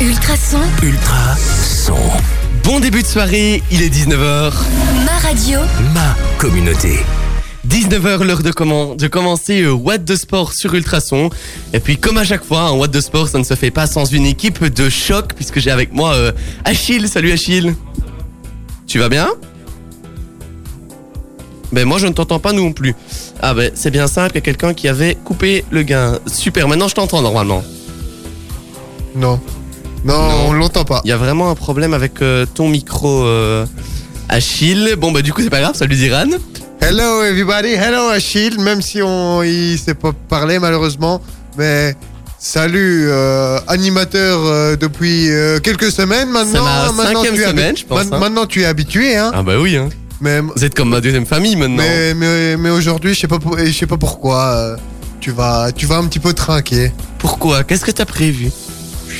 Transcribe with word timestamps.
Ultrason, 0.00 0.60
Ultra 0.80 1.34
son. 1.36 1.96
Bon 2.62 2.78
début 2.78 3.02
de 3.02 3.06
soirée, 3.06 3.60
il 3.72 3.82
est 3.82 3.92
19h. 3.92 4.52
ma 5.04 5.18
radio, 5.18 5.58
Ma 5.92 6.14
communauté. 6.38 7.00
19h, 7.66 8.22
l'heure 8.22 8.44
de, 8.44 8.52
comment, 8.52 8.94
de 8.94 9.08
commencer 9.08 9.62
euh, 9.62 9.72
What 9.72 9.98
de 9.98 10.14
Sport 10.14 10.52
sur 10.52 10.72
Ultrason. 10.74 11.30
Et 11.72 11.80
puis, 11.80 11.96
comme 11.96 12.16
à 12.16 12.22
chaque 12.22 12.44
fois, 12.44 12.60
un 12.60 12.72
What 12.74 12.88
de 12.88 13.00
Sport, 13.00 13.26
ça 13.26 13.40
ne 13.40 13.42
se 13.42 13.54
fait 13.54 13.72
pas 13.72 13.88
sans 13.88 14.04
une 14.04 14.24
équipe 14.24 14.64
de 14.64 14.88
choc, 14.88 15.34
puisque 15.34 15.58
j'ai 15.58 15.72
avec 15.72 15.92
moi 15.92 16.14
euh, 16.14 16.30
Achille. 16.64 17.08
Salut 17.08 17.32
Achille. 17.32 17.74
Tu 18.86 19.00
vas 19.00 19.08
bien? 19.08 19.28
Ben 21.72 21.84
moi, 21.84 21.98
je 21.98 22.06
ne 22.06 22.12
t'entends 22.12 22.38
pas 22.38 22.52
non 22.52 22.72
plus. 22.72 22.94
Ah 23.42 23.52
ben, 23.52 23.72
c'est 23.74 23.90
bien 23.90 24.06
simple, 24.06 24.30
il 24.34 24.36
y 24.36 24.38
a 24.38 24.42
quelqu'un 24.42 24.74
qui 24.74 24.86
avait 24.86 25.16
coupé 25.16 25.64
le 25.72 25.82
gain. 25.82 26.20
Super, 26.26 26.68
maintenant 26.68 26.86
je 26.86 26.94
t'entends 26.94 27.20
normalement. 27.20 27.64
Non. 29.16 29.40
Non, 30.04 30.14
Non. 30.28 30.48
on 30.48 30.52
l'entend 30.52 30.84
pas. 30.84 31.00
Il 31.04 31.08
y 31.08 31.12
a 31.12 31.16
vraiment 31.16 31.50
un 31.50 31.54
problème 31.54 31.92
avec 31.94 32.22
euh, 32.22 32.46
ton 32.46 32.68
micro, 32.68 33.24
euh, 33.24 33.66
Achille. 34.28 34.94
Bon, 34.98 35.12
bah 35.12 35.22
du 35.22 35.32
coup, 35.32 35.42
c'est 35.42 35.50
pas 35.50 35.60
grave, 35.60 35.74
salut 35.74 35.96
Diran. 35.96 36.26
Hello 36.80 37.22
everybody, 37.24 37.70
hello 37.74 38.08
Achille, 38.08 38.58
même 38.60 38.80
si 38.82 39.02
on 39.02 39.42
il 39.42 39.76
sait 39.78 39.94
pas 39.94 40.12
parler 40.28 40.60
malheureusement, 40.60 41.20
mais 41.56 41.96
salut 42.38 43.06
euh, 43.08 43.58
animateur 43.66 44.40
euh, 44.44 44.76
depuis 44.76 45.28
euh, 45.28 45.58
quelques 45.58 45.90
semaines 45.90 46.30
maintenant. 46.30 46.62
ma 46.64 46.92
maintenant 46.92 47.20
cinquième 47.24 47.34
tu 47.34 47.40
es 47.40 47.44
habi- 47.46 47.50
semaine, 47.50 47.76
je 47.76 47.84
pense, 47.84 48.02
hein. 48.12 48.18
Maintenant 48.20 48.46
tu 48.46 48.62
es 48.62 48.64
habitué, 48.64 49.16
hein. 49.16 49.32
Ah 49.34 49.42
bah 49.42 49.54
oui, 49.60 49.76
hein. 49.76 49.88
Mais 50.20 50.40
Vous 50.40 50.64
êtes 50.64 50.74
comme 50.76 50.90
ma 50.90 51.00
deuxième 51.00 51.26
famille 51.26 51.56
maintenant. 51.56 51.82
mais 51.82 52.14
mais, 52.14 52.56
mais 52.56 52.70
aujourd'hui 52.70 53.12
je 53.14 53.18
sais 53.20 53.28
pas 53.28 53.40
pour- 53.40 53.58
je 53.58 53.72
sais 53.72 53.86
pas 53.86 53.96
pourquoi 53.98 54.44
euh, 54.46 54.76
tu 55.20 55.32
vas 55.32 55.72
tu 55.72 55.84
vas 55.86 55.96
un 55.96 56.06
petit 56.06 56.20
peu 56.20 56.32
trinquer. 56.32 56.92
Pourquoi? 57.18 57.64
Qu'est-ce 57.64 57.84
que 57.84 57.90
t'as 57.90 58.04
prévu? 58.06 58.50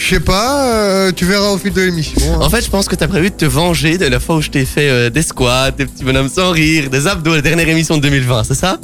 Je 0.01 0.15
sais 0.15 0.20
pas, 0.20 0.65
euh, 0.69 1.12
tu 1.15 1.25
verras 1.25 1.48
au 1.51 1.59
fil 1.59 1.73
de 1.73 1.83
l'émission. 1.83 2.20
hein. 2.34 2.39
En 2.41 2.48
fait, 2.48 2.64
je 2.64 2.70
pense 2.70 2.86
que 2.86 2.95
t'as 2.95 3.09
prévu 3.09 3.31
de 3.31 3.34
te 3.34 3.45
venger 3.45 3.98
de 3.98 4.06
la 4.06 4.20
fois 4.20 4.36
où 4.36 4.41
je 4.41 4.48
t'ai 4.50 4.64
fait 4.64 4.89
euh, 4.89 5.11
des 5.11 5.23
squats, 5.23 5.70
des 5.73 5.86
petits 5.86 6.05
bonhommes 6.05 6.28
sans 6.28 6.50
rire, 6.50 6.89
des 6.89 7.06
abdos, 7.06 7.34
la 7.34 7.42
dernière 7.42 7.69
émission 7.69 7.97
de 7.97 8.03
2020, 8.03 8.45
c'est 8.45 8.55
ça? 8.55 8.78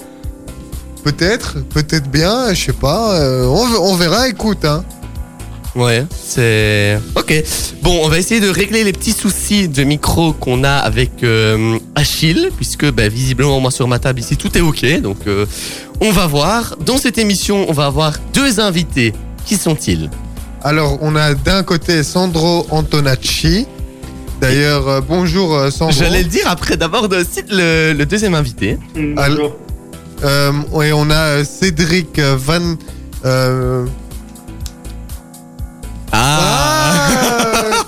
Peut-être, 1.05 1.59
peut-être 1.69 2.11
bien, 2.11 2.53
je 2.53 2.65
sais 2.67 2.73
pas. 2.73 3.15
euh, 3.21 3.47
on, 3.47 3.93
on 3.93 3.95
verra, 3.95 4.29
écoute, 4.29 4.65
hein. 4.65 4.85
Ouais, 5.77 6.05
c'est... 6.25 6.99
Ok. 7.17 7.35
Bon, 7.83 8.01
on 8.05 8.09
va 8.09 8.19
essayer 8.19 8.41
de 8.41 8.49
régler 8.49 8.85
les 8.85 8.93
petits 8.93 9.13
soucis 9.13 9.69
de 9.69 9.83
micro 9.83 10.33
qu'on 10.33 10.63
a 10.63 10.71
avec 10.75 11.23
euh, 11.25 11.79
Achille, 11.95 12.51
puisque 12.57 12.89
bah, 12.93 13.09
visiblement, 13.09 13.59
moi 13.61 13.71
sur 13.73 13.89
ma 13.89 13.99
table 13.99 14.21
ici, 14.21 14.37
tout 14.37 14.57
est 14.57 14.61
ok. 14.61 15.01
Donc, 15.01 15.19
euh, 15.27 15.47
on 16.01 16.11
va 16.13 16.27
voir. 16.29 16.77
Dans 16.85 16.97
cette 16.97 17.19
émission, 17.19 17.67
on 17.69 17.73
va 17.73 17.87
avoir 17.87 18.15
deux 18.33 18.61
invités. 18.61 19.13
Qui 19.47 19.57
sont-ils? 19.57 20.11
Alors, 20.65 20.99
on 21.03 21.15
a 21.15 21.35
d'un 21.35 21.63
côté 21.63 22.03
Sandro 22.03 22.67
Antonacci. 22.71 23.67
D'ailleurs, 24.41 24.89
euh, 24.89 25.01
bonjour 25.07 25.55
euh, 25.55 25.71
Sandro. 25.71 25.93
J'allais 25.97 26.23
le 26.23 26.29
dire 26.29 26.49
après 26.49 26.77
d'abord 26.77 27.09
de 27.09 27.23
cite 27.23 27.47
le, 27.51 27.93
le 27.93 28.07
deuxième 28.07 28.35
invité. 28.35 28.79
Alors- 29.17 29.57
Euh, 30.23 30.53
et 30.83 30.93
on 30.93 31.11
a 31.11 31.15
euh, 31.41 31.45
Cédric 31.45 32.19
Van. 32.19 32.77
euh, 33.27 33.85
Ah, 36.13 37.09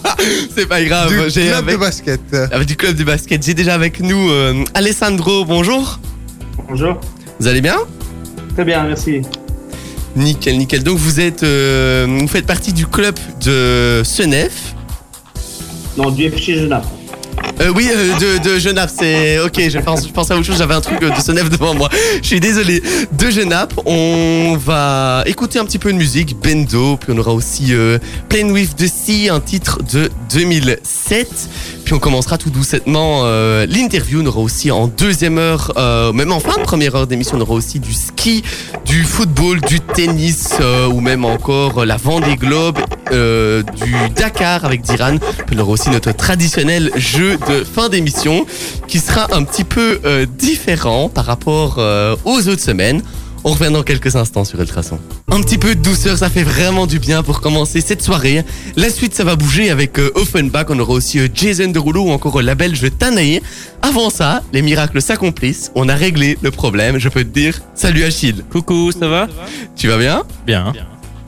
ah, 0.05 0.17
C'est 0.55 0.67
pas 0.67 0.83
grave. 0.85 1.09
du 1.09 1.31
J'ai 1.31 1.47
club 1.47 1.55
avec, 1.59 1.75
de 1.77 1.81
basket. 1.81 2.21
avec 2.53 2.67
du 2.69 2.77
club 2.77 2.95
du 2.97 3.05
basket. 3.05 3.43
J'ai 3.43 3.55
déjà 3.55 3.75
avec 3.75 4.01
nous 4.01 4.29
euh, 4.31 4.65
Alessandro. 4.75 5.45
Bonjour. 5.47 5.99
Bonjour. 6.69 7.01
Vous 7.41 7.47
allez 7.47 7.61
bien? 7.63 7.77
Très 8.55 8.65
bien, 8.65 8.83
merci. 8.85 9.23
Nickel, 10.17 10.59
nickel. 10.59 10.83
Donc 10.83 10.98
vous 10.98 11.20
êtes, 11.20 11.42
euh, 11.42 12.06
vous 12.20 12.28
faites 12.28 12.47
partie 12.47 12.72
du 12.72 12.86
club 12.86 13.14
de 13.45 14.03
Senef. 14.05 14.75
Non, 15.97 16.11
du 16.11 16.25
FC 16.25 16.55
Genappe. 16.55 16.86
Euh, 17.61 17.73
oui, 17.75 17.89
euh, 17.91 18.12
de, 18.19 18.48
de 18.50 18.58
Genappe, 18.58 18.91
c'est 18.95 19.39
ok. 19.39 19.69
Je 19.69 19.78
pense, 19.78 20.07
je 20.07 20.13
pense 20.13 20.30
à 20.30 20.35
autre 20.36 20.45
chose. 20.45 20.58
J'avais 20.58 20.74
un 20.74 20.80
truc 20.80 21.02
euh, 21.02 21.11
de 21.11 21.20
Senef 21.20 21.48
devant 21.48 21.74
moi. 21.74 21.89
Je 22.20 22.27
suis 22.27 22.41
désolé. 22.41 22.83
De 23.13 23.30
Genappe, 23.30 23.73
on 23.86 24.58
va 24.63 25.23
écouter 25.27 25.58
un 25.58 25.64
petit 25.64 25.79
peu 25.79 25.92
de 25.92 25.96
musique, 25.96 26.36
Bendo, 26.39 26.96
puis 26.98 27.12
on 27.14 27.18
aura 27.18 27.33
aussi 27.33 27.68
euh, 27.70 27.98
Plain 28.29 28.51
with 28.51 28.77
the 28.77 28.86
Sea, 28.86 29.30
un 29.30 29.41
titre 29.41 29.79
de 29.91 30.11
2007. 30.35 31.29
Puis 31.86 31.95
on 31.95 32.01
commencera 32.01 32.36
tout 32.36 32.51
doucettement 32.51 33.20
euh, 33.23 33.64
l'interview. 33.64 34.20
On 34.20 34.27
aura 34.27 34.41
aussi 34.41 34.73
en 34.73 34.89
deuxième 34.89 35.39
heure, 35.39 35.73
euh, 35.77 36.13
même 36.13 36.33
en 36.33 36.41
fin 36.41 36.58
de 36.58 36.64
première 36.64 36.97
heure 36.97 37.07
d'émission, 37.07 37.36
on 37.36 37.41
aura 37.41 37.55
aussi 37.55 37.79
du 37.79 37.92
ski, 37.92 38.42
du 38.85 39.05
football, 39.05 39.61
du 39.61 39.79
tennis 39.79 40.55
euh, 40.61 40.89
ou 40.89 41.01
même 41.01 41.24
encore 41.24 41.85
la 41.85 41.97
Vendée 41.97 42.35
Globe, 42.35 42.80
du 43.13 43.95
Dakar 44.17 44.64
avec 44.64 44.83
Diran. 44.83 45.19
On 45.55 45.58
aura 45.61 45.70
aussi 45.70 45.91
notre 45.91 46.11
traditionnel 46.11 46.91
jeu 46.97 47.39
de 47.48 47.63
fin 47.63 47.89
d'émission 47.89 48.47
qui 48.89 48.98
sera 48.98 49.33
un 49.33 49.45
petit 49.45 49.63
peu 49.63 50.01
différent 50.27 51.08
par 51.08 51.24
rapport 51.24 51.79
aux 52.24 52.48
autres 52.48 52.63
semaines. 52.63 53.01
On 53.48 53.52
revient 53.52 53.70
dans 53.73 53.84
quelques 53.84 54.17
instants 54.17 54.45
sur 54.45 54.61
Ultrason. 54.61 54.98
Un 55.30 55.40
petit 55.40 55.57
peu 55.57 55.77
de 55.77 55.80
douceur, 55.80 56.18
ça 56.18 56.29
fait 56.29 56.42
vraiment 56.42 56.89
du 56.89 56.98
bien 56.98 57.23
pour 57.23 57.40
commencer 57.40 57.80
cette 57.80 58.02
soirée. 58.02 58.45
La 58.74 58.90
suite, 58.90 59.14
ça 59.14 59.23
va 59.23 59.36
bouger 59.36 59.70
avec 59.70 60.01
euh, 60.01 60.11
Offenbach. 60.17 60.67
On 60.70 60.79
aura 60.80 60.95
aussi 60.95 61.20
euh, 61.20 61.29
Jason 61.33 61.68
Derulo 61.68 62.06
ou 62.06 62.11
encore 62.11 62.40
euh, 62.40 62.42
la 62.42 62.56
belge 62.56 62.85
Tanae. 62.98 63.40
Avant 63.83 64.11
ça, 64.11 64.42
les 64.52 64.62
miracles 64.62 65.01
s'accomplissent. 65.01 65.70
On 65.77 65.89
a 65.89 65.95
réglé 65.95 66.36
le 66.42 66.51
problème, 66.51 66.98
je 66.98 67.08
peux 67.08 67.23
te 67.23 67.29
dire. 67.29 67.61
Salut 67.77 68.02
Achille. 68.02 68.42
Coucou, 68.51 68.90
ça 68.90 69.06
va? 69.06 69.29
Tu 69.77 69.86
vas 69.86 69.98
bien? 69.98 70.24
Bien. 70.45 70.73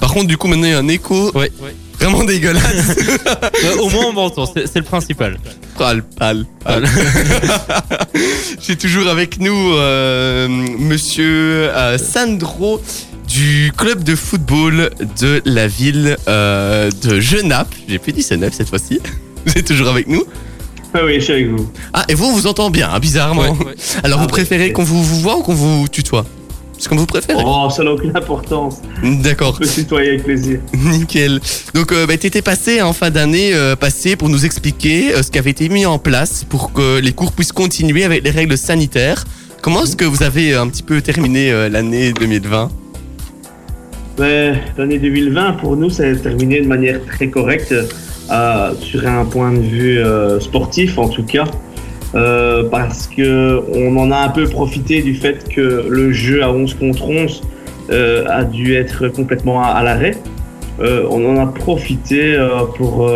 Par 0.01 0.13
contre, 0.13 0.27
du 0.27 0.37
coup, 0.37 0.49
maintenant, 0.49 0.67
il 0.67 0.71
y 0.71 0.75
a 0.75 0.79
un 0.79 0.89
écho 0.89 1.31
Ouais. 1.37 1.53
Vraiment 2.01 2.25
dégueulasse. 2.25 2.97
Euh, 3.65 3.77
au 3.79 3.91
moins 3.91 4.07
on 4.07 4.13
m'entend, 4.13 4.47
c'est 4.47 4.67
c'est 4.69 4.79
le 4.79 4.85
principal. 4.85 5.37
Pal, 5.77 6.03
pal, 6.03 6.45
pal. 6.65 6.85
J'ai 8.61 8.77
toujours 8.77 9.09
avec 9.09 9.41
nous 9.41 9.73
euh, 9.75 10.47
monsieur 10.49 11.71
euh, 11.75 11.99
Sandro 11.99 12.81
du 13.27 13.73
club 13.77 14.05
de 14.05 14.15
football 14.15 14.91
de 15.21 15.43
la 15.45 15.67
ville 15.67 16.17
euh, 16.29 16.91
de 17.03 17.19
Genappe. 17.21 17.75
J'ai 17.89 17.99
plus 17.99 18.13
dit 18.13 18.23
c'est 18.23 18.37
neuf 18.37 18.55
cette 18.55 18.69
fois-ci. 18.69 19.01
Vous 19.45 19.53
êtes 19.57 19.67
toujours 19.67 19.89
avec 19.89 20.07
nous? 20.07 20.23
Ah 20.95 21.01
oui, 21.05 21.17
je 21.17 21.21
suis 21.21 21.33
avec 21.33 21.49
vous. 21.49 21.69
Ah, 21.93 22.05
et 22.09 22.15
vous, 22.15 22.25
on 22.27 22.33
vous 22.33 22.47
entend 22.47 22.71
bien, 22.71 22.89
hein, 22.91 22.99
bizarrement. 22.99 23.57
Alors, 24.05 24.19
Ah, 24.21 24.23
vous 24.23 24.29
préférez 24.29 24.67
ouais. 24.69 24.73
qu'on 24.73 24.85
vous, 24.85 25.03
vous 25.03 25.21
voit 25.21 25.37
ou 25.39 25.43
qu'on 25.43 25.55
vous 25.55 25.87
tutoie? 25.89 26.25
C'est 26.79 26.89
comme 26.89 26.99
vous 26.99 27.07
préférez. 27.07 27.43
Oh, 27.45 27.69
ça 27.71 27.83
n'a 27.83 27.93
aucune 27.93 28.17
importance. 28.17 28.81
D'accord. 29.03 29.55
Je 29.55 29.59
peux 29.59 29.67
citoyer 29.67 30.11
avec 30.11 30.25
plaisir. 30.25 30.61
Nickel. 30.75 31.41
Donc, 31.75 31.91
euh, 31.91 32.07
bah, 32.07 32.17
t'étais 32.17 32.41
passé 32.41 32.81
en 32.81 32.93
fin 32.93 33.11
d'année 33.11 33.53
euh, 33.53 33.75
passée 33.75 34.15
pour 34.15 34.29
nous 34.29 34.45
expliquer 34.47 35.13
euh, 35.13 35.23
ce 35.23 35.31
qui 35.33 35.39
avait 35.39 35.51
été 35.51 35.69
mis 35.69 35.87
en 35.87 35.99
place 35.99 36.45
pour 36.45 36.73
que 36.73 37.01
les 37.01 37.13
cours 37.13 37.33
puissent 37.33 37.53
continuer 37.53 38.05
avec 38.05 38.23
les 38.23 38.31
règles 38.31 38.57
sanitaires. 38.57 39.25
Comment 39.61 39.83
est-ce 39.83 39.97
que 39.97 40.05
vous 40.05 40.23
avez 40.23 40.55
euh, 40.55 40.63
un 40.63 40.69
petit 40.69 40.85
peu 40.85 41.01
terminé 41.01 41.51
l'année 41.69 42.13
2020 42.13 42.71
Mais 44.21 44.63
L'année 44.77 44.99
2020, 44.99 45.53
pour 45.55 45.77
nous, 45.77 45.91
ça 45.91 46.05
a 46.05 46.15
terminé 46.15 46.61
de 46.61 46.69
manière 46.69 47.05
très 47.07 47.29
correcte, 47.29 47.75
sur 48.81 49.07
un 49.07 49.25
point 49.25 49.53
de 49.53 49.61
vue 49.61 50.01
sportif 50.41 50.99
en 50.99 51.09
tout 51.09 51.25
cas. 51.25 51.45
Euh, 52.15 52.65
parce 52.71 53.07
que 53.07 53.61
on 53.75 53.97
en 53.99 54.11
a 54.11 54.17
un 54.17 54.29
peu 54.31 54.45
profité 54.45 55.03
du 55.03 55.15
fait 55.15 55.47
que 55.49 55.87
le 55.89 56.11
jeu 56.11 56.43
à 56.43 56.51
11 56.51 56.75
contre 56.75 57.07
11 57.07 57.43
euh, 57.91 58.25
a 58.29 58.45
dû 58.45 58.75
être 58.75 59.09
complètement 59.09 59.63
à, 59.63 59.83
l'arrêt. 59.83 60.17
Euh, 60.81 61.05
on 61.11 61.29
en 61.29 61.43
a 61.43 61.47
profité 61.47 62.39
pour 62.77 63.11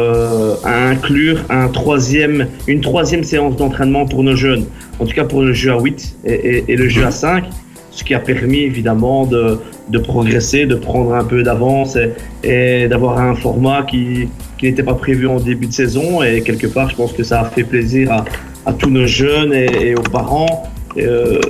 inclure 0.64 1.38
un 1.48 1.68
troisième, 1.68 2.48
une 2.66 2.80
troisième 2.80 3.24
séance 3.24 3.56
d'entraînement 3.56 4.04
pour 4.04 4.24
nos 4.24 4.36
jeunes, 4.36 4.66
en 4.98 5.06
tout 5.06 5.14
cas 5.14 5.24
pour 5.24 5.42
le 5.42 5.52
jeu 5.52 5.72
à 5.72 5.80
8 5.80 6.16
et, 6.24 6.76
le 6.76 6.88
jeu 6.88 7.06
à 7.06 7.10
5, 7.10 7.44
ce 7.90 8.04
qui 8.04 8.14
a 8.14 8.18
permis 8.18 8.60
évidemment 8.60 9.26
de, 9.26 9.58
progresser, 10.00 10.66
de 10.66 10.74
prendre 10.74 11.14
un 11.14 11.24
peu 11.24 11.42
d'avance 11.42 11.96
et, 12.42 12.88
d'avoir 12.88 13.18
un 13.18 13.36
format 13.36 13.84
qui 13.84 14.28
n'était 14.62 14.82
pas 14.82 14.94
prévu 14.94 15.26
en 15.28 15.38
début 15.38 15.66
de 15.66 15.72
saison. 15.72 16.22
Et 16.22 16.42
quelque 16.42 16.66
part, 16.66 16.90
je 16.90 16.96
pense 16.96 17.12
que 17.12 17.22
ça 17.22 17.42
a 17.42 17.44
fait 17.44 17.64
plaisir 17.64 18.10
à, 18.10 18.24
à 18.66 18.72
tous 18.72 18.90
nos 18.90 19.06
jeunes 19.06 19.52
et, 19.52 19.88
et 19.88 19.94
aux 19.94 20.02
parents 20.02 20.70
euh, 20.96 21.40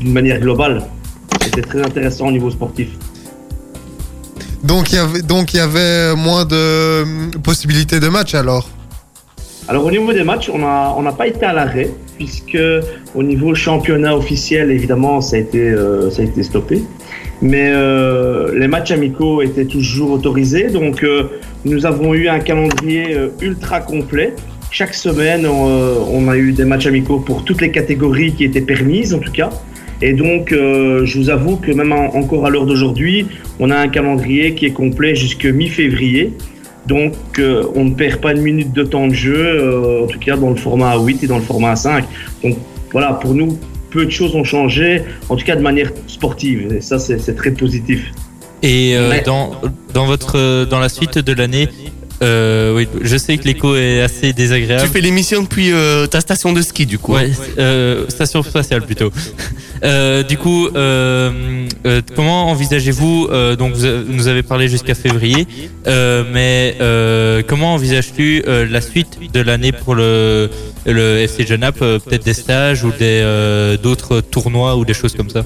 d'une 0.00 0.12
manière 0.12 0.40
globale. 0.40 0.82
C'était 1.42 1.62
très 1.62 1.82
intéressant 1.82 2.28
au 2.28 2.32
niveau 2.32 2.50
sportif. 2.50 2.88
Donc, 4.62 4.92
il 4.92 4.96
y 4.96 4.98
avait, 4.98 5.22
donc, 5.22 5.52
il 5.52 5.58
y 5.58 5.60
avait 5.60 6.14
moins 6.16 6.44
de 6.44 7.36
possibilités 7.38 8.00
de 8.00 8.08
match 8.08 8.34
alors? 8.34 8.68
Alors 9.66 9.86
au 9.86 9.90
niveau 9.90 10.12
des 10.12 10.24
matchs, 10.24 10.50
on 10.52 10.58
n'a 10.58 10.94
on 10.96 11.10
pas 11.12 11.26
été 11.26 11.46
à 11.46 11.54
l'arrêt, 11.54 11.90
puisque 12.16 12.58
au 13.14 13.22
niveau 13.22 13.54
championnat 13.54 14.14
officiel, 14.14 14.70
évidemment, 14.70 15.22
ça 15.22 15.36
a 15.36 15.38
été, 15.38 15.58
euh, 15.58 16.10
ça 16.10 16.20
a 16.20 16.24
été 16.26 16.42
stoppé. 16.42 16.82
Mais 17.40 17.70
euh, 17.72 18.58
les 18.58 18.68
matchs 18.68 18.90
amicaux 18.90 19.40
étaient 19.40 19.64
toujours 19.64 20.10
autorisés, 20.12 20.68
donc 20.68 21.02
euh, 21.02 21.30
nous 21.64 21.86
avons 21.86 22.12
eu 22.12 22.28
un 22.28 22.40
calendrier 22.40 23.16
ultra 23.40 23.80
complet. 23.80 24.34
Chaque 24.76 24.92
semaine, 24.94 25.46
on, 25.46 25.68
euh, 25.68 25.94
on 26.10 26.26
a 26.26 26.36
eu 26.36 26.50
des 26.50 26.64
matchs 26.64 26.86
amicaux 26.86 27.20
pour 27.20 27.44
toutes 27.44 27.60
les 27.60 27.70
catégories 27.70 28.32
qui 28.34 28.42
étaient 28.42 28.60
permises, 28.60 29.14
en 29.14 29.20
tout 29.20 29.30
cas. 29.30 29.50
Et 30.02 30.14
donc, 30.14 30.50
euh, 30.50 31.06
je 31.06 31.16
vous 31.16 31.30
avoue 31.30 31.54
que 31.58 31.70
même 31.70 31.92
en- 31.92 32.12
encore 32.16 32.44
à 32.44 32.50
l'heure 32.50 32.66
d'aujourd'hui, 32.66 33.26
on 33.60 33.70
a 33.70 33.76
un 33.76 33.86
calendrier 33.86 34.56
qui 34.56 34.66
est 34.66 34.72
complet 34.72 35.14
jusque 35.14 35.44
mi-février. 35.46 36.32
Donc, 36.88 37.12
euh, 37.38 37.62
on 37.76 37.84
ne 37.84 37.94
perd 37.94 38.20
pas 38.20 38.32
une 38.32 38.42
minute 38.42 38.72
de 38.72 38.82
temps 38.82 39.06
de 39.06 39.14
jeu, 39.14 39.36
euh, 39.38 40.02
en 40.02 40.06
tout 40.08 40.18
cas 40.18 40.36
dans 40.36 40.50
le 40.50 40.56
format 40.56 40.96
A8 40.96 41.22
et 41.22 41.26
dans 41.28 41.38
le 41.38 41.44
format 41.44 41.74
A5. 41.74 42.02
Donc, 42.42 42.56
voilà, 42.90 43.12
pour 43.12 43.32
nous, 43.32 43.56
peu 43.90 44.04
de 44.04 44.10
choses 44.10 44.34
ont 44.34 44.42
changé, 44.42 45.02
en 45.28 45.36
tout 45.36 45.44
cas 45.44 45.54
de 45.54 45.62
manière 45.62 45.92
sportive. 46.08 46.72
Et 46.76 46.80
ça, 46.80 46.98
c'est 46.98 47.36
très 47.36 47.52
positif. 47.52 48.10
Et 48.64 48.96
euh, 48.96 49.10
Ouais. 49.10 49.22
dans, 49.24 49.52
dans, 49.94 50.06
votre, 50.06 50.64
dans 50.64 50.80
la 50.80 50.88
suite 50.88 51.18
de 51.18 51.32
l'année, 51.32 51.68
euh, 52.22 52.74
oui, 52.74 52.88
je 53.02 53.16
sais 53.16 53.36
que 53.38 53.44
l'écho 53.44 53.74
est 53.76 54.00
assez 54.00 54.28
Tu 54.28 54.34
désagréable. 54.34 54.88
fais 54.88 55.00
l'émission 55.00 55.42
depuis 55.42 55.72
euh, 55.72 56.06
ta 56.06 56.20
station 56.20 56.52
de 56.52 56.62
ski, 56.62 56.86
du 56.86 56.98
coup. 56.98 57.14
Ouais, 57.14 57.30
euh, 57.58 58.08
station 58.08 58.42
spatiale 58.42 58.82
plutôt. 58.82 59.12
Euh, 59.82 60.22
du 60.22 60.38
coup, 60.38 60.68
comment 62.16 62.50
envisagez-vous 62.50 63.28
Donc, 63.58 63.74
vous, 63.74 63.86
nous 64.08 64.28
avez 64.28 64.42
parlé 64.42 64.68
jusqu'à 64.68 64.94
février, 64.94 65.46
mais 65.86 66.76
comment 67.48 67.74
envisages-tu 67.74 68.42
la 68.46 68.80
suite 68.80 69.18
de 69.32 69.40
l'année 69.40 69.72
pour 69.72 69.94
le, 69.94 70.48
le 70.86 71.18
FC 71.18 71.46
Genap 71.46 71.78
Peut-être 71.78 72.24
des 72.24 72.34
stages 72.34 72.84
ou 72.84 72.92
des 72.98 73.76
d'autres 73.82 74.20
tournois 74.20 74.76
ou 74.76 74.84
des 74.84 74.94
choses 74.94 75.14
comme 75.14 75.30
ça? 75.30 75.44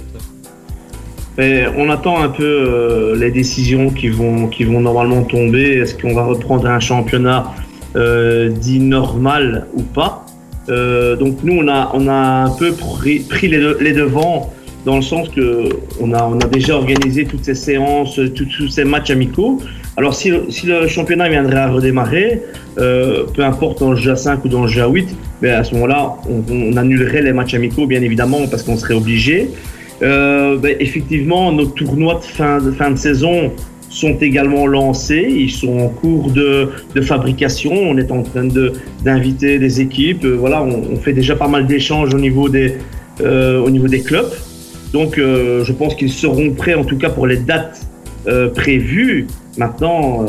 On 1.40 1.88
attend 1.88 2.20
un 2.20 2.29
peu 2.31 2.43
euh, 2.44 3.17
les 3.17 3.31
décisions 3.31 3.90
qui 3.90 4.08
vont, 4.08 4.49
qui 4.49 4.64
vont 4.64 4.81
normalement 4.81 5.23
tomber. 5.23 5.75
Est-ce 5.79 5.94
qu'on 5.96 6.12
va 6.14 6.25
reprendre 6.25 6.67
un 6.67 6.81
championnat 6.81 7.55
euh, 7.94 8.49
dit 8.49 8.81
normal 8.81 9.67
ou 9.75 9.82
pas? 9.82 10.26
Euh, 10.69 11.14
Donc 11.17 11.38
nous, 11.44 11.56
on 11.62 11.69
a, 11.69 11.93
on 11.94 12.08
a 12.08 12.44
un 12.46 12.50
peu 12.50 12.73
pris, 12.73 13.20
pris 13.20 13.46
les, 13.49 13.58
de- 13.58 13.79
les 13.81 13.93
devants 13.93 14.52
dans 14.85 14.96
le 14.96 15.02
sens 15.02 15.29
que 15.29 15.69
on 16.00 16.12
a, 16.12 16.25
on 16.25 16.38
a 16.40 16.46
déjà 16.46 16.75
organisé 16.75 17.25
toutes 17.25 17.44
ces 17.44 17.55
séances, 17.55 18.19
tous 18.35 18.69
ces 18.69 18.85
matchs 18.85 19.11
amicaux. 19.11 19.61
Alors 19.96 20.14
si, 20.14 20.32
si 20.50 20.67
le 20.67 20.87
championnat 20.88 21.29
viendrait 21.29 21.58
à 21.58 21.69
redémarrer, 21.69 22.43
peu 22.76 23.44
importe 23.44 23.81
dans 23.81 23.90
le 23.93 23.96
GA5 23.99 24.38
ou 24.44 24.49
dans 24.49 24.62
le 24.64 24.69
GA8, 24.70 25.06
ben 25.43 25.55
à 25.55 25.64
ce 25.64 25.75
moment-là, 25.75 26.14
on 26.50 26.76
annulerait 26.76 27.23
les 27.23 27.32
matchs 27.32 27.55
amicaux, 27.55 27.87
bien 27.87 28.00
évidemment, 28.02 28.46
parce 28.49 28.62
qu'on 28.62 28.76
serait 28.76 28.94
obligé. 28.94 29.50
Euh, 30.02 30.56
ben, 30.58 30.76
effectivement, 30.80 31.52
nos 31.52 31.66
tournois 31.66 32.14
de 32.14 32.24
fin, 32.24 32.58
de 32.58 32.70
fin 32.70 32.90
de 32.90 32.96
saison 32.96 33.52
sont 33.90 34.16
également 34.20 34.66
lancés. 34.66 35.26
Ils 35.28 35.50
sont 35.50 35.78
en 35.78 35.88
cours 35.88 36.30
de, 36.30 36.68
de 36.94 37.00
fabrication. 37.00 37.72
On 37.72 37.96
est 37.96 38.10
en 38.10 38.22
train 38.22 38.46
d'inviter 39.04 39.58
des 39.58 39.80
équipes. 39.80 40.24
Euh, 40.24 40.36
voilà, 40.36 40.62
on, 40.62 40.96
fait 40.96 41.12
déjà 41.12 41.36
pas 41.36 41.48
mal 41.48 41.66
d'échanges 41.66 42.14
au 42.14 42.18
niveau 42.18 42.48
des 42.48 42.74
euh, 43.20 43.60
au 43.60 43.70
niveau 43.70 43.88
des 43.88 44.02
clubs. 44.02 44.30
Donc, 44.92 45.16
je 45.18 45.72
pense 45.72 45.94
qu'ils 45.96 46.10
seront 46.10 46.50
prêts, 46.52 46.72
en 46.72 46.82
tout 46.82 46.96
cas 46.96 47.10
pour 47.10 47.26
les 47.26 47.36
dates 47.36 47.86
prévues. 48.54 49.26
Maintenant, 49.58 50.24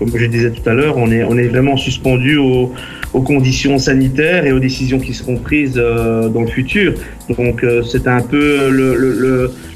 comme 0.00 0.16
je 0.16 0.24
disais 0.24 0.50
tout 0.50 0.68
à 0.68 0.72
l'heure, 0.72 0.96
on 0.96 1.12
est 1.12 1.22
on 1.22 1.36
est 1.36 1.48
vraiment 1.48 1.76
suspendu 1.76 2.38
aux, 2.38 2.72
conditions 3.12 3.78
sanitaires 3.78 4.46
et 4.46 4.52
aux 4.52 4.60
décisions 4.60 4.98
qui 4.98 5.12
seront 5.12 5.36
prises 5.36 5.74
euh, 5.76 6.28
dans 6.28 6.40
le 6.40 6.46
futur. 6.46 6.94
Donc 7.28 7.62
euh, 7.62 7.82
c'est 7.82 8.08
un 8.08 8.22
peu 8.22 8.42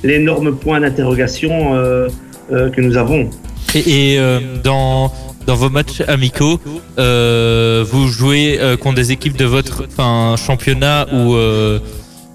l'énorme 0.02 0.56
point 0.56 0.80
d'interrogation 0.80 1.74
euh, 1.74 2.08
que 2.50 2.80
nous 2.80 2.96
avons. 2.96 3.28
Et, 3.74 4.18
dans, 4.62 5.12
dans 5.46 5.56
vos 5.56 5.68
matchs 5.68 6.00
amicaux, 6.06 6.58
vous 6.96 8.06
jouez 8.08 8.58
contre 8.80 8.96
des 8.96 9.12
équipes 9.12 9.36
de 9.36 9.44
votre 9.44 9.84
championnat 10.38 11.06
ou 11.12 11.34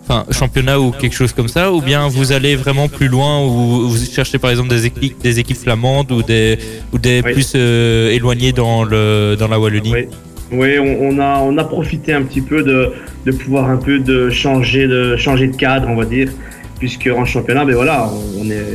enfin 0.10 0.26
championnat 0.32 0.80
ou 0.80 0.90
quelque 0.92 1.14
chose 1.16 1.34
comme 1.34 1.48
ça, 1.48 1.72
ou 1.72 1.82
bien 1.82 2.08
vous 2.08 2.32
allez 2.32 2.56
vraiment 2.56 2.88
plus 2.88 3.08
loin 3.08 3.44
ou 3.46 3.88
vous 3.90 3.98
cherchez 4.12 4.40
par 4.40 4.50
exemple 4.50 4.70
des 4.70 4.86
équipes 4.88 5.22
des 5.22 5.40
équipes 5.40 5.58
flamandes 5.58 6.12
ou 6.12 6.24
des 6.24 6.58
ou 6.92 6.98
des 6.98 7.22
Oui. 7.24 7.34
plus 7.34 7.52
euh, 7.56 8.10
éloignées 8.10 8.52
dans 8.52 8.84
le 8.84 9.36
dans 9.38 9.48
la 9.48 9.60
Wallonie? 9.60 9.94
Oui. 9.94 10.08
Oui, 10.52 10.80
on, 10.80 11.10
on 11.10 11.20
a 11.20 11.40
on 11.42 11.56
a 11.60 11.64
profité 11.64 12.12
un 12.12 12.24
petit 12.24 12.42
peu 12.42 12.64
de, 12.64 12.92
de 13.28 13.32
pouvoir 13.32 13.70
un 13.70 13.78
peu 13.78 14.00
de 14.00 14.32
changer 14.32 14.88
de 14.88 15.16
changer 15.16 15.48
de 15.48 15.56
cadre, 15.56 15.88
on 15.90 15.96
va 15.96 16.06
dire, 16.06 16.30
puisque 16.80 17.08
en 17.16 17.24
championnat, 17.24 17.66
ben 17.66 17.76
voilà, 17.76 18.10
on 18.42 18.50
est 18.50 18.66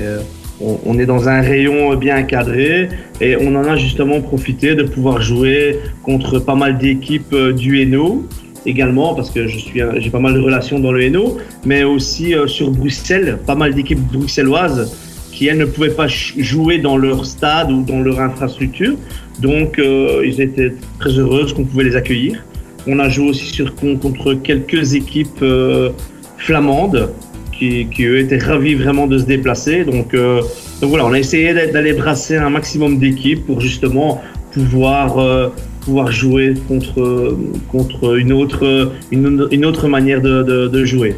on, 0.61 0.79
on 0.87 0.99
est 1.01 1.07
dans 1.07 1.29
un 1.29 1.41
rayon 1.41 1.97
bien 1.97 2.23
cadré 2.23 2.89
et 3.21 3.35
on 3.37 3.57
en 3.57 3.65
a 3.65 3.75
justement 3.77 4.21
profité 4.21 4.77
de 4.77 4.85
pouvoir 4.85 5.21
jouer 5.21 5.81
contre 6.05 6.39
pas 6.39 6.55
mal 6.55 6.79
d'équipes 6.79 7.33
euh, 7.33 7.53
du 7.53 7.81
Hainaut 7.81 8.25
également 8.67 9.15
parce 9.15 9.31
que 9.31 9.47
je 9.47 9.59
suis 9.59 9.81
j'ai 9.99 10.11
pas 10.11 10.21
mal 10.21 10.35
de 10.35 10.41
relations 10.41 10.79
dans 10.79 10.93
le 10.93 11.03
Hainaut, 11.03 11.39
mais 11.65 11.85
aussi 11.85 12.35
euh, 12.35 12.47
sur 12.47 12.71
Bruxelles, 12.71 13.39
pas 13.47 13.55
mal 13.55 13.75
d'équipes 13.75 14.01
bruxelloises 14.13 14.97
qui 15.33 15.49
elles 15.49 15.59
ne 15.59 15.65
pouvaient 15.65 15.91
pas 15.91 16.07
jouer 16.09 16.79
dans 16.79 16.97
leur 16.97 17.27
stade 17.27 17.71
ou 17.73 17.83
dans 17.83 18.01
leur 18.01 18.21
infrastructure. 18.21 18.95
Donc 19.41 19.79
euh, 19.79 20.23
ils 20.25 20.41
étaient 20.41 20.73
très 21.01 21.11
heureuses 21.19 21.53
qu'on 21.53 21.65
pouvait 21.65 21.85
les 21.85 21.97
accueillir. 21.97 22.45
On 22.87 22.99
a 22.99 23.09
joué 23.09 23.31
aussi 23.31 23.47
sur, 23.47 23.75
con- 23.75 23.97
contre 23.97 24.35
quelques 24.35 24.95
équipes 24.95 25.43
euh, 25.43 25.91
flamandes 26.37 27.11
qui, 27.59 27.87
qui 27.87 28.05
eux 28.05 28.19
étaient 28.19 28.39
ravis 28.39 28.75
vraiment 28.75 29.07
de 29.07 29.19
se 29.19 29.25
déplacer. 29.25 29.85
Donc, 29.85 30.13
euh, 30.15 30.41
donc 30.81 30.91
voilà, 30.91 31.07
on 31.07 31.13
a 31.13 31.19
essayé 31.19 31.53
d'a- 31.55 31.67
d'aller 31.67 31.95
brasser 31.95 32.37
un 32.37 32.51
maximum 32.51 32.99
d'équipes 32.99 33.45
pour 33.47 33.61
justement 33.61 34.21
pouvoir 34.53 35.19
pouvoir 35.85 36.11
jouer 36.13 36.55
contre 36.69 37.37
contre 37.71 38.17
une 38.19 38.33
autre 38.33 38.93
une, 39.11 39.47
une 39.51 39.65
autre 39.67 39.89
manière 39.89 40.21
de, 40.21 40.43
de, 40.43 40.69
de 40.69 40.85
jouer. 40.85 41.17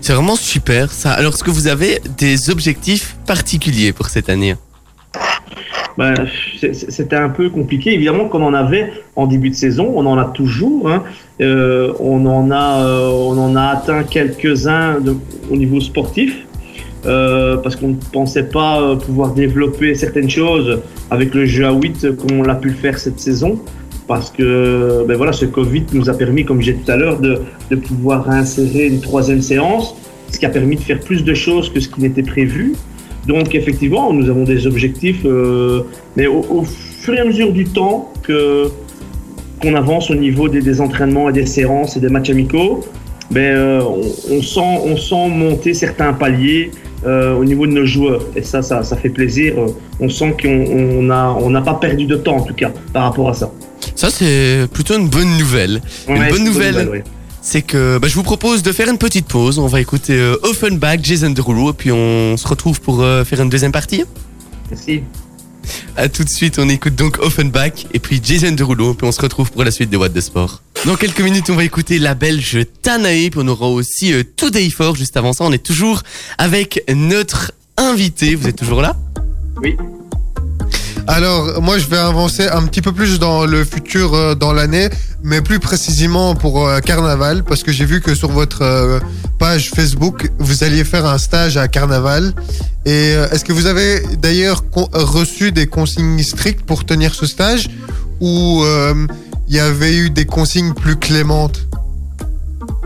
C'est 0.00 0.12
vraiment 0.14 0.36
super 0.36 0.90
ça. 0.90 1.12
Alors, 1.12 1.34
est-ce 1.34 1.44
que 1.44 1.50
vous 1.50 1.66
avez 1.68 2.00
des 2.16 2.50
objectifs 2.50 3.16
particuliers 3.26 3.92
pour 3.92 4.06
cette 4.06 4.28
année? 4.30 4.54
Ben, 5.98 6.14
C'était 6.72 7.16
un 7.16 7.28
peu 7.28 7.50
compliqué. 7.50 7.92
Évidemment 7.92 8.28
qu'on 8.28 8.42
en 8.42 8.54
avait 8.54 8.92
en 9.16 9.26
début 9.26 9.50
de 9.50 9.54
saison, 9.56 9.92
on 9.96 10.06
en 10.06 10.16
a 10.16 10.26
toujours. 10.26 10.88
hein. 10.88 11.02
Euh, 11.40 11.92
on, 11.98 12.24
en 12.26 12.50
a, 12.52 12.84
euh, 12.84 13.08
on 13.10 13.36
en 13.38 13.56
a 13.56 13.62
atteint 13.76 14.04
quelques-uns 14.04 14.96
au 15.50 15.56
niveau 15.56 15.80
sportif. 15.80 16.32
euh, 17.06 17.56
parce 17.58 17.76
qu'on 17.76 17.88
ne 17.88 18.00
pensait 18.12 18.48
pas 18.48 18.96
pouvoir 18.96 19.32
développer 19.32 19.94
certaines 19.94 20.28
choses 20.30 20.80
avec 21.10 21.32
le 21.34 21.46
jeu 21.46 21.64
à 21.64 21.72
8 21.72 22.16
comme 22.16 22.38
on 22.40 22.42
l'a 22.42 22.56
pu 22.56 22.68
le 22.68 22.74
faire 22.74 22.98
cette 22.98 23.20
saison. 23.20 23.60
Parce 24.08 24.30
que 24.30 25.04
ben 25.06 25.16
voilà, 25.16 25.32
ce 25.32 25.44
Covid 25.44 25.84
nous 25.92 26.08
a 26.08 26.14
permis, 26.14 26.44
comme 26.44 26.62
j'ai 26.62 26.74
tout 26.74 26.90
à 26.90 26.96
l'heure, 26.96 27.20
de, 27.20 27.42
de 27.70 27.76
pouvoir 27.76 28.28
insérer 28.30 28.86
une 28.86 29.00
troisième 29.00 29.42
séance, 29.42 29.94
ce 30.30 30.38
qui 30.38 30.46
a 30.46 30.48
permis 30.48 30.76
de 30.76 30.80
faire 30.80 30.98
plus 30.98 31.22
de 31.22 31.34
choses 31.34 31.70
que 31.70 31.78
ce 31.78 31.88
qui 31.88 32.00
n'était 32.00 32.22
prévu. 32.22 32.74
Donc 33.26 33.54
effectivement, 33.54 34.12
nous 34.12 34.28
avons 34.30 34.44
des 34.44 34.66
objectifs, 34.66 35.20
euh, 35.26 35.82
mais 36.16 36.26
au, 36.26 36.64
fur 36.64 37.14
et 37.14 37.18
à 37.18 37.24
mesure 37.24 37.52
du 37.52 37.64
temps 37.64 38.10
que 38.22 38.68
qu'on 39.60 39.74
avance 39.74 40.10
au 40.10 40.14
niveau 40.14 40.48
des, 40.48 40.80
entraînements 40.80 41.28
et 41.28 41.32
des 41.32 41.46
séances 41.46 41.96
et 41.96 42.00
des 42.00 42.08
matchs 42.08 42.30
amicaux, 42.30 42.84
ben, 43.32 43.40
euh, 43.40 43.82
on, 44.30 44.40
sent, 44.40 44.78
on 44.84 44.96
sent 44.96 45.28
monter 45.28 45.74
certains 45.74 46.12
paliers 46.12 46.70
euh, 47.04 47.34
au 47.34 47.44
niveau 47.44 47.66
de 47.66 47.72
nos 47.72 47.84
joueurs. 47.84 48.22
Et 48.36 48.42
ça, 48.42 48.62
ça, 48.62 48.84
ça 48.84 48.96
fait 48.96 49.08
plaisir. 49.08 49.54
On 49.98 50.08
sent 50.08 50.36
qu'on 50.40 50.48
on 50.48 51.10
a, 51.10 51.36
on 51.42 51.50
n'a 51.50 51.60
pas 51.60 51.74
perdu 51.74 52.06
de 52.06 52.14
temps, 52.14 52.36
en 52.36 52.42
tout 52.42 52.54
cas, 52.54 52.70
par 52.92 53.02
rapport 53.02 53.28
à 53.30 53.34
ça. 53.34 53.50
Ça, 53.98 54.10
c'est 54.10 54.68
plutôt 54.72 54.96
une 54.96 55.08
bonne 55.08 55.36
nouvelle. 55.38 55.82
Une 56.08 56.28
bonne 56.28 56.44
nouvelle. 56.44 56.88
ouais. 56.88 57.02
C'est 57.42 57.62
que 57.62 57.98
bah, 57.98 58.06
je 58.06 58.14
vous 58.14 58.22
propose 58.22 58.62
de 58.62 58.70
faire 58.70 58.88
une 58.88 58.96
petite 58.96 59.26
pause. 59.26 59.58
On 59.58 59.66
va 59.66 59.80
écouter 59.80 60.12
euh, 60.12 60.36
Offenbach, 60.44 61.00
Jason 61.02 61.30
Derulo, 61.30 61.70
et 61.70 61.72
puis 61.72 61.90
on 61.90 62.36
se 62.36 62.46
retrouve 62.46 62.80
pour 62.80 63.02
euh, 63.02 63.24
faire 63.24 63.40
une 63.40 63.48
deuxième 63.48 63.72
partie. 63.72 64.04
Merci. 64.70 65.02
À 65.96 66.08
tout 66.08 66.22
de 66.22 66.28
suite, 66.28 66.60
on 66.60 66.68
écoute 66.68 66.94
donc 66.94 67.18
Offenbach 67.18 67.86
et 67.92 67.98
puis 67.98 68.20
Jason 68.22 68.52
Derulo, 68.52 68.94
puis 68.94 69.04
on 69.04 69.10
se 69.10 69.20
retrouve 69.20 69.50
pour 69.50 69.64
la 69.64 69.72
suite 69.72 69.90
de 69.90 69.96
What 69.96 70.10
de 70.10 70.20
Sport. 70.20 70.62
Dans 70.86 70.94
quelques 70.94 71.20
minutes, 71.20 71.50
on 71.50 71.56
va 71.56 71.64
écouter 71.64 71.98
la 71.98 72.14
belge 72.14 72.58
Tanae, 72.82 73.30
puis 73.30 73.40
on 73.42 73.48
aura 73.48 73.66
aussi 73.66 74.12
euh, 74.12 74.22
Today 74.36 74.70
For. 74.70 74.94
Juste 74.94 75.16
avant 75.16 75.32
ça, 75.32 75.42
on 75.42 75.50
est 75.50 75.58
toujours 75.64 76.04
avec 76.38 76.84
notre 76.94 77.50
invité. 77.76 78.36
Vous 78.36 78.46
êtes 78.46 78.54
toujours 78.56 78.80
là? 78.80 78.94
Oui. 79.60 79.76
Alors, 81.10 81.62
moi, 81.62 81.78
je 81.78 81.86
vais 81.86 81.96
avancer 81.96 82.46
un 82.48 82.66
petit 82.66 82.82
peu 82.82 82.92
plus 82.92 83.18
dans 83.18 83.46
le 83.46 83.64
futur, 83.64 84.12
euh, 84.12 84.34
dans 84.34 84.52
l'année, 84.52 84.90
mais 85.22 85.40
plus 85.40 85.58
précisément 85.58 86.34
pour 86.34 86.68
euh, 86.68 86.80
Carnaval, 86.80 87.44
parce 87.44 87.62
que 87.62 87.72
j'ai 87.72 87.86
vu 87.86 88.02
que 88.02 88.14
sur 88.14 88.30
votre 88.30 88.60
euh, 88.60 89.00
page 89.38 89.70
Facebook, 89.70 90.30
vous 90.38 90.64
alliez 90.64 90.84
faire 90.84 91.06
un 91.06 91.16
stage 91.16 91.56
à 91.56 91.66
Carnaval. 91.66 92.34
Et 92.84 93.12
est-ce 93.32 93.42
que 93.42 93.54
vous 93.54 93.64
avez 93.64 94.02
d'ailleurs 94.18 94.62
reçu 94.92 95.50
des 95.50 95.66
consignes 95.66 96.22
strictes 96.22 96.66
pour 96.66 96.84
tenir 96.84 97.14
ce 97.14 97.24
stage, 97.24 97.68
ou 98.20 98.64
il 99.48 99.54
y 99.54 99.58
avait 99.58 99.94
eu 99.94 100.10
des 100.10 100.24
consignes 100.24 100.72
plus 100.72 100.96
clémentes? 100.96 101.68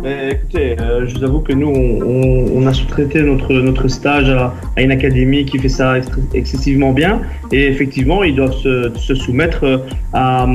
Mais 0.03 0.33
écoutez, 0.33 0.77
euh, 0.81 1.07
je 1.07 1.17
vous 1.17 1.23
avoue 1.23 1.41
que 1.41 1.53
nous, 1.53 1.69
on, 1.69 2.67
a 2.67 2.75
sous-traité 2.75 3.23
notre, 3.23 3.53
notre 3.53 3.87
stage 3.87 4.29
à, 4.31 4.53
une 4.77 4.91
académie 4.91 5.45
qui 5.45 5.59
fait 5.59 5.69
ça 5.69 5.97
ex- 5.97 6.09
excessivement 6.35 6.93
bien. 6.93 7.21
Et 7.53 7.69
effectivement, 7.69 8.25
ils 8.25 8.35
doivent 8.35 8.57
se, 8.57 9.15
soumettre 9.15 9.63
euh, 9.63 9.79
à, 10.13 10.49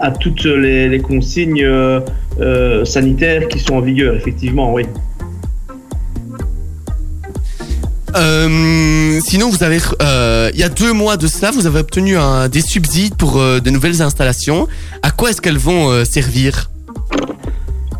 à 0.00 0.10
toutes 0.10 0.44
les, 0.44 0.98
consignes 0.98 1.64
euh, 1.64 2.84
sanitaires 2.84 3.46
qui 3.46 3.60
sont 3.60 3.74
en 3.76 3.80
vigueur, 3.80 4.16
effectivement, 4.16 4.74
oui. 4.74 4.84
Sinon, 9.26 9.48
vous 9.48 9.62
avez, 9.62 9.78
il 10.52 10.58
y 10.58 10.62
a 10.62 10.68
deux 10.68 10.92
mois 10.92 11.16
de 11.16 11.26
cela, 11.26 11.50
vous 11.50 11.66
avez 11.66 11.80
obtenu 11.80 12.16
un, 12.16 12.48
des 12.48 12.60
subsides 12.60 13.16
pour 13.16 13.34
de 13.40 13.70
nouvelles 13.70 14.02
installations. 14.02 14.68
À 15.02 15.10
quoi 15.10 15.30
est-ce 15.30 15.40
qu'elles 15.40 15.58
vont 15.58 16.04
servir? 16.04 16.70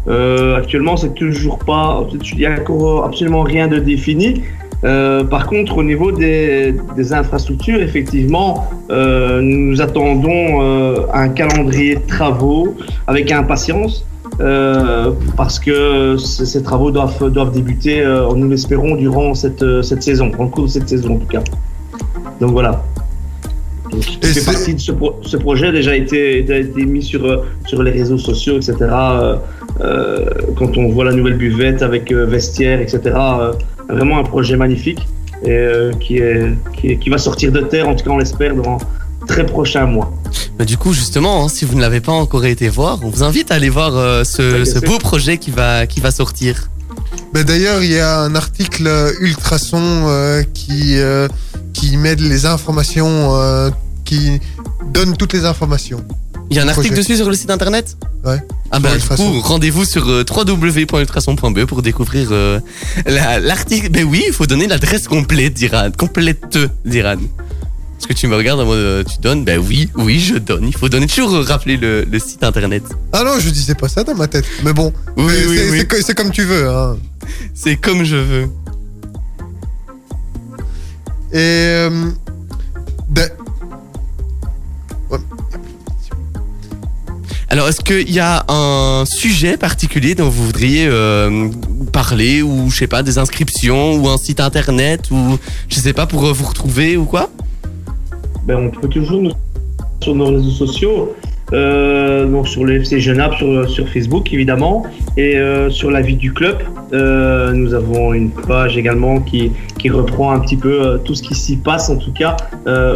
Euh, 0.06 0.56
actuellement, 0.56 0.96
c'est 0.96 1.14
toujours 1.14 1.58
pas, 1.58 2.06
il 2.32 2.38
y 2.40 2.46
a 2.46 2.52
encore 2.60 3.04
absolument 3.04 3.42
rien 3.42 3.68
de 3.68 3.78
défini. 3.78 4.42
Euh, 4.84 5.24
par 5.24 5.46
contre, 5.46 5.78
au 5.78 5.82
niveau 5.82 6.12
des, 6.12 6.74
des 6.94 7.12
infrastructures, 7.14 7.80
effectivement, 7.80 8.66
euh, 8.90 9.40
nous 9.40 9.80
attendons 9.80 10.60
euh, 10.62 11.06
un 11.14 11.28
calendrier 11.30 11.94
de 11.96 12.06
travaux 12.06 12.74
avec 13.06 13.32
impatience. 13.32 14.04
euh, 14.40 15.12
parce 15.36 15.60
que 15.60 16.16
ces 16.18 16.62
travaux 16.62 16.90
doivent, 16.90 17.30
doivent 17.30 17.52
débuter, 17.52 18.00
euh, 18.02 18.26
nous 18.34 18.48
l'espérons, 18.50 18.96
durant 18.96 19.32
cette, 19.34 19.64
cette 19.82 20.02
saison, 20.02 20.32
en 20.38 20.48
cours 20.48 20.64
de 20.64 20.70
cette 20.70 20.88
saison 20.88 21.14
en 21.14 21.18
tout 21.18 21.28
cas. 21.28 21.44
Donc 22.40 22.50
voilà. 22.50 22.82
Donc, 23.92 24.02
Et 24.22 24.26
c'est- 24.26 24.44
partie 24.44 24.74
de 24.74 24.80
ce, 24.80 24.90
pro- 24.90 25.14
ce 25.22 25.36
projet, 25.36 25.68
a 25.68 25.72
déjà 25.72 25.94
été, 25.94 26.38
été 26.40 26.84
mis 26.84 27.02
sur, 27.02 27.44
sur 27.66 27.80
les 27.84 27.92
réseaux 27.92 28.18
sociaux, 28.18 28.56
etc. 28.56 28.74
euh, 28.82 29.36
quand 30.56 30.76
on 30.76 30.88
voit 30.90 31.04
la 31.04 31.12
nouvelle 31.12 31.36
buvette 31.36 31.82
avec 31.82 32.12
euh, 32.12 32.26
vestiaire, 32.26 32.80
etc. 32.80 33.00
euh, 33.06 33.52
vraiment 33.88 34.18
un 34.18 34.24
projet 34.24 34.56
magnifique 34.56 35.06
et 35.44 35.50
euh, 35.50 35.92
qui, 36.00 36.18
est, 36.18 36.52
qui, 36.76 36.88
est- 36.92 36.98
qui 36.98 37.10
va 37.10 37.18
sortir 37.18 37.52
de 37.52 37.60
terre, 37.60 37.88
en 37.88 37.94
tout 37.94 38.04
cas 38.04 38.10
on 38.10 38.18
l'espère, 38.18 38.54
dans 38.54 38.78
très 39.26 39.44
prochains 39.46 39.86
mois. 39.86 40.12
Bah, 40.58 40.64
du 40.64 40.76
coup, 40.76 40.92
justement, 40.92 41.44
hein, 41.44 41.48
si 41.48 41.64
vous 41.64 41.74
ne 41.74 41.80
l'avez 41.80 42.00
pas 42.00 42.12
encore 42.12 42.44
été 42.44 42.68
voir, 42.68 42.98
on 43.02 43.08
vous 43.08 43.22
invite 43.22 43.50
à 43.50 43.54
aller 43.56 43.68
voir 43.70 43.96
euh, 43.96 44.22
ce, 44.24 44.78
beau 44.84 44.98
projet 44.98 45.38
qui 45.38 45.50
va, 45.50 45.86
qui 45.86 46.00
va 46.00 46.10
sortir. 46.10 46.68
Ben, 47.32 47.42
D'ailleurs, 47.42 47.82
il 47.82 47.90
y 47.90 47.98
a 47.98 48.20
un 48.20 48.34
article 48.36 48.86
euh, 48.86 49.10
Ultrason 49.20 49.80
euh, 49.82 50.42
qui, 50.54 50.98
euh, 50.98 51.26
qui 51.72 51.96
met 51.96 52.14
les 52.14 52.46
informations, 52.46 53.34
euh, 53.36 53.70
qui 54.04 54.40
donne 54.92 55.16
toutes 55.16 55.32
les 55.32 55.44
informations. 55.44 56.04
Il 56.50 56.56
y 56.56 56.60
a 56.60 56.62
un 56.62 56.68
article 56.68 56.88
Projet. 56.88 57.02
dessus 57.02 57.16
sur 57.16 57.28
le 57.28 57.34
site 57.36 57.50
internet 57.50 57.96
Ouais. 58.24 58.38
Ah 58.70 58.78
bah 58.78 58.90
du 58.90 58.96
Ultrason. 58.96 59.32
coup, 59.32 59.40
rendez-vous 59.40 59.84
sur 59.84 60.08
euh, 60.08 60.24
www.ultrason.be 60.28 61.64
pour 61.64 61.82
découvrir 61.82 62.28
euh, 62.32 62.60
la- 63.06 63.38
l'article. 63.40 63.88
Mais 63.92 64.02
oui, 64.02 64.24
il 64.26 64.32
faut 64.32 64.46
donner 64.46 64.66
l'adresse 64.66 65.08
complète 65.08 65.54
d'Iran. 65.54 65.90
Complète 65.96 66.58
d'Iran. 66.84 67.16
Est-ce 67.98 68.06
que 68.08 68.12
tu 68.12 68.26
me 68.26 68.36
regardes 68.36 68.60
en 68.60 68.66
mode 68.66 68.78
euh, 68.78 69.04
tu 69.04 69.18
donnes 69.20 69.44
Ben 69.44 69.58
oui, 69.58 69.88
oui, 69.94 70.20
je 70.20 70.36
donne. 70.36 70.66
Il 70.66 70.76
faut 70.76 70.88
donner 70.88 71.06
toujours 71.06 71.34
euh, 71.34 71.42
rappeler 71.42 71.76
le, 71.76 72.04
le 72.04 72.18
site 72.18 72.42
internet. 72.44 72.82
Ah 73.12 73.22
non, 73.24 73.38
je 73.38 73.48
disais 73.50 73.74
pas 73.74 73.88
ça 73.88 74.04
dans 74.04 74.14
ma 74.14 74.26
tête. 74.26 74.44
Mais 74.64 74.72
bon, 74.72 74.92
Oui, 75.16 75.32
oui, 75.48 75.86
c'est 76.02 76.14
comme 76.14 76.30
tu 76.30 76.42
veux. 76.44 76.68
Hein. 76.68 76.96
C'est 77.54 77.76
comme 77.76 78.04
je 78.04 78.16
veux. 78.16 78.48
Et 81.32 81.88
Alors, 87.54 87.68
est-ce 87.68 87.82
qu'il 87.82 88.10
y 88.10 88.18
a 88.18 88.44
un 88.48 89.04
sujet 89.04 89.56
particulier 89.56 90.16
dont 90.16 90.28
vous 90.28 90.46
voudriez 90.46 90.88
euh, 90.88 91.46
parler 91.92 92.42
ou 92.42 92.68
je 92.68 92.78
sais 92.78 92.88
pas 92.88 93.04
des 93.04 93.16
inscriptions 93.16 93.94
ou 93.94 94.08
un 94.08 94.16
site 94.16 94.40
internet 94.40 95.08
ou 95.12 95.38
je 95.68 95.76
sais 95.76 95.92
pas 95.92 96.06
pour 96.06 96.24
euh, 96.24 96.32
vous 96.32 96.46
retrouver 96.46 96.96
ou 96.96 97.04
quoi? 97.04 97.30
Ben, 98.44 98.56
on 98.56 98.70
peut 98.70 98.88
toujours 98.88 99.22
nous 99.22 99.30
sur 100.02 100.16
nos 100.16 100.34
réseaux 100.34 100.66
sociaux, 100.66 101.14
euh, 101.52 102.26
donc 102.26 102.48
sur 102.48 102.64
le 102.64 102.80
FC 102.80 102.98
Jeune 102.98 103.20
App, 103.20 103.36
sur, 103.36 103.70
sur 103.70 103.88
Facebook 103.88 104.32
évidemment, 104.32 104.82
et 105.16 105.38
sur 105.70 105.92
la 105.92 106.00
vie 106.00 106.16
du 106.16 106.32
club. 106.32 106.58
Nous 106.90 107.72
avons 107.72 108.14
une 108.14 108.30
page 108.30 108.76
également 108.76 109.20
qui, 109.20 109.52
qui 109.78 109.90
reprend 109.90 110.32
un 110.32 110.40
petit 110.40 110.56
peu 110.56 111.00
tout 111.04 111.14
ce 111.14 111.22
qui 111.22 111.36
s'y 111.36 111.56
passe, 111.56 111.88
en 111.88 111.98
tout 111.98 112.12
cas 112.12 112.36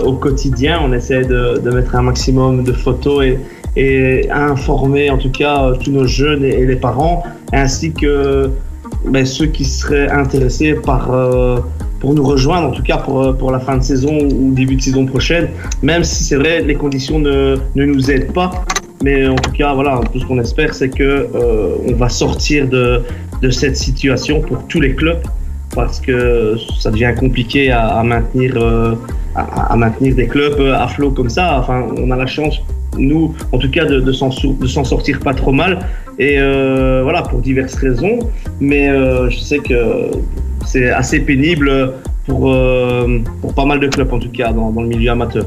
au 0.05 0.15
quotidien. 0.15 0.81
On 0.83 0.93
essaie 0.93 1.23
de, 1.23 1.61
de 1.65 1.71
mettre 1.71 1.95
un 1.95 2.03
maximum 2.03 2.65
de 2.65 2.73
photos 2.73 3.25
et, 3.25 3.39
et 3.77 4.29
informer 4.31 5.11
en 5.11 5.19
tout 5.19 5.31
cas 5.31 5.65
euh, 5.65 5.75
tous 5.77 5.91
nos 5.91 6.07
jeunes 6.07 6.45
et, 6.45 6.65
les 6.65 6.77
parents, 6.77 7.23
ainsi 7.53 7.93
que 7.93 8.51
ben, 9.07 9.25
ceux 9.25 9.47
qui 9.47 9.65
seraient 9.65 10.11
intéressés 10.11 10.75
par 10.75 11.13
euh, 11.13 11.59
pour 12.01 12.15
nous 12.15 12.25
rejoindre, 12.25 12.69
en 12.69 12.73
tout 12.73 12.83
cas 12.83 12.99
pour, 12.99 13.23
euh, 13.23 13.33
pour 13.33 13.51
la 13.51 13.61
fin 13.61 13.77
de 13.77 13.83
saison 13.83 14.19
ou 14.19 14.53
début 14.53 14.77
de 14.77 14.83
saison 14.83 15.07
prochaine, 15.07 15.49
même 15.83 16.05
si 16.05 16.25
c'est 16.25 16.37
vrai, 16.37 16.63
les 16.63 16.75
conditions 16.75 17.19
ne, 17.19 17.57
ne 17.75 17.85
nous 17.85 18.11
aident 18.11 18.33
pas. 18.33 18.51
Mais 19.03 19.29
en 19.29 19.37
tout 19.37 19.53
cas, 19.53 19.75
voilà, 19.75 20.01
tout 20.13 20.19
ce 20.19 20.27
qu'on 20.27 20.41
espère, 20.41 20.75
c'est 20.75 20.89
que 20.89 21.29
euh, 21.33 21.77
on 21.89 21.95
va 21.95 22.09
sortir 22.09 22.69
de, 22.69 23.03
de 23.43 23.51
cette 23.51 23.77
situation 23.77 24.41
pour 24.41 24.67
tous 24.67 24.81
les 24.81 24.95
clubs, 24.95 25.23
parce 25.75 26.01
que 26.01 26.57
ça 26.81 26.91
devient 26.91 27.15
compliqué 27.17 27.71
à, 27.71 28.03
maintenir, 28.03 28.57
à 29.37 29.77
maintenir 29.77 30.17
des 30.17 30.27
clubs 30.27 30.61
à 30.61 30.89
flot 30.89 31.13
comme 31.13 31.29
ça. 31.29 31.61
Enfin, 31.61 31.87
on 31.97 32.11
a 32.11 32.17
la 32.17 32.27
chance, 32.27 32.61
nous, 32.99 33.35
en 33.53 33.59
tout 33.59 33.71
cas, 33.71 33.85
de, 33.85 34.01
de 34.01 34.13
s'en 34.13 34.85
sortir 34.85 35.21
pas 35.21 35.35
trop 35.35 35.53
mal. 35.53 35.79
Et 36.19 36.37
euh, 36.39 37.01
voilà, 37.03 37.23
pour 37.23 37.41
diverses 37.41 37.75
raisons. 37.75 38.19
Mais 38.61 38.89
euh, 38.89 39.31
je 39.31 39.39
sais 39.39 39.59
que 39.59 40.11
c'est 40.67 40.91
assez 40.91 41.21
pénible 41.21 41.95
pour, 42.27 42.53
euh, 42.53 43.19
pour 43.41 43.55
pas 43.55 43.65
mal 43.65 43.81
de 43.81 43.87
clubs, 43.89 44.13
en 44.13 44.19
tout 44.19 44.31
cas, 44.31 44.53
dans, 44.53 44.71
dans 44.71 44.83
le 44.83 44.89
milieu 44.89 45.11
amateur. 45.11 45.47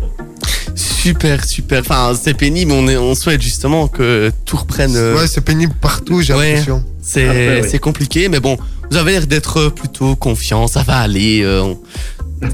Super, 0.76 1.44
super. 1.44 1.80
Enfin, 1.82 2.14
c'est 2.20 2.34
pénible. 2.36 2.72
On, 2.72 2.88
est, 2.88 2.98
on 2.98 3.16
souhaite 3.16 3.42
justement 3.42 3.88
que 3.88 4.32
tout 4.46 4.58
reprenne. 4.58 4.96
euh, 4.96 5.16
ouais, 5.18 5.28
c'est 5.28 5.42
pénible 5.44 5.74
partout, 5.82 6.22
j'ai 6.22 6.34
Ouais. 6.34 6.50
l'impression. 6.50 6.84
c'est 7.02 7.62
oui. 7.62 7.68
c'est 7.70 7.80
compliqué, 7.80 8.30
mais 8.30 8.40
bon, 8.40 8.58
vous 8.90 8.98
avez 8.98 9.14
l'air 9.14 9.28
d'être 9.28 9.70
plutôt 9.70 10.16
confiant. 10.16 10.68
Ça 10.68 10.84
va 10.84 10.98
aller. 11.00 11.42
euh, 11.44 11.62
on, 11.64 11.80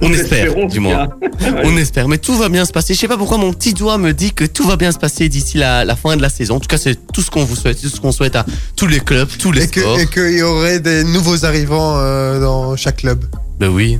on 0.01 0.11
espère, 0.11 0.53
du 0.67 0.79
moins. 0.79 1.07
On 1.63 1.77
espère, 1.77 2.07
mais 2.07 2.17
tout 2.17 2.35
va 2.35 2.49
bien 2.49 2.65
se 2.65 2.71
passer. 2.71 2.93
Je 2.93 2.99
sais 2.99 3.07
pas 3.07 3.17
pourquoi 3.17 3.37
mon 3.37 3.53
petit 3.53 3.73
doigt 3.73 3.97
me 3.97 4.11
dit 4.13 4.33
que 4.33 4.43
tout 4.43 4.67
va 4.67 4.75
bien 4.75 4.91
se 4.91 4.97
passer 4.99 5.29
d'ici 5.29 5.57
la, 5.57 5.85
la 5.85 5.95
fin 5.95 6.17
de 6.17 6.21
la 6.21 6.29
saison. 6.29 6.55
En 6.55 6.59
tout 6.59 6.67
cas, 6.67 6.77
c'est 6.77 6.95
tout 7.13 7.21
ce 7.21 7.29
qu'on 7.31 7.43
vous 7.45 7.55
souhaite, 7.55 7.79
tout 7.81 7.87
ce 7.89 7.99
qu'on 8.01 8.11
souhaite 8.11 8.35
à 8.35 8.45
tous 8.75 8.87
les 8.87 8.99
clubs, 8.99 9.29
tous 9.39 9.51
les 9.51 9.63
Et 9.63 9.67
que- 9.67 10.01
et 10.01 10.07
qu'il 10.07 10.37
y 10.37 10.41
aurait 10.41 10.79
des 10.79 11.03
nouveaux 11.03 11.45
arrivants 11.45 11.97
euh, 11.97 12.39
dans 12.41 12.75
chaque 12.75 12.97
club. 12.97 13.23
Ben 13.59 13.69
oui, 13.69 13.99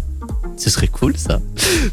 ce 0.57 0.69
serait 0.69 0.87
cool 0.87 1.13
ça. 1.17 1.39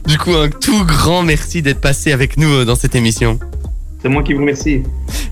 Du 0.06 0.18
coup, 0.18 0.34
un 0.34 0.48
tout 0.48 0.84
grand 0.84 1.22
merci 1.22 1.62
d'être 1.62 1.80
passé 1.80 2.10
avec 2.12 2.36
nous 2.36 2.48
euh, 2.52 2.64
dans 2.64 2.76
cette 2.76 2.94
émission. 2.94 3.38
C'est 4.02 4.08
moi 4.08 4.22
qui 4.22 4.32
vous 4.34 4.40
remercie. 4.40 4.82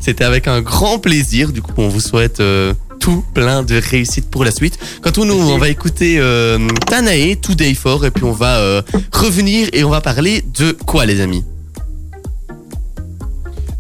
C'était 0.00 0.25
avec 0.25 0.47
un 0.49 0.61
grand 0.62 0.99
plaisir. 0.99 1.52
Du 1.52 1.62
coup, 1.62 1.73
on 1.78 1.88
vous 1.88 2.00
souhaite 2.00 2.40
euh, 2.40 2.73
tout 3.03 3.25
plein 3.35 3.65
de 3.65 3.81
réussite 3.91 4.31
pour 4.31 4.45
la 4.45 4.53
suite. 4.53 4.79
Quant 5.03 5.11
à 5.11 5.25
nous, 5.25 5.35
on 5.35 5.59
va 5.59 5.69
écouter 5.69 6.19
euh, 6.21 6.69
Tanae, 6.87 7.35
Today 7.35 7.75
For, 7.75 8.07
et 8.07 8.13
puis 8.13 8.23
on 8.23 8.31
va 8.33 8.59
euh, 8.59 8.81
revenir 9.13 9.69
et 9.73 9.83
on 9.83 9.91
va 9.91 10.01
parler 10.01 10.45
de 10.57 10.71
quoi, 10.87 11.05
les 11.05 11.21
amis? 11.21 11.43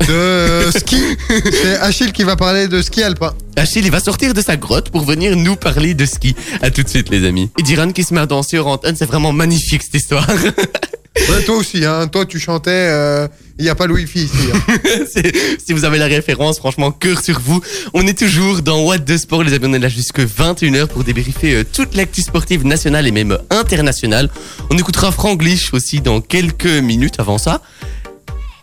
De 0.08 0.76
ski. 0.76 1.00
c'est 1.52 1.76
Achille 1.76 2.10
qui 2.10 2.24
va 2.24 2.34
parler 2.34 2.66
de 2.66 2.82
ski 2.82 3.04
alpin. 3.04 3.32
Achille, 3.54 3.84
il 3.84 3.92
va 3.92 4.00
sortir 4.00 4.34
de 4.34 4.40
sa 4.40 4.56
grotte 4.56 4.90
pour 4.90 5.04
venir 5.04 5.36
nous 5.36 5.54
parler 5.54 5.94
de 5.94 6.04
ski. 6.04 6.34
À 6.60 6.70
tout 6.70 6.82
de 6.82 6.88
suite, 6.88 7.08
les 7.08 7.24
amis. 7.24 7.48
Et 7.60 7.62
Diran 7.62 7.92
qui 7.92 8.02
se 8.02 8.12
met 8.12 8.20
à 8.20 8.26
danser 8.26 8.58
au 8.58 8.66
antenne, 8.66 8.96
c'est 8.96 9.06
vraiment 9.06 9.32
magnifique 9.32 9.84
cette 9.84 9.94
histoire. 9.94 10.26
Ouais, 11.28 11.42
toi 11.44 11.56
aussi, 11.56 11.84
hein. 11.84 12.08
Toi, 12.08 12.24
tu 12.26 12.38
chantais. 12.38 13.28
Il 13.58 13.64
n'y 13.64 13.68
a 13.70 13.74
pas 13.74 13.86
le 13.86 13.94
wifi 13.94 14.24
ici. 14.24 14.34
hein. 14.52 14.74
Si 15.64 15.72
vous 15.72 15.84
avez 15.84 15.98
la 15.98 16.06
référence, 16.06 16.58
franchement, 16.58 16.90
cœur 16.90 17.20
sur 17.22 17.38
vous. 17.38 17.60
On 17.94 18.06
est 18.06 18.18
toujours 18.18 18.62
dans 18.62 18.80
What 18.82 19.00
the 19.00 19.16
Sport, 19.18 19.44
les 19.44 19.52
amis. 19.52 19.66
On 19.68 19.74
est 19.74 19.78
là 19.78 19.88
jusque 19.88 20.20
21h 20.20 20.86
pour 20.88 21.04
débriefer 21.04 21.54
euh, 21.56 21.64
toute 21.70 21.94
l'actu 21.94 22.22
sportive 22.22 22.64
nationale 22.66 23.06
et 23.06 23.10
même 23.12 23.38
internationale. 23.50 24.30
On 24.70 24.78
écoutera 24.78 25.12
Franglish 25.12 25.72
aussi 25.74 26.00
dans 26.00 26.20
quelques 26.20 26.64
minutes 26.66 27.20
avant 27.20 27.38
ça. 27.38 27.60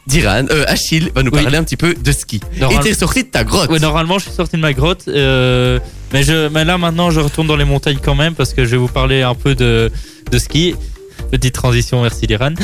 Diran, 0.07 0.45
euh, 0.49 0.65
Achille 0.67 1.11
va 1.13 1.21
nous 1.21 1.29
Oui. 1.31 1.43
parler 1.43 1.57
un 1.59 1.63
petit 1.63 1.77
peu 1.77 1.93
de 1.93 2.11
ski. 2.11 2.39
Normal- 2.59 2.79
Et 2.85 2.89
t'es 2.89 2.95
sorti 2.95 3.23
de 3.23 3.29
ta 3.29 3.43
grotte. 3.43 3.69
Ouais, 3.69 3.77
normalement, 3.79 4.17
je 4.17 4.23
suis 4.23 4.33
sorti 4.33 4.55
de 4.55 4.61
ma 4.61 4.73
grotte. 4.73 5.03
euh, 5.07 5.79
mais, 6.11 6.23
je, 6.23 6.47
mais 6.49 6.65
là, 6.65 6.79
maintenant, 6.79 7.11
je 7.11 7.19
retourne 7.19 7.45
dans 7.45 7.55
les 7.55 7.65
montagnes 7.65 7.99
quand 8.03 8.15
même 8.15 8.33
parce 8.33 8.53
que 8.55 8.65
je 8.65 8.71
vais 8.71 8.77
vous 8.77 8.87
parler 8.87 9.21
un 9.21 9.35
peu 9.35 9.53
de, 9.53 9.91
de 10.31 10.39
ski. 10.39 10.73
Petite 11.31 11.53
transition, 11.53 12.01
merci 12.01 12.27
Liran. 12.27 12.53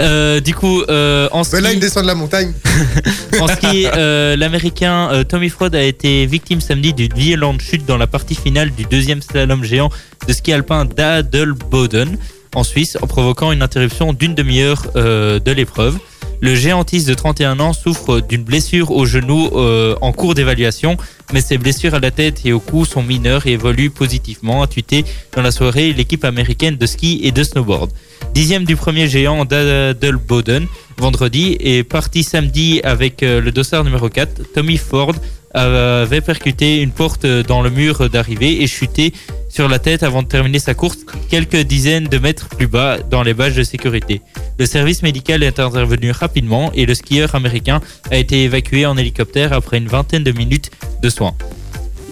Euh, 0.00 0.40
du 0.40 0.52
coup, 0.54 0.82
euh, 0.82 1.28
en 1.30 1.42
ski, 1.44 1.56
Mais 1.56 1.60
là, 1.60 1.72
il 1.72 1.80
descend 1.80 2.02
de 2.02 2.08
la 2.08 2.14
montagne. 2.14 2.52
en 3.40 3.46
ski 3.46 3.86
euh, 3.86 4.36
l'américain 4.36 5.24
Tommy 5.28 5.48
Fraud 5.48 5.74
a 5.74 5.82
été 5.82 6.26
victime 6.26 6.60
samedi 6.60 6.92
d'une 6.92 7.14
violente 7.14 7.60
chute 7.60 7.86
dans 7.86 7.96
la 7.96 8.06
partie 8.06 8.34
finale 8.34 8.70
du 8.70 8.84
deuxième 8.84 9.22
slalom 9.22 9.64
géant 9.64 9.88
de 10.26 10.32
ski 10.32 10.52
alpin 10.52 10.84
d'Adelboden 10.84 12.16
en 12.54 12.64
Suisse, 12.64 12.98
en 13.00 13.06
provoquant 13.06 13.52
une 13.52 13.62
interruption 13.62 14.12
d'une 14.12 14.34
demi-heure 14.34 14.86
de 14.94 15.52
l'épreuve. 15.52 15.98
Le 16.40 16.54
géantiste 16.54 17.08
de 17.08 17.14
31 17.14 17.60
ans 17.60 17.72
souffre 17.72 18.20
d'une 18.20 18.42
blessure 18.42 18.90
au 18.90 19.06
genou 19.06 19.48
euh, 19.54 19.94
en 20.00 20.12
cours 20.12 20.34
d'évaluation, 20.34 20.96
mais 21.32 21.40
ses 21.40 21.58
blessures 21.58 21.94
à 21.94 22.00
la 22.00 22.10
tête 22.10 22.42
et 22.44 22.52
au 22.52 22.60
cou 22.60 22.84
sont 22.84 23.02
mineures 23.02 23.46
et 23.46 23.52
évoluent 23.52 23.90
positivement, 23.90 24.62
a 24.62 24.66
tweeté 24.66 25.04
dans 25.34 25.42
la 25.42 25.50
soirée 25.50 25.92
l'équipe 25.92 26.24
américaine 26.24 26.76
de 26.76 26.86
ski 26.86 27.20
et 27.22 27.32
de 27.32 27.42
snowboard. 27.42 27.90
Dixième 28.34 28.64
du 28.64 28.76
premier 28.76 29.08
géant 29.08 29.44
d'Adelboden 29.44 30.66
vendredi 30.98 31.56
et 31.60 31.84
parti 31.84 32.22
samedi 32.22 32.80
avec 32.82 33.22
euh, 33.22 33.40
le 33.40 33.52
dossard 33.52 33.84
numéro 33.84 34.08
4, 34.08 34.52
Tommy 34.54 34.76
Ford 34.76 35.14
avait 35.54 36.20
percuté 36.20 36.82
une 36.82 36.90
porte 36.90 37.24
dans 37.24 37.62
le 37.62 37.70
mur 37.70 38.10
d'arrivée 38.10 38.62
et 38.62 38.66
chuté 38.66 39.12
sur 39.48 39.68
la 39.68 39.78
tête 39.78 40.02
avant 40.02 40.22
de 40.22 40.28
terminer 40.28 40.58
sa 40.58 40.74
course 40.74 40.98
quelques 41.30 41.56
dizaines 41.56 42.04
de 42.08 42.18
mètres 42.18 42.48
plus 42.48 42.66
bas 42.66 42.98
dans 43.10 43.22
les 43.22 43.32
bâches 43.32 43.54
de 43.54 43.62
sécurité. 43.64 44.20
Le 44.58 44.66
service 44.66 45.02
médical 45.02 45.42
est 45.42 45.58
intervenu 45.58 46.10
rapidement 46.10 46.70
et 46.74 46.84
le 46.84 46.94
skieur 46.94 47.34
américain 47.34 47.80
a 48.10 48.16
été 48.18 48.44
évacué 48.44 48.84
en 48.84 48.96
hélicoptère 48.98 49.52
après 49.52 49.78
une 49.78 49.88
vingtaine 49.88 50.24
de 50.24 50.32
minutes 50.32 50.70
de 51.02 51.08
soins. 51.08 51.34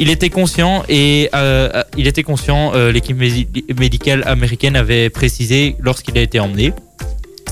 Il 0.00 0.10
était 0.10 0.30
conscient 0.30 0.82
et 0.88 1.28
euh, 1.34 1.82
il 1.96 2.06
était 2.08 2.22
conscient. 2.24 2.72
euh, 2.74 2.90
L'équipe 2.90 3.16
médi- 3.16 3.46
médicale 3.78 4.22
américaine 4.26 4.74
avait 4.74 5.08
précisé 5.10 5.76
lorsqu'il 5.78 6.16
a 6.18 6.22
été 6.22 6.40
emmené. 6.40 6.72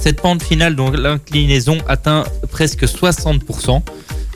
Cette 0.01 0.21
pente 0.21 0.43
finale, 0.43 0.75
dont 0.75 0.91
l'inclinaison 0.91 1.79
atteint 1.87 2.25
presque 2.51 2.83
60%, 2.85 3.77
euh, 3.77 3.79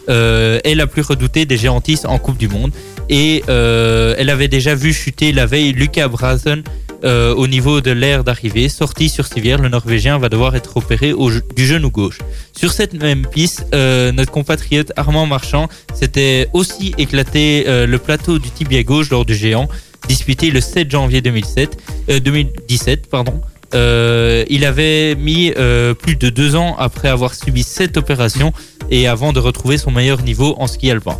est 0.08 0.74
la 0.74 0.86
plus 0.86 1.02
redoutée 1.02 1.46
des 1.46 1.56
géantistes 1.56 2.06
en 2.06 2.18
Coupe 2.18 2.38
du 2.38 2.48
Monde. 2.48 2.72
Et 3.08 3.44
euh, 3.48 4.14
elle 4.18 4.30
avait 4.30 4.48
déjà 4.48 4.74
vu 4.74 4.92
chuter 4.92 5.32
la 5.32 5.46
veille 5.46 5.72
Lucas 5.72 6.08
Brazen 6.08 6.62
euh, 7.04 7.34
au 7.34 7.46
niveau 7.46 7.80
de 7.80 7.90
l'aire 7.90 8.24
d'arrivée. 8.24 8.68
Sorti 8.68 9.08
sur 9.08 9.26
civière, 9.26 9.60
le 9.60 9.68
Norvégien 9.68 10.18
va 10.18 10.28
devoir 10.28 10.56
être 10.56 10.76
opéré 10.76 11.12
du 11.54 11.66
genou 11.66 11.90
gauche. 11.90 12.18
Sur 12.56 12.72
cette 12.72 12.94
même 12.94 13.26
piste, 13.26 13.66
euh, 13.74 14.12
notre 14.12 14.32
compatriote 14.32 14.92
Armand 14.96 15.26
Marchand 15.26 15.68
s'était 15.94 16.48
aussi 16.52 16.94
éclaté 16.98 17.64
euh, 17.66 17.86
le 17.86 17.98
plateau 17.98 18.38
du 18.38 18.50
tibia 18.50 18.82
gauche 18.82 19.10
lors 19.10 19.24
du 19.24 19.34
géant, 19.34 19.68
disputé 20.08 20.50
le 20.50 20.60
7 20.60 20.90
janvier 20.90 21.20
2007, 21.20 21.78
euh, 22.10 22.20
2017. 22.20 23.08
Pardon. 23.08 23.40
Euh, 23.74 24.44
il 24.48 24.64
avait 24.64 25.14
mis 25.16 25.52
euh, 25.56 25.94
plus 25.94 26.16
de 26.16 26.30
deux 26.30 26.56
ans 26.56 26.76
après 26.78 27.08
avoir 27.08 27.34
subi 27.34 27.62
cette 27.62 27.96
opération 27.96 28.52
et 28.90 29.08
avant 29.08 29.32
de 29.32 29.40
retrouver 29.40 29.78
son 29.78 29.90
meilleur 29.90 30.22
niveau 30.22 30.54
en 30.58 30.66
ski 30.66 30.90
alpin. 30.90 31.18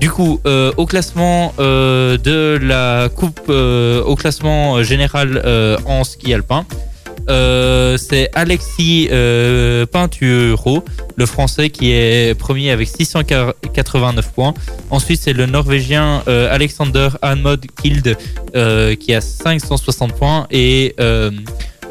Du 0.00 0.10
coup, 0.10 0.40
euh, 0.46 0.72
au 0.76 0.86
classement 0.86 1.52
de 1.58 2.58
la 2.62 3.08
coupe, 3.08 3.48
au 3.48 4.16
classement 4.16 4.82
général 4.82 5.42
en 5.86 6.04
ski 6.04 6.34
alpin, 6.34 6.64
c'est 7.26 8.30
Alexis 8.34 9.08
Pinturo, 9.90 10.84
le 11.16 11.26
français, 11.26 11.70
qui 11.70 11.90
est 11.90 12.38
premier 12.38 12.70
avec 12.70 12.86
689 12.88 14.32
points. 14.32 14.54
Ensuite, 14.90 15.20
c'est 15.20 15.32
le 15.32 15.46
norvégien 15.46 16.22
Alexander 16.26 17.08
Hanmod 17.22 17.66
Kild 17.82 18.16
qui 19.00 19.14
a 19.14 19.20
560 19.20 20.12
points. 20.12 20.46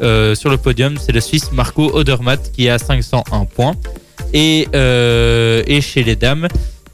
Euh, 0.02 0.34
sur 0.34 0.50
le 0.50 0.56
podium, 0.56 0.96
c'est 1.04 1.12
le 1.12 1.20
Suisse 1.20 1.50
Marco 1.52 1.90
Odermatt 1.94 2.50
qui 2.52 2.68
a 2.68 2.78
501 2.78 3.44
points. 3.46 3.74
Et, 4.34 4.68
euh, 4.74 5.62
et 5.66 5.80
chez 5.80 6.02
les 6.04 6.16
dames, 6.16 6.48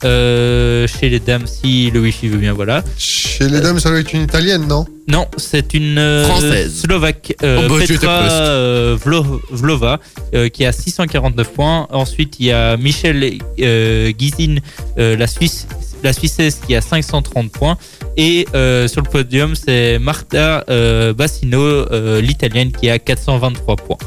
euh, 0.04 0.86
chez 0.86 1.08
les 1.08 1.18
dames, 1.20 1.46
si 1.46 1.90
le 1.90 2.00
wifi 2.00 2.28
veut 2.28 2.38
bien, 2.38 2.52
voilà. 2.52 2.84
Chez 2.98 3.48
les 3.48 3.60
dames, 3.60 3.80
ça 3.80 3.88
doit 3.90 3.98
être 4.00 4.12
une 4.12 4.22
italienne, 4.22 4.66
non? 4.68 4.84
Non, 5.08 5.26
c'est 5.36 5.74
une 5.74 6.22
Française. 6.26 6.80
Slovaque, 6.82 7.34
euh, 7.42 7.66
Oh, 7.68 7.78
bah, 7.78 7.84
Petra 7.86 8.22
euh, 8.30 8.96
Vlo- 9.04 9.40
Vlova, 9.50 10.00
euh, 10.34 10.48
qui 10.48 10.64
a 10.64 10.72
649 10.72 11.52
points. 11.52 11.86
Ensuite, 11.90 12.36
il 12.38 12.46
y 12.46 12.52
a 12.52 12.76
Michel 12.76 13.38
euh, 13.60 14.12
Gizin, 14.18 14.56
euh, 14.98 15.16
la 15.16 15.26
Suisse, 15.26 15.66
la 16.04 16.12
Suissesse, 16.12 16.60
qui 16.66 16.74
a 16.76 16.80
530 16.80 17.50
points. 17.50 17.76
Et 18.16 18.46
euh, 18.54 18.86
sur 18.88 19.02
le 19.02 19.08
podium, 19.08 19.54
c'est 19.54 19.98
Marta 19.98 20.64
euh, 20.68 21.12
Bassino, 21.12 21.60
euh, 21.60 22.20
l'italienne, 22.20 22.70
qui 22.72 22.88
a 22.90 22.98
423 22.98 23.76
points. 23.76 23.98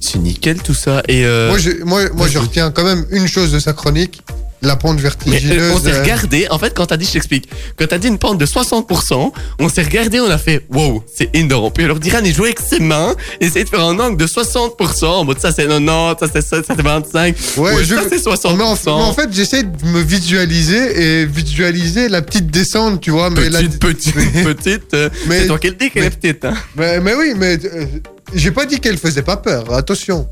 C'est 0.00 0.18
nickel 0.18 0.62
tout 0.62 0.74
ça. 0.74 1.02
Et 1.08 1.24
euh, 1.26 1.48
Moi, 1.48 1.58
je, 1.58 1.70
moi, 1.84 2.02
moi, 2.14 2.26
je 2.28 2.38
vas-y. 2.38 2.46
retiens 2.46 2.70
quand 2.70 2.84
même 2.84 3.04
une 3.10 3.26
chose 3.26 3.52
de 3.52 3.58
sa 3.58 3.72
chronique 3.72 4.22
la 4.62 4.76
pente 4.76 4.96
mais 4.96 5.02
vertigineuse. 5.02 5.58
euh, 5.58 5.72
on 5.74 5.78
s'est 5.80 5.92
euh, 5.92 6.02
regardé, 6.02 6.46
en 6.50 6.58
fait, 6.58 6.74
quand 6.74 6.86
t'as 6.86 6.96
dit, 6.96 7.04
je 7.06 7.12
t'explique, 7.12 7.48
quand 7.76 7.86
t'as 7.88 7.98
dit 7.98 8.08
une 8.08 8.18
pente 8.18 8.38
de 8.38 8.46
60%, 8.46 9.32
on 9.60 9.68
s'est 9.68 9.82
regardé, 9.82 10.20
on 10.20 10.30
a 10.30 10.38
fait, 10.38 10.64
wow, 10.70 11.04
c'est 11.12 11.30
énorme. 11.34 11.72
Puis 11.72 11.84
alors, 11.84 11.98
Diran, 11.98 12.20
il 12.24 12.34
jouait 12.34 12.48
avec 12.48 12.60
ses 12.60 12.80
mains, 12.80 13.14
essayait 13.40 13.64
de 13.64 13.68
faire 13.68 13.84
un 13.84 13.98
angle 13.98 14.16
de 14.16 14.26
60%, 14.26 15.04
en 15.06 15.24
mode 15.24 15.38
ça 15.40 15.52
c'est 15.52 15.66
90, 15.66 16.18
ça 16.20 16.26
c'est 16.32 16.42
ça, 16.42 16.62
ça 16.62 16.74
c'est 16.76 16.82
25, 16.82 17.36
Ouais, 17.56 17.74
ouais, 17.74 17.84
je- 17.84 17.94
ça 17.94 18.02
c'est 18.08 18.18
60%. 18.18 18.56
mais 18.56 18.62
en, 18.64 18.76
mais 18.84 18.90
en 19.04 19.12
fait, 19.12 19.28
j'essaie 19.32 19.62
de 19.62 19.86
me 19.86 20.00
visualiser 20.00 21.20
et 21.22 21.26
visualiser 21.26 22.08
la 22.08 22.22
petite 22.22 22.48
descente, 22.50 23.00
tu 23.00 23.10
vois. 23.10 23.30
Mais, 23.30 23.48
la- 23.48 23.60
petite, 23.60 23.78
petite, 23.80 24.14
petite, 24.44 24.94
euh, 24.94 25.08
Mais- 25.28 25.40
c'est 25.42 25.46
toi 25.46 25.58
qu'elle 25.58 25.76
dit 25.76 25.90
qu'elle 25.90 26.04
est 26.04 26.10
petite, 26.10 26.44
hein. 26.44 26.54
mais, 26.76 27.00
mais 27.00 27.14
oui, 27.14 27.32
mais 27.36 27.58
euh, 27.64 27.86
j'ai 28.34 28.50
pas 28.50 28.66
dit 28.66 28.80
qu'elle 28.80 28.98
faisait 28.98 29.22
pas 29.22 29.36
peur. 29.36 29.72
Attention. 29.74 30.28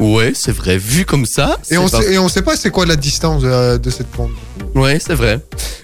Ouais, 0.00 0.32
c'est 0.34 0.52
vrai, 0.52 0.76
vu 0.76 1.04
comme 1.04 1.24
ça. 1.24 1.58
Et 1.70 1.78
on, 1.78 1.88
pas- 1.88 2.02
sait, 2.02 2.12
et 2.12 2.18
on 2.18 2.28
sait 2.28 2.42
pas 2.42 2.56
c'est 2.56 2.70
quoi 2.70 2.84
la 2.84 2.96
distance 2.96 3.42
de 3.42 3.90
cette 3.90 4.08
pente. 4.08 4.30
Ouais, 4.74 4.98
c'est 5.00 5.14
vrai. 5.14 5.40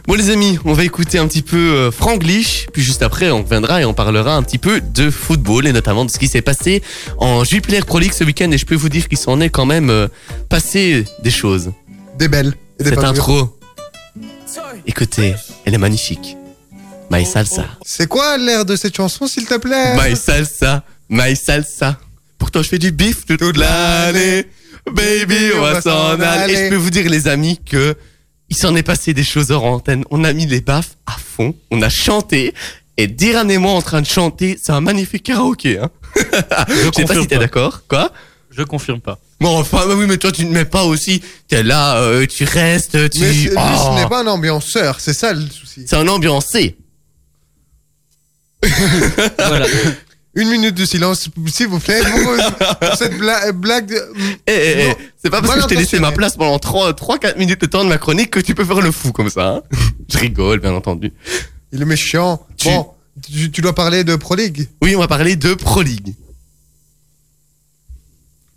Bon 0.06 0.14
les 0.14 0.30
amis, 0.30 0.58
on 0.64 0.72
va 0.74 0.84
écouter 0.84 1.18
un 1.18 1.26
petit 1.28 1.42
peu 1.42 1.56
euh, 1.56 1.90
Franglish, 1.90 2.66
puis 2.72 2.82
juste 2.82 3.02
après 3.02 3.30
on 3.30 3.42
reviendra 3.42 3.80
et 3.80 3.84
on 3.84 3.94
parlera 3.94 4.34
un 4.34 4.42
petit 4.42 4.58
peu 4.58 4.80
de 4.80 5.10
football 5.10 5.66
et 5.66 5.72
notamment 5.72 6.04
de 6.04 6.10
ce 6.10 6.18
qui 6.18 6.26
s'est 6.28 6.42
passé 6.42 6.82
en 7.18 7.44
Jupiler 7.44 7.80
Pro 7.80 8.00
League 8.00 8.12
ce 8.12 8.24
week-end 8.24 8.50
et 8.50 8.58
je 8.58 8.66
peux 8.66 8.74
vous 8.74 8.88
dire 8.88 9.08
qu'il 9.08 9.16
s'en 9.16 9.40
est 9.40 9.48
quand 9.48 9.64
même 9.64 9.88
euh, 9.90 10.08
passé 10.48 11.04
des 11.22 11.30
choses. 11.30 11.72
Des 12.18 12.28
belles. 12.28 12.52
Et 12.80 12.84
des 12.84 12.90
Cette 12.90 13.04
intro, 13.04 13.56
écoutez, 14.86 15.36
elle 15.64 15.74
est 15.74 15.78
magnifique. 15.78 16.36
My 17.10 17.24
salsa, 17.24 17.66
C'est 17.84 18.06
quoi 18.08 18.36
l'air 18.38 18.64
de 18.64 18.74
cette 18.74 18.96
chanson, 18.96 19.26
s'il 19.26 19.44
te 19.46 19.56
plaît? 19.58 19.94
My 19.96 20.16
salsa, 20.16 20.82
my 21.08 21.36
salsa. 21.36 21.98
Pour 22.42 22.50
toi 22.50 22.62
je 22.62 22.70
fais 22.70 22.78
du 22.80 22.90
bif 22.90 23.24
toute 23.24 23.56
l'année. 23.56 24.46
Baby, 24.90 25.52
on 25.56 25.60
va 25.60 25.80
s'en 25.80 26.18
aller. 26.18 26.52
Et 26.52 26.64
je 26.64 26.70
peux 26.70 26.74
vous 26.74 26.90
dire 26.90 27.08
les 27.08 27.28
amis 27.28 27.60
que 27.64 27.94
il 28.48 28.56
s'en 28.56 28.74
est 28.74 28.82
passé 28.82 29.14
des 29.14 29.22
choses 29.22 29.52
hors 29.52 29.62
antenne. 29.62 30.02
On 30.10 30.24
a 30.24 30.32
mis 30.32 30.44
les 30.46 30.60
baffes 30.60 30.96
à 31.06 31.12
fond, 31.12 31.54
on 31.70 31.80
a 31.82 31.88
chanté. 31.88 32.52
Et 32.96 33.06
Diran 33.06 33.48
et 33.48 33.58
moi 33.58 33.70
en 33.70 33.80
train 33.80 34.00
de 34.00 34.08
chanter, 34.08 34.58
c'est 34.60 34.72
un 34.72 34.80
magnifique 34.80 35.22
karaoké. 35.22 35.78
Hein. 35.78 35.88
Je 36.16 36.90
sais 36.96 37.04
pas 37.04 37.14
si 37.14 37.28
t'es 37.28 37.38
d'accord. 37.38 37.82
Quoi? 37.86 38.10
Je 38.50 38.64
confirme 38.64 39.00
pas. 39.00 39.20
Bon, 39.40 39.56
enfin, 39.60 39.86
bah 39.86 39.94
oui, 39.96 40.06
mais 40.08 40.18
toi 40.18 40.32
tu 40.32 40.44
ne 40.44 40.50
mets 40.50 40.64
pas 40.64 40.82
aussi. 40.82 41.22
T'es 41.46 41.62
là, 41.62 41.98
euh, 41.98 42.26
tu 42.26 42.42
restes, 42.42 43.08
tu. 43.10 43.20
Mais 43.20 43.32
lui, 43.32 43.50
Oh. 43.56 43.60
ce 43.96 44.02
n'est 44.02 44.08
pas 44.08 44.24
un 44.24 44.26
ambianceur, 44.26 44.98
c'est 44.98 45.14
ça 45.14 45.32
le 45.32 45.48
souci. 45.48 45.84
C'est 45.86 45.94
un 45.94 46.08
ambiancé. 46.08 46.76
voilà. 49.38 49.66
Une 50.34 50.48
minute 50.48 50.74
de 50.74 50.86
silence, 50.86 51.28
s'il 51.48 51.66
vous 51.68 51.78
plaît, 51.78 52.00
pour, 52.00 52.94
cette 52.98 53.18
bla- 53.18 53.52
blague. 53.52 53.88
de- 53.90 54.14
Eh, 54.46 54.52
eh, 54.52 54.88
eh, 54.90 54.96
c'est 55.22 55.28
pas 55.28 55.42
parce 55.42 55.54
que 55.56 55.60
je 55.62 55.66
t'ai 55.66 55.76
laissé 55.76 55.98
ma 56.00 56.10
place 56.12 56.36
pendant 56.36 56.56
3-4 56.58 57.36
minutes 57.36 57.60
de 57.60 57.66
temps 57.66 57.84
de 57.84 57.88
ma 57.90 57.98
chronique 57.98 58.30
que 58.30 58.40
tu 58.40 58.54
peux 58.54 58.64
faire 58.64 58.80
le 58.80 58.90
fou 58.92 59.12
comme 59.12 59.28
ça. 59.28 59.56
Hein 59.56 59.62
je 60.08 60.18
rigole, 60.18 60.60
bien 60.60 60.72
entendu. 60.72 61.12
Il 61.70 61.82
est 61.82 61.84
méchant. 61.84 62.46
Tu- 62.56 62.68
Bon, 62.68 62.86
tu, 63.22 63.50
tu 63.50 63.60
dois 63.60 63.74
parler 63.74 64.04
de 64.04 64.16
Pro 64.16 64.34
League. 64.34 64.68
Oui, 64.80 64.96
on 64.96 65.00
va 65.00 65.08
parler 65.08 65.36
de 65.36 65.52
Pro 65.52 65.82
League. 65.82 66.14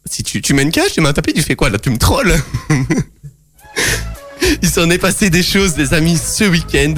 Si 0.10 0.24
tu, 0.24 0.42
tu 0.42 0.54
mets 0.54 0.62
une 0.64 0.72
cage, 0.72 0.94
tu 0.94 1.02
m'as 1.02 1.12
tapé, 1.14 1.34
tu 1.34 1.42
fais 1.42 1.56
quoi 1.58 1.70
là 1.70 1.78
Tu 1.78 1.90
me 1.90 1.98
trolles? 1.98 2.40
Il 4.62 4.70
s'en 4.70 4.90
est 4.90 4.98
passé 4.98 5.30
des 5.30 5.44
choses, 5.44 5.76
les 5.78 5.94
amis, 5.94 6.18
ce 6.18 6.44
week-end. 6.46 6.94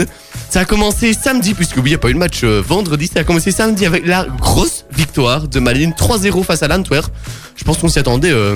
Ça 0.49 0.61
a 0.61 0.65
commencé 0.65 1.13
samedi, 1.13 1.53
puisque 1.53 1.75
oui, 1.77 1.83
il 1.85 1.89
n'y 1.89 1.95
a 1.95 1.97
pas 1.97 2.09
eu 2.09 2.13
de 2.13 2.19
match 2.19 2.43
euh, 2.43 2.61
vendredi. 2.65 3.07
Ça 3.07 3.19
a 3.19 3.23
commencé 3.23 3.51
samedi 3.51 3.85
avec 3.85 4.07
la 4.07 4.25
grosse 4.25 4.85
victoire 4.91 5.47
de 5.47 5.59
Malines 5.59 5.91
3-0 5.91 6.43
face 6.43 6.63
à 6.63 6.67
l'Antwerp. 6.67 7.11
Je 7.55 7.63
pense 7.65 7.77
qu'on 7.77 7.89
s'y 7.89 7.99
attendait 7.99 8.31
euh, 8.31 8.55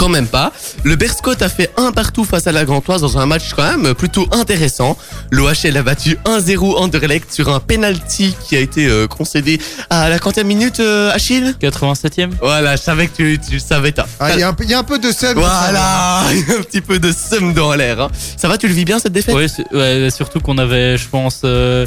quand 0.00 0.08
même 0.08 0.26
pas. 0.26 0.50
Le 0.82 0.96
Berscott 0.96 1.42
a 1.42 1.50
fait 1.50 1.70
un 1.76 1.92
partout 1.92 2.24
face 2.24 2.46
à 2.46 2.52
la 2.52 2.64
Gantoise 2.64 3.02
dans 3.02 3.18
un 3.18 3.26
match 3.26 3.52
quand 3.54 3.76
même 3.76 3.94
plutôt 3.94 4.26
intéressant. 4.32 4.96
L'OHL 5.30 5.76
a 5.76 5.82
battu 5.82 6.16
1-0 6.24 6.76
Anderlecht 6.78 7.30
sur 7.30 7.50
un 7.54 7.60
penalty 7.60 8.34
qui 8.48 8.56
a 8.56 8.60
été 8.60 8.86
euh, 8.86 9.06
concédé 9.06 9.60
à 9.90 10.08
la 10.08 10.18
quantième 10.18 10.46
minute, 10.46 10.80
euh, 10.80 11.12
Achille 11.12 11.54
87e 11.60 12.30
Voilà, 12.40 12.76
je 12.76 12.80
savais 12.82 13.08
que 13.08 13.16
tu, 13.16 13.38
tu 13.38 13.60
savais. 13.60 13.92
t'as- 13.92 14.06
Ah, 14.18 14.30
Il 14.32 14.40
y, 14.40 14.42
a 14.42 14.48
un 14.48 14.54
peu- 14.54 14.64
y 14.64 14.72
a 14.72 14.78
un 14.78 14.84
peu 14.84 14.98
de 14.98 15.12
scène. 15.12 15.34
Voilà, 15.34 16.22
il 16.32 16.38
y 16.48 16.50
a 16.52 16.58
un 16.58 16.62
petit 16.62 16.80
peu 16.80 16.98
de 16.98 17.12
somme 17.12 17.52
dans 17.52 17.74
l'air. 17.74 18.00
hein. 18.00 18.08
Ça 18.38 18.48
va, 18.48 18.56
tu 18.56 18.68
le 18.68 18.74
vis 18.74 18.86
bien 18.86 18.98
cette 18.98 19.12
défaite? 19.12 19.34
Ouais, 19.34 20.08
surtout 20.10 20.40
qu'on 20.40 20.56
avait, 20.56 20.96
je 20.96 21.08
pense, 21.08 21.42
euh, 21.44 21.84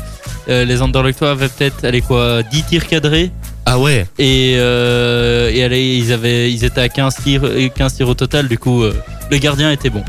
euh, 0.50 0.66
les 0.66 0.82
Anderlechtois 0.84 1.32
avaient 1.32 1.50
peut-être, 1.50 1.84
allez 1.84 2.02
quoi, 2.02 2.44
10 2.44 2.62
tirs 2.64 2.88
cadrés. 2.88 3.32
Ah 3.66 3.80
ouais. 3.80 4.06
Et, 4.20 4.56
euh, 4.58 5.50
et 5.52 5.64
allez, 5.64 5.96
ils, 5.96 6.12
avaient, 6.12 6.52
ils 6.52 6.64
étaient 6.66 6.82
à 6.82 6.90
15 6.90 7.16
tirs, 7.24 7.42
euh, 7.46 7.70
15 7.70 7.96
tirs 7.96 8.10
au 8.10 8.14
total, 8.14 8.48
du 8.48 8.58
coup, 8.58 8.84
euh, 8.84 8.94
le 9.32 9.38
gardien 9.38 9.72
était 9.72 9.90
bon. 9.90 10.04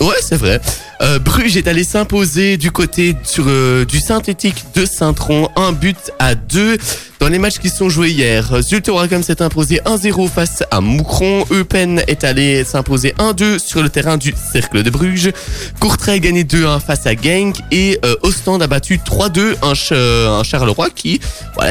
Ouais, 0.00 0.16
c'est 0.20 0.36
vrai. 0.36 0.60
Euh, 1.00 1.18
Bruges 1.20 1.56
est 1.56 1.68
allé 1.68 1.84
s'imposer 1.84 2.56
du 2.56 2.70
côté 2.72 3.14
sur, 3.22 3.44
euh, 3.46 3.84
du 3.84 4.00
synthétique 4.00 4.64
de 4.74 4.84
Saint-Tron, 4.84 5.48
un 5.54 5.70
but 5.72 5.96
à 6.18 6.34
deux 6.34 6.76
dans 7.20 7.28
les 7.28 7.38
matchs 7.38 7.58
qui 7.58 7.68
sont 7.68 7.88
joués 7.88 8.10
hier. 8.10 8.60
Zulte 8.62 8.88
Waregem 8.88 9.22
s'est 9.22 9.40
imposé 9.42 9.80
1-0 9.84 10.28
face 10.28 10.62
à 10.70 10.80
Moucron. 10.80 11.44
Eupen 11.52 12.02
est 12.08 12.24
allé 12.24 12.64
s'imposer 12.64 13.14
1-2 13.18 13.58
sur 13.58 13.82
le 13.82 13.90
terrain 13.90 14.16
du 14.16 14.34
Cercle 14.52 14.82
de 14.82 14.90
Bruges. 14.90 15.30
Courtrai 15.80 16.12
a 16.12 16.18
gagné 16.18 16.42
2-1 16.44 16.80
face 16.80 17.06
à 17.06 17.14
Genk 17.14 17.56
et 17.70 17.98
euh, 18.04 18.14
Ostende 18.22 18.62
a 18.62 18.66
battu 18.66 18.98
3-2 18.98 19.54
un, 19.62 19.74
Ch- 19.74 19.92
un 19.92 20.42
Charleroi 20.42 20.90
qui 20.90 21.20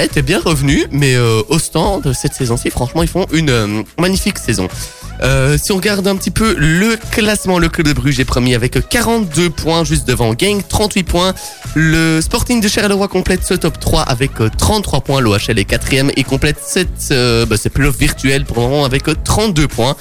était 0.01 0.21
bien 0.21 0.39
revenu. 0.39 0.85
Mais 0.91 1.15
Ostende, 1.49 2.13
cette 2.13 2.33
saison-ci, 2.33 2.69
franchement, 2.69 3.03
ils 3.03 3.09
font 3.09 3.25
une 3.33 3.83
magnifique 3.99 4.37
saison. 4.37 4.67
Si 5.57 5.71
on 5.71 5.77
regarde 5.77 6.07
un 6.07 6.15
petit 6.15 6.29
peu 6.31 6.53
le 6.57 6.95
classement, 7.11 7.57
le 7.57 7.69
club 7.69 7.87
de 7.87 7.93
Bruges 7.93 8.19
est 8.19 8.25
premier 8.25 8.53
avec 8.53 8.87
42 9.17 9.49
points 9.49 9.83
juste 9.83 10.07
devant 10.07 10.35
Gang, 10.35 10.61
38 10.67 11.03
points. 11.03 11.33
Le 11.73 12.21
Sporting 12.21 12.61
de 12.61 12.67
Charleroi 12.67 13.07
complète 13.07 13.43
ce 13.43 13.55
top 13.55 13.79
3 13.79 14.03
avec 14.03 14.39
euh, 14.39 14.49
33 14.55 15.01
points. 15.01 15.21
L'OHL 15.21 15.57
est 15.57 15.65
quatrième 15.65 16.11
et 16.15 16.23
complète 16.23 16.57
cette, 16.61 17.09
euh, 17.09 17.47
bah, 17.47 17.57
ces 17.57 17.71
playoffs 17.71 17.97
virtuels 17.97 18.45
pour 18.45 18.57
le 18.57 18.63
moment 18.63 18.85
avec 18.85 19.09
euh, 19.09 19.15
32 19.23 19.67
points. 19.67 19.95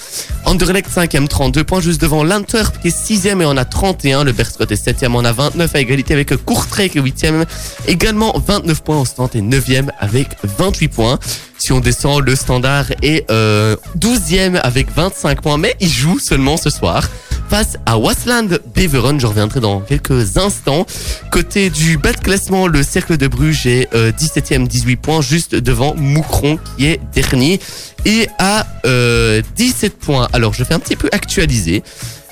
Anderlecht 0.45 0.91
5e, 0.91 1.29
32 1.29 1.65
points 1.65 1.81
juste 1.81 2.01
devant 2.01 2.25
l'Antwerp 2.25 2.79
qui 2.81 2.89
est 2.89 2.91
6e 2.91 3.41
et 3.41 3.47
en 3.47 3.57
a 3.57 3.65
31. 3.65 4.25
Le 4.25 4.33
Berscott 4.33 4.71
est 4.71 4.87
7e, 4.87 5.15
en 5.15 5.25
a 5.25 5.33
29 5.33 5.75
à 5.75 5.81
égalité 5.81 6.13
avec 6.13 6.33
euh, 6.33 6.37
Courtrai 6.37 6.91
qui 6.91 6.99
est 6.99 7.03
8e. 7.03 7.47
Également 7.89 8.35
29 8.47 8.83
points, 8.83 9.01
Ostend 9.01 9.31
est 9.35 9.41
9e 9.41 9.89
avec 9.99 10.29
28 10.43 10.89
points. 10.89 11.19
Si 11.59 11.73
on 11.73 11.81
descend, 11.81 12.23
le 12.23 12.37
standard 12.37 12.87
est 13.03 13.31
euh, 13.31 13.77
12e 13.99 14.57
avec 14.57 14.95
25 14.95 15.41
points, 15.41 15.57
mais 15.57 15.75
il 15.81 15.89
joue 15.89 16.19
seulement 16.19 16.57
ce 16.59 16.69
soir 16.69 17.09
face 17.49 17.77
à 17.87 17.99
Wasland 17.99 18.61
Beveren. 18.75 19.21
Je 19.21 19.27
reviendrai 19.27 19.61
dans 19.61 19.81
quelques 19.81 20.37
instants. 20.37 20.87
Côté 21.31 21.71
du 21.71 21.99
bas 21.99 22.13
de 22.13 22.21
classement, 22.21 22.67
le 22.67 22.83
Cercle 22.83 23.17
de 23.17 23.29
Bruges 23.29 23.67
est 23.67 23.89
euh, 23.95 24.13
17e, 24.13 24.67
18 24.67 24.97
points, 24.97 25.21
juste 25.21 25.55
devant 25.55 25.95
Moucron 25.95 26.59
qui 26.77 26.87
est 26.87 27.01
dernier 27.15 27.61
et 28.05 28.29
à 28.39 28.67
euh, 28.87 29.43
17 29.57 29.99
points. 29.99 30.29
Alors, 30.33 30.55
je 30.55 30.65
fais 30.65 30.75
un 30.75 30.79
petit 30.79 30.97
peu 30.97 31.09
actualiser. 31.13 31.83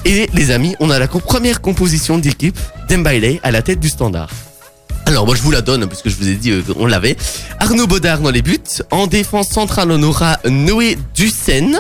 Et 0.05 0.29
les 0.35 0.51
amis, 0.51 0.77
on 0.81 0.91
a 0.91 0.99
la 0.99 1.09
première 1.09 1.61
composition 1.61 2.19
d'équipe 2.19 2.59
d'Embailey 2.89 3.41
à 3.43 3.51
la 3.51 3.63
tête 3.63 3.81
du 3.81 3.89
standard. 3.89 4.29
Alors 5.07 5.27
moi 5.27 5.35
je 5.35 5.43
vous 5.43 5.51
la 5.51 5.61
donne 5.61 5.87
puisque 5.87 6.09
je 6.09 6.17
vous 6.17 6.29
ai 6.29 6.35
dit 6.35 6.51
euh, 6.51 6.63
qu'on 6.63 6.87
l'avait. 6.87 7.17
Arnaud 7.61 7.87
Baudard 7.87 8.21
dans 8.21 8.31
les 8.31 8.41
buts. 8.41 8.59
En 8.91 9.07
défense 9.07 9.49
centrale 9.49 9.91
on 9.91 10.03
aura 10.03 10.39
Noé 10.49 10.97
Dussen 11.15 11.79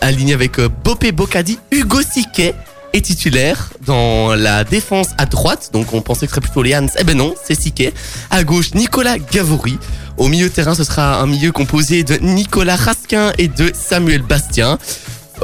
aligné 0.00 0.34
avec 0.34 0.58
euh, 0.58 0.68
Bopé 0.84 1.12
Bocadi. 1.12 1.58
Hugo 1.70 2.00
Siquet 2.02 2.54
est 2.92 3.02
titulaire 3.02 3.70
dans 3.86 4.34
la 4.34 4.64
défense 4.64 5.08
à 5.18 5.26
droite. 5.26 5.70
Donc 5.72 5.92
on 5.92 6.00
pensait 6.00 6.26
que 6.26 6.30
ce 6.30 6.36
serait 6.36 6.40
plutôt 6.40 6.62
les. 6.62 6.72
Eh 6.98 7.04
ben 7.04 7.16
non, 7.16 7.34
c'est 7.44 7.60
Siquet. 7.60 7.92
À 8.30 8.44
gauche 8.44 8.74
Nicolas 8.74 9.18
Gavouri. 9.18 9.78
Au 10.16 10.28
milieu 10.28 10.50
terrain 10.50 10.74
ce 10.74 10.84
sera 10.84 11.20
un 11.20 11.26
milieu 11.26 11.52
composé 11.52 12.04
de 12.04 12.16
Nicolas 12.16 12.76
Raskin 12.76 13.32
et 13.38 13.48
de 13.48 13.70
Samuel 13.74 14.22
Bastien. 14.22 14.78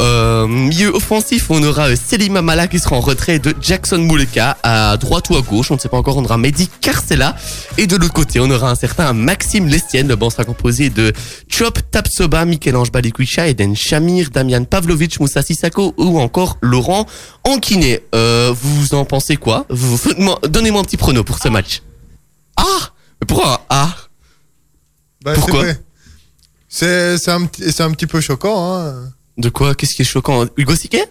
Euh, 0.00 0.46
milieu 0.46 0.94
offensif, 0.94 1.50
on 1.50 1.62
aura 1.62 1.88
euh, 1.88 1.96
Selim 1.96 2.36
Amala 2.36 2.68
qui 2.68 2.78
sera 2.78 2.94
en 2.96 3.00
retrait 3.00 3.38
de 3.40 3.54
Jackson 3.60 3.98
Mouleka 3.98 4.56
à 4.62 4.96
droite 4.96 5.28
ou 5.30 5.36
à 5.36 5.40
gauche, 5.42 5.70
on 5.70 5.74
ne 5.74 5.80
sait 5.80 5.88
pas 5.88 5.96
encore, 5.96 6.16
on 6.18 6.24
aura 6.24 6.38
Mehdi 6.38 6.68
Carcella 6.80 7.34
et 7.78 7.86
de 7.88 7.96
l'autre 7.96 8.12
côté 8.12 8.38
on 8.38 8.48
aura 8.50 8.70
un 8.70 8.74
certain 8.76 9.12
Maxime 9.12 9.66
Lestienne, 9.66 10.06
le 10.06 10.14
banc 10.14 10.30
sera 10.30 10.44
composé 10.44 10.88
de 10.90 11.12
Chop 11.48 11.78
Tapsoba, 11.90 12.44
Michel-Ange 12.44 12.92
Balikwisha, 12.92 13.48
Eden 13.48 13.74
Shamir, 13.74 14.30
Damian 14.30 14.64
Pavlovic, 14.64 15.18
Moussa 15.18 15.42
Sissako 15.42 15.94
ou 15.96 16.20
encore 16.20 16.58
Laurent 16.60 17.04
Anquinet. 17.44 18.04
Euh, 18.14 18.54
vous 18.54 18.94
en 18.94 19.04
pensez 19.04 19.36
quoi? 19.36 19.66
Vous- 19.68 19.98
Donnez-moi 20.48 20.80
un 20.80 20.84
petit 20.84 20.96
prono 20.96 21.24
pour 21.24 21.38
ce 21.38 21.48
match. 21.48 21.82
Ah 22.56 22.62
Mais 23.20 23.26
pourquoi? 23.26 23.54
Un 23.54 23.58
Ah 23.70 23.96
Bah, 25.24 25.32
Pourquoi? 25.34 25.64
c'est. 26.68 27.18
C'est 27.18 27.30
un, 27.32 27.48
c'est 27.58 27.80
un 27.80 27.90
petit 27.92 28.06
peu 28.06 28.20
choquant. 28.20 28.76
Hein. 28.76 29.10
De 29.38 29.48
quoi? 29.48 29.74
Qu'est-ce 29.74 29.94
qui 29.94 30.02
est 30.02 30.04
choquant? 30.04 30.46
Hugo 30.56 30.74
Siquet? 30.74 31.06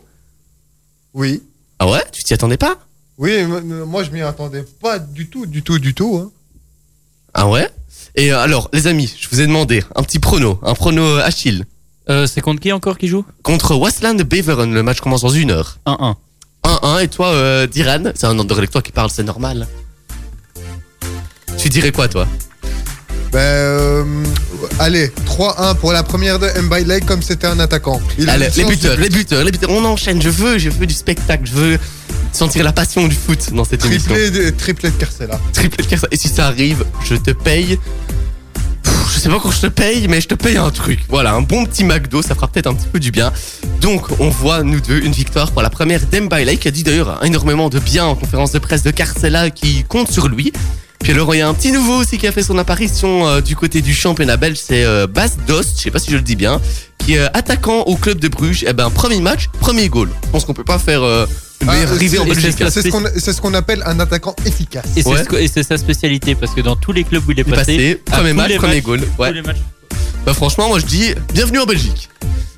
Oui. 1.14 1.42
Ah 1.80 1.90
ouais? 1.90 2.04
Tu 2.12 2.24
t'y 2.24 2.34
attendais 2.34 2.58
pas? 2.58 2.78
Oui, 3.18 3.44
moi 3.44 4.04
je 4.04 4.12
m'y 4.12 4.22
attendais 4.22 4.64
pas 4.82 5.00
du 5.00 5.28
tout, 5.28 5.46
du 5.46 5.64
tout, 5.64 5.80
du 5.80 5.94
tout. 5.96 6.18
Hein. 6.22 6.32
Ah 7.34 7.48
ouais? 7.48 7.70
Et 8.16 8.32
euh, 8.32 8.40
alors, 8.40 8.70
les 8.74 8.88
amis, 8.88 9.12
je 9.20 9.28
vous 9.30 9.42
ai 9.42 9.48
demandé 9.48 9.84
un 9.96 10.04
petit 10.04 10.20
prono, 10.20 10.60
un 10.62 10.74
prono 10.76 11.02
euh, 11.04 11.24
Achille. 11.24 11.66
Euh, 12.10 12.28
c'est 12.28 12.42
contre 12.42 12.62
qui 12.62 12.72
encore 12.72 12.98
qui 12.98 13.08
joue? 13.08 13.26
Contre 13.44 13.76
Wasland 13.76 14.22
Beveren, 14.22 14.74
le 14.74 14.84
match 14.84 15.00
commence 15.00 15.22
dans 15.22 15.30
une 15.30 15.52
heure. 15.52 15.80
1-1. 15.86 16.16
1-1, 16.64 17.04
et 17.04 17.08
toi, 17.08 17.28
euh, 17.28 17.66
Diran, 17.68 18.12
c'est 18.16 18.28
un 18.28 18.38
Anderlecht 18.38 18.82
qui 18.82 18.92
parle, 18.92 19.10
c'est 19.10 19.24
normal. 19.24 19.68
Tu 21.58 21.70
dirais 21.70 21.92
quoi, 21.92 22.08
toi? 22.08 22.28
Ben, 23.32 23.40
euh, 23.40 24.24
allez, 24.80 25.12
3-1 25.26 25.76
pour 25.76 25.92
la 25.94 26.04
première 26.04 26.40
de 26.40 26.48
Mbaile 26.62 27.02
comme 27.06 27.22
c'était 27.22 27.48
un 27.48 27.60
attaquant. 27.60 28.02
Il 28.18 28.30
Allez, 28.30 28.48
les 28.56 28.64
buteurs, 28.64 28.98
les 28.98 29.10
buteurs, 29.10 29.44
les 29.44 29.52
buteurs, 29.52 29.70
on 29.72 29.84
enchaîne, 29.86 30.22
je 30.22 30.30
veux, 30.30 30.58
je 30.58 30.70
veux 30.70 30.86
du 30.86 30.94
spectacle, 30.94 31.44
je 31.46 31.54
veux 31.54 31.80
sentir 32.32 32.64
la 32.64 32.74
passion 32.74 33.08
du 33.08 33.16
foot 33.16 33.54
dans 33.54 33.64
cette 33.64 33.84
émission. 33.86 34.12
Triplé 34.12 34.32
de, 34.32 34.50
triplé 34.52 34.92
de 34.92 34.96
Carcella. 34.96 35.40
Triplé 35.54 35.84
de 35.84 35.90
Carça. 35.90 36.08
Et 36.12 36.18
si 36.18 36.28
ça 36.28 36.48
arrive, 36.48 36.86
je 37.06 37.16
te 37.16 37.32
paye. 37.32 37.80
Pff, 38.84 39.14
Je 39.14 39.20
sais 39.20 39.30
pas 39.30 39.40
quand 39.40 39.52
je 39.52 39.62
te 39.62 39.68
paye, 39.68 40.08
mais 40.08 40.22
je 40.22 40.28
te 40.28 40.36
paye 40.36 40.58
un 40.58 40.70
truc. 40.70 41.00
Voilà, 41.10 41.34
un 41.34 41.42
bon 41.42 41.66
petit 41.66 41.84
McDo, 41.84 42.22
ça 42.22 42.36
fera 42.36 42.48
peut-être 42.48 42.68
un 42.68 42.76
petit 42.76 42.88
peu 42.88 43.00
du 43.00 43.12
bien. 43.12 43.32
Donc, 43.82 44.06
on 44.20 44.30
voit, 44.30 44.64
nous 44.64 44.80
deux, 44.82 45.00
une 45.00 45.12
victoire 45.12 45.52
pour 45.52 45.62
la 45.62 45.70
première 45.70 46.06
d'Embailey, 46.06 46.58
qui 46.58 46.68
a 46.68 46.72
dit 46.72 46.84
d'ailleurs 46.84 47.24
énormément 47.24 47.70
de 47.70 47.80
bien 47.80 48.06
en 48.06 48.16
conférence 48.16 48.52
de 48.52 48.60
presse 48.60 48.84
de 48.84 48.92
Carcella, 48.92 49.50
qui 49.50 49.84
compte 49.84 50.12
sur 50.12 50.28
lui. 50.28 50.54
Puis 51.00 51.12
alors, 51.14 51.34
il 51.34 51.38
y 51.38 51.42
a 51.42 51.48
un 51.48 51.54
petit 51.54 51.72
nouveau 51.72 51.96
aussi 51.96 52.18
qui 52.18 52.28
a 52.28 52.32
fait 52.32 52.44
son 52.44 52.58
apparition 52.58 53.28
euh, 53.28 53.42
du 53.42 53.56
côté 53.56 53.82
du 53.82 53.94
championnat 53.94 54.36
belge, 54.38 54.58
c'est 54.62 54.84
euh, 54.84 55.08
Bas 55.08 55.28
Dost, 55.48 55.78
je 55.78 55.84
sais 55.84 55.92
pas 55.92 56.00
si 56.00 56.12
je 56.12 56.16
le 56.18 56.22
dis 56.22 56.36
bien, 56.36 56.60
qui 56.98 57.14
est 57.14 57.20
euh, 57.20 57.28
attaquant 57.34 57.82
au 57.82 57.96
club 57.96 58.20
de 58.20 58.28
Bruges. 58.28 58.66
Eh 58.68 58.74
ben, 58.74 58.90
premier 58.90 59.22
match, 59.22 59.48
premier 59.60 59.88
goal. 59.90 60.10
Je 60.26 60.30
pense 60.32 60.44
qu'on 60.46 60.54
peut 60.54 60.64
pas 60.66 60.80
faire 60.80 61.04
euh, 61.04 61.26
une 61.62 61.70
Ah, 61.70 61.74
arrivée 61.94 62.20
en 62.20 62.24
c'est- 62.24 62.30
Belgique. 62.30 62.54
c'est-. 62.58 62.70
C'est 62.72 62.82
ce 62.82 62.90
qu'on 62.90 63.04
c'est 63.18 63.34
ce 63.34 63.56
appelle 63.56 63.84
un 63.86 64.00
attaquant 64.00 64.36
efficace. 64.46 64.86
Et 64.98 65.04
c'est 65.04 65.10
Ouais. 65.10 65.24
ce 65.24 65.30
que- 65.30 65.36
et 65.38 65.48
c'est 65.48 65.64
sa 65.64 65.78
spécialité 65.78 66.36
parce 66.36 66.54
que 66.54 66.62
dans 66.62 66.76
tous 66.76 66.92
les 66.92 67.04
clubs 67.04 67.24
où 67.28 67.32
il 67.32 67.40
est 67.40 67.44
Il 67.48 67.54
est 67.54 67.56
passé, 67.56 68.02
premier 68.06 68.34
match, 68.34 68.50
les 68.50 68.56
premier 68.58 68.76
matchs, 68.76 68.84
goal. 68.84 69.02
Ouais. 69.18 69.34
Bah 70.26 70.34
franchement, 70.34 70.68
moi 70.68 70.80
je 70.80 70.86
dis 70.86 71.14
bienvenue 71.34 71.60
en 71.60 71.66
Belgique. 71.66 72.10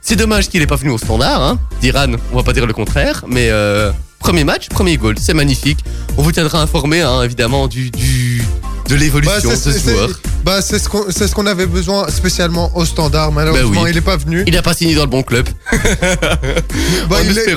C'est 0.01 0.15
dommage 0.15 0.49
qu'il 0.49 0.59
ait 0.61 0.65
pas 0.67 0.75
venu 0.77 0.89
au 0.89 0.97
standard, 0.97 1.43
hein. 1.43 1.59
D'Iran, 1.81 2.07
on 2.33 2.37
va 2.37 2.43
pas 2.43 2.53
dire 2.53 2.65
le 2.65 2.73
contraire, 2.73 3.25
mais 3.27 3.49
euh, 3.51 3.91
premier 4.19 4.43
match, 4.43 4.69
premier 4.69 4.97
goal, 4.97 5.15
c'est 5.19 5.33
magnifique. 5.33 5.79
On 6.17 6.21
vous 6.21 6.31
tiendra 6.31 6.61
informé, 6.61 7.01
hein, 7.01 7.23
évidemment, 7.23 7.67
du, 7.67 7.89
du 7.91 8.43
de 8.87 8.95
l'évolution 8.95 9.49
Bah, 9.49 9.55
de 9.55 9.59
ce 9.71 9.77
joueur. 9.79 10.09
Bah, 10.43 10.61
c'est 10.61 10.79
ce 10.79 10.89
qu'on 10.89 11.05
c'est 11.09 11.27
ce 11.27 11.35
qu'on 11.35 11.45
avait 11.45 11.67
besoin 11.67 12.07
spécialement 12.09 12.71
au 12.75 12.85
standard. 12.85 13.31
Malheureusement, 13.31 13.71
Bah 13.71 13.81
oui. 13.83 13.91
il 13.91 13.97
est 13.97 14.01
pas 14.01 14.17
venu. 14.17 14.43
Il 14.47 14.57
a 14.57 14.61
pas 14.61 14.73
signé 14.73 14.95
dans 14.95 15.03
le 15.03 15.09
bon 15.09 15.21
club. 15.23 15.47
Bah, 17.09 17.17
en 17.19 17.23
il 17.23 17.37
est-. 17.37 17.55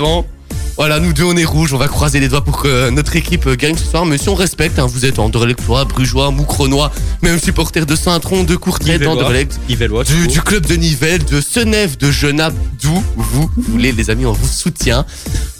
Voilà, 0.76 0.98
nous 1.00 1.12
deux 1.12 1.22
on 1.24 1.37
est 1.37 1.44
rouges, 1.44 1.72
on 1.74 1.78
va 1.78 1.87
croiser 1.87 2.18
les 2.18 2.28
doigts 2.28 2.42
pour 2.42 2.61
que 2.62 2.90
notre 2.90 3.14
équipe 3.14 3.48
gagne 3.50 3.76
ce 3.76 3.85
soir. 3.85 4.04
Mais 4.06 4.18
si 4.18 4.28
on 4.28 4.35
respecte, 4.35 4.78
hein, 4.78 4.87
vous 4.87 5.04
êtes 5.04 5.18
Anderlechtois, 5.18 5.85
Brugeois, 5.85 6.30
Moucronois, 6.30 6.90
même 7.22 7.38
supporters 7.38 7.87
de 7.87 7.94
Saint-Tron, 7.94 8.44
de 8.44 8.56
Courtrai, 8.56 8.98
d'Anderlecht. 9.16 9.61
Du, 10.04 10.28
club 10.40 10.66
de 10.66 10.74
Nivelles, 10.74 11.24
de 11.24 11.40
Senef, 11.40 11.98
de 11.98 12.11
Genappe, 12.11 12.54
d'où 12.82 13.02
vous 13.16 13.50
voulez 13.58 13.92
les 13.92 14.11
amis, 14.11 14.26
on 14.26 14.32
vous 14.32 14.48
soutient. 14.48 15.04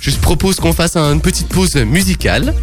Je 0.01 0.11
propose 0.13 0.57
qu'on 0.57 0.73
fasse 0.73 0.97
une 0.97 1.21
petite 1.21 1.49
pause 1.49 1.77
musicale. 1.77 2.55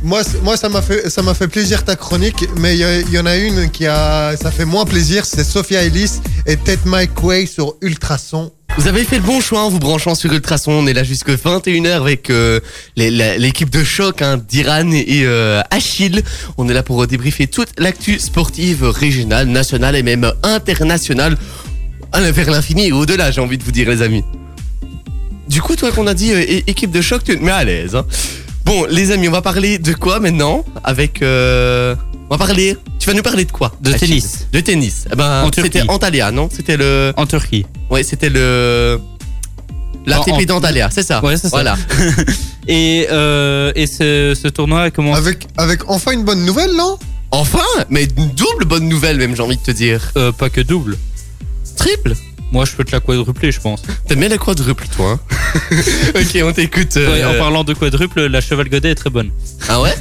Moi, 0.43 0.57
ça 0.57 0.67
m'a 0.69 0.81
fait, 0.81 1.09
ça 1.09 1.21
m'a 1.21 1.33
fait 1.33 1.47
plaisir 1.47 1.85
ta 1.85 1.95
chronique, 1.95 2.45
mais 2.57 2.75
il 2.75 2.79
y, 2.79 2.83
a- 2.83 2.99
il 2.99 3.09
y 3.11 3.19
en 3.19 3.25
a 3.25 3.37
une 3.37 3.69
qui 3.69 3.85
a, 3.87 4.35
ça 4.35 4.51
fait 4.51 4.65
moins 4.65 4.85
plaisir, 4.85 5.25
c'est 5.25 5.43
Sophia 5.45 5.83
Ellis 5.83 6.19
et 6.45 6.57
Ted 6.57 6.81
Mike 6.85 7.23
Way 7.23 7.45
sur 7.45 7.75
Ultrason. 7.81 8.51
Vous 8.77 8.87
avez 8.87 9.03
fait 9.03 9.17
le 9.17 9.23
bon 9.23 9.41
choix 9.41 9.61
en 9.63 9.69
vous 9.69 9.79
branchant 9.79 10.15
sur 10.15 10.31
Ultrason. 10.31 10.71
On 10.71 10.87
est 10.87 10.93
là 10.93 11.03
jusque 11.03 11.29
21h 11.29 11.91
avec 11.97 12.29
euh, 12.29 12.59
l'équipe 12.95 13.69
de 13.69 13.83
choc 13.83 14.21
hein, 14.21 14.37
d'Iran 14.37 14.89
et 14.91 15.23
euh, 15.25 15.61
Achille. 15.69 16.23
On 16.57 16.69
est 16.69 16.73
là 16.73 16.81
pour 16.81 17.05
débriefer 17.05 17.47
toute 17.47 17.69
l'actu 17.77 18.19
sportive 18.19 18.83
régionale, 18.85 19.47
nationale 19.47 19.95
et 19.97 20.03
même 20.03 20.31
internationale. 20.43 21.37
Allez, 22.13 22.31
vers 22.31 22.49
l'infini 22.49 22.87
et 22.87 22.91
au-delà, 22.93 23.31
j'ai 23.31 23.41
envie 23.41 23.57
de 23.57 23.63
vous 23.63 23.71
dire, 23.71 23.89
les 23.89 24.01
amis. 24.01 24.23
Du 25.49 25.61
coup, 25.61 25.75
toi 25.75 25.91
qu'on 25.91 26.07
a 26.07 26.13
dit 26.13 26.31
euh, 26.31 26.61
équipe 26.67 26.91
de 26.91 27.01
choc, 27.01 27.23
tu 27.23 27.37
te 27.37 27.43
mets 27.43 27.51
à 27.51 27.63
l'aise. 27.65 27.95
hein. 27.95 28.05
Bon, 28.65 28.85
les 28.89 29.11
amis, 29.11 29.27
on 29.27 29.31
va 29.31 29.41
parler 29.41 29.77
de 29.77 29.93
quoi 29.93 30.19
maintenant? 30.19 30.63
Avec... 30.85 31.21
euh, 31.21 31.95
On 32.29 32.35
va 32.35 32.45
parler... 32.45 32.77
Tu 32.97 33.07
vas 33.09 33.13
nous 33.13 33.23
parler 33.23 33.43
de 33.45 33.51
quoi? 33.51 33.73
De 33.81 33.91
Achille? 33.93 34.07
tennis. 34.09 34.47
De 34.53 34.59
tennis. 34.61 35.05
Eh 35.11 35.15
ben, 35.15 35.49
c'était 35.53 35.81
Antalya, 35.89 36.31
non? 36.31 36.49
C'était 36.51 36.77
le... 36.77 37.11
En 37.17 37.25
Turquie. 37.25 37.65
Ouais, 37.89 38.03
c'était 38.03 38.29
le... 38.29 38.99
La 40.05 40.19
En- 40.19 40.23
TP 40.23 40.33
en- 40.33 40.45
d'Antalya, 40.45 40.89
c'est 40.91 41.03
ça 41.03 41.23
Ouais, 41.23 41.35
c'est 41.37 41.49
ça. 41.49 41.57
Voilà. 41.57 41.77
Et, 42.67 43.07
euh, 43.11 43.71
et 43.75 43.87
ce, 43.87 44.37
ce 44.39 44.47
tournoi 44.47 44.83
a 44.83 44.91
commencé 44.91 45.17
Avec, 45.19 45.47
avec 45.57 45.89
enfin 45.89 46.11
une 46.11 46.23
bonne 46.23 46.45
nouvelle, 46.45 46.75
non? 46.75 46.99
Enfin 47.31 47.63
Mais 47.89 48.03
une 48.03 48.29
double 48.29 48.65
bonne 48.65 48.87
nouvelle 48.87 49.17
même, 49.17 49.35
j'ai 49.35 49.41
envie 49.41 49.57
de 49.57 49.61
te 49.63 49.71
dire. 49.71 50.11
euh, 50.17 50.31
pas 50.31 50.49
que 50.51 50.61
double. 50.61 50.95
Triple? 51.77 52.13
Moi, 52.51 52.65
je 52.65 52.73
peux 52.73 52.83
te 52.83 52.91
la 52.91 52.99
quadrupler, 52.99 53.51
je 53.51 53.59
pense. 53.59 53.81
T'aimes 54.07 54.19
bien 54.19 54.29
la 54.29 54.37
quadruple, 54.37 54.85
toi 54.95 55.19
hein? 55.19 55.59
Ok, 56.15 56.39
on 56.43 56.51
t'écoute. 56.51 56.95
euh, 56.97 57.11
Ouais, 57.11 57.23
en 57.23 57.39
parlant 57.39 57.63
de 57.63 57.73
quadruple, 57.73 58.21
la 58.27 58.41
cheval 58.41 58.69
godet 58.69 58.91
est 58.91 58.95
très 58.95 59.09
bonne. 59.09 59.31
Ah 59.67 59.81
ouais? 59.81 59.93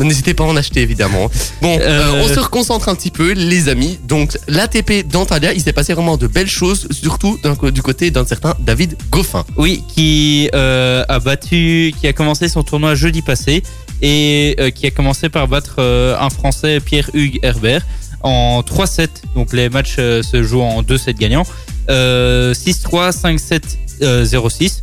N'hésitez 0.00 0.34
pas 0.34 0.44
à 0.44 0.46
en 0.48 0.56
acheter 0.56 0.80
évidemment. 0.80 1.30
Bon, 1.62 1.78
euh, 1.80 1.94
Euh, 2.04 2.22
on 2.24 2.28
se 2.28 2.40
reconcentre 2.40 2.88
un 2.88 2.94
petit 2.94 3.10
peu, 3.10 3.32
les 3.32 3.68
amis. 3.68 3.98
Donc, 4.04 4.36
l'ATP 4.48 5.06
d'Antalya, 5.06 5.52
il 5.52 5.60
s'est 5.60 5.72
passé 5.72 5.94
vraiment 5.94 6.16
de 6.16 6.26
belles 6.26 6.48
choses, 6.50 6.88
surtout 6.90 7.38
du 7.72 7.82
côté 7.82 8.10
d'un 8.10 8.24
certain 8.26 8.54
David 8.58 8.96
Goffin. 9.10 9.44
Oui, 9.56 9.82
qui 9.94 10.50
euh, 10.54 11.04
a 11.08 11.18
battu, 11.20 11.94
qui 12.00 12.06
a 12.08 12.12
commencé 12.12 12.48
son 12.48 12.62
tournoi 12.62 12.94
jeudi 12.94 13.22
passé 13.22 13.62
et 14.02 14.56
euh, 14.58 14.70
qui 14.70 14.86
a 14.86 14.90
commencé 14.90 15.28
par 15.28 15.46
battre 15.48 15.76
euh, 15.78 16.16
un 16.18 16.30
Français, 16.30 16.80
Pierre-Hugues 16.80 17.38
Herbert, 17.42 17.82
en 18.22 18.62
3-7. 18.62 19.08
Donc 19.34 19.52
les 19.52 19.68
matchs 19.68 19.96
se 19.96 20.42
jouent 20.42 20.62
en 20.62 20.82
2 20.82 20.98
sets 20.98 21.14
gagnants. 21.14 21.46
Euh, 21.90 22.54
6-3, 22.54 23.12
5-7, 23.12 23.62
euh, 24.02 24.24
0-6. 24.24 24.80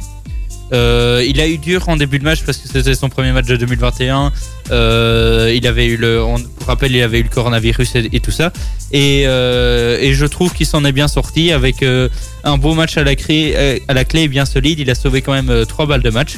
Euh, 0.74 1.24
il 1.28 1.40
a 1.42 1.48
eu 1.48 1.58
dur 1.58 1.90
en 1.90 1.98
début 1.98 2.20
de 2.20 2.24
match 2.24 2.44
parce 2.46 2.58
que 2.58 2.68
c'était 2.68 2.94
son 2.96 3.10
premier 3.10 3.32
match 3.32 3.46
de 3.46 3.58
2021. 3.58 4.32
Euh, 4.72 5.54
il 5.56 5.68
avait 5.68 5.86
eu 5.86 5.98
le, 5.98 6.24
on, 6.24 6.40
pour 6.40 6.68
rappel, 6.68 6.96
il 6.96 7.02
avait 7.02 7.20
eu 7.20 7.24
le 7.24 7.30
coronavirus 7.30 7.96
et, 7.96 8.10
et 8.14 8.20
tout 8.20 8.32
ça. 8.32 8.54
Et, 8.92 9.24
euh, 9.26 9.98
et 10.00 10.14
je 10.14 10.26
trouve 10.26 10.54
qu'il 10.54 10.66
s'en 10.66 10.86
est 10.86 10.92
bien 10.92 11.08
sorti 11.08 11.52
avec 11.52 11.84
un 12.44 12.58
beau 12.58 12.74
match 12.74 12.98
à 12.98 13.04
la, 13.04 13.16
clé, 13.16 13.82
à 13.88 13.94
la 13.94 14.06
clé 14.06 14.28
bien 14.28 14.46
solide. 14.46 14.80
Il 14.80 14.90
a 14.90 14.96
sauvé 14.96 15.22
quand 15.22 15.34
même 15.34 15.66
trois 15.66 15.86
balles 15.86 16.04
de 16.04 16.10
match. 16.10 16.36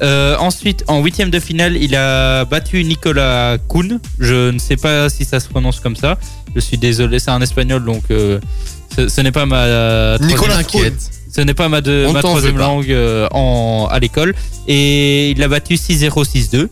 Ensuite, 0.00 0.84
en 0.88 1.02
huitième 1.02 1.30
de 1.30 1.38
finale, 1.38 1.76
il 1.76 1.94
a 1.94 2.44
battu 2.44 2.82
Nicolas 2.84 3.58
Kuhn. 3.68 4.00
Je 4.18 4.50
ne 4.50 4.58
sais 4.58 4.76
pas 4.76 5.08
si 5.08 5.24
ça 5.24 5.40
se 5.40 5.48
prononce 5.48 5.78
comme 5.80 5.96
ça. 5.96 6.18
Je 6.54 6.60
suis 6.60 6.78
désolé, 6.78 7.18
c'est 7.18 7.30
un 7.30 7.40
espagnol, 7.40 7.84
donc 7.84 8.04
ce, 8.08 9.08
ce 9.08 9.20
n'est 9.20 9.32
pas 9.32 9.46
ma 9.46 10.18
Nicolas 10.18 10.56
T'inquiète. 10.56 11.21
Ce 11.34 11.40
n'est 11.40 11.54
pas 11.54 11.68
ma, 11.68 11.80
de, 11.80 12.06
troisième 12.20 12.58
langue 12.58 12.90
euh, 12.90 13.26
en, 13.32 13.88
à 13.90 13.98
l'école. 13.98 14.34
Et 14.68 15.30
il 15.30 15.38
l'a 15.38 15.48
battu 15.48 15.74
6-0, 15.74 16.24
6-2. 16.24 16.68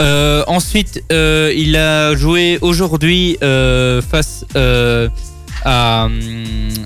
Euh, 0.00 0.44
ensuite, 0.46 1.02
euh, 1.10 1.52
il 1.56 1.76
a 1.76 2.14
joué 2.14 2.58
aujourd'hui 2.60 3.36
euh, 3.42 4.00
face 4.02 4.44
à, 4.54 6.08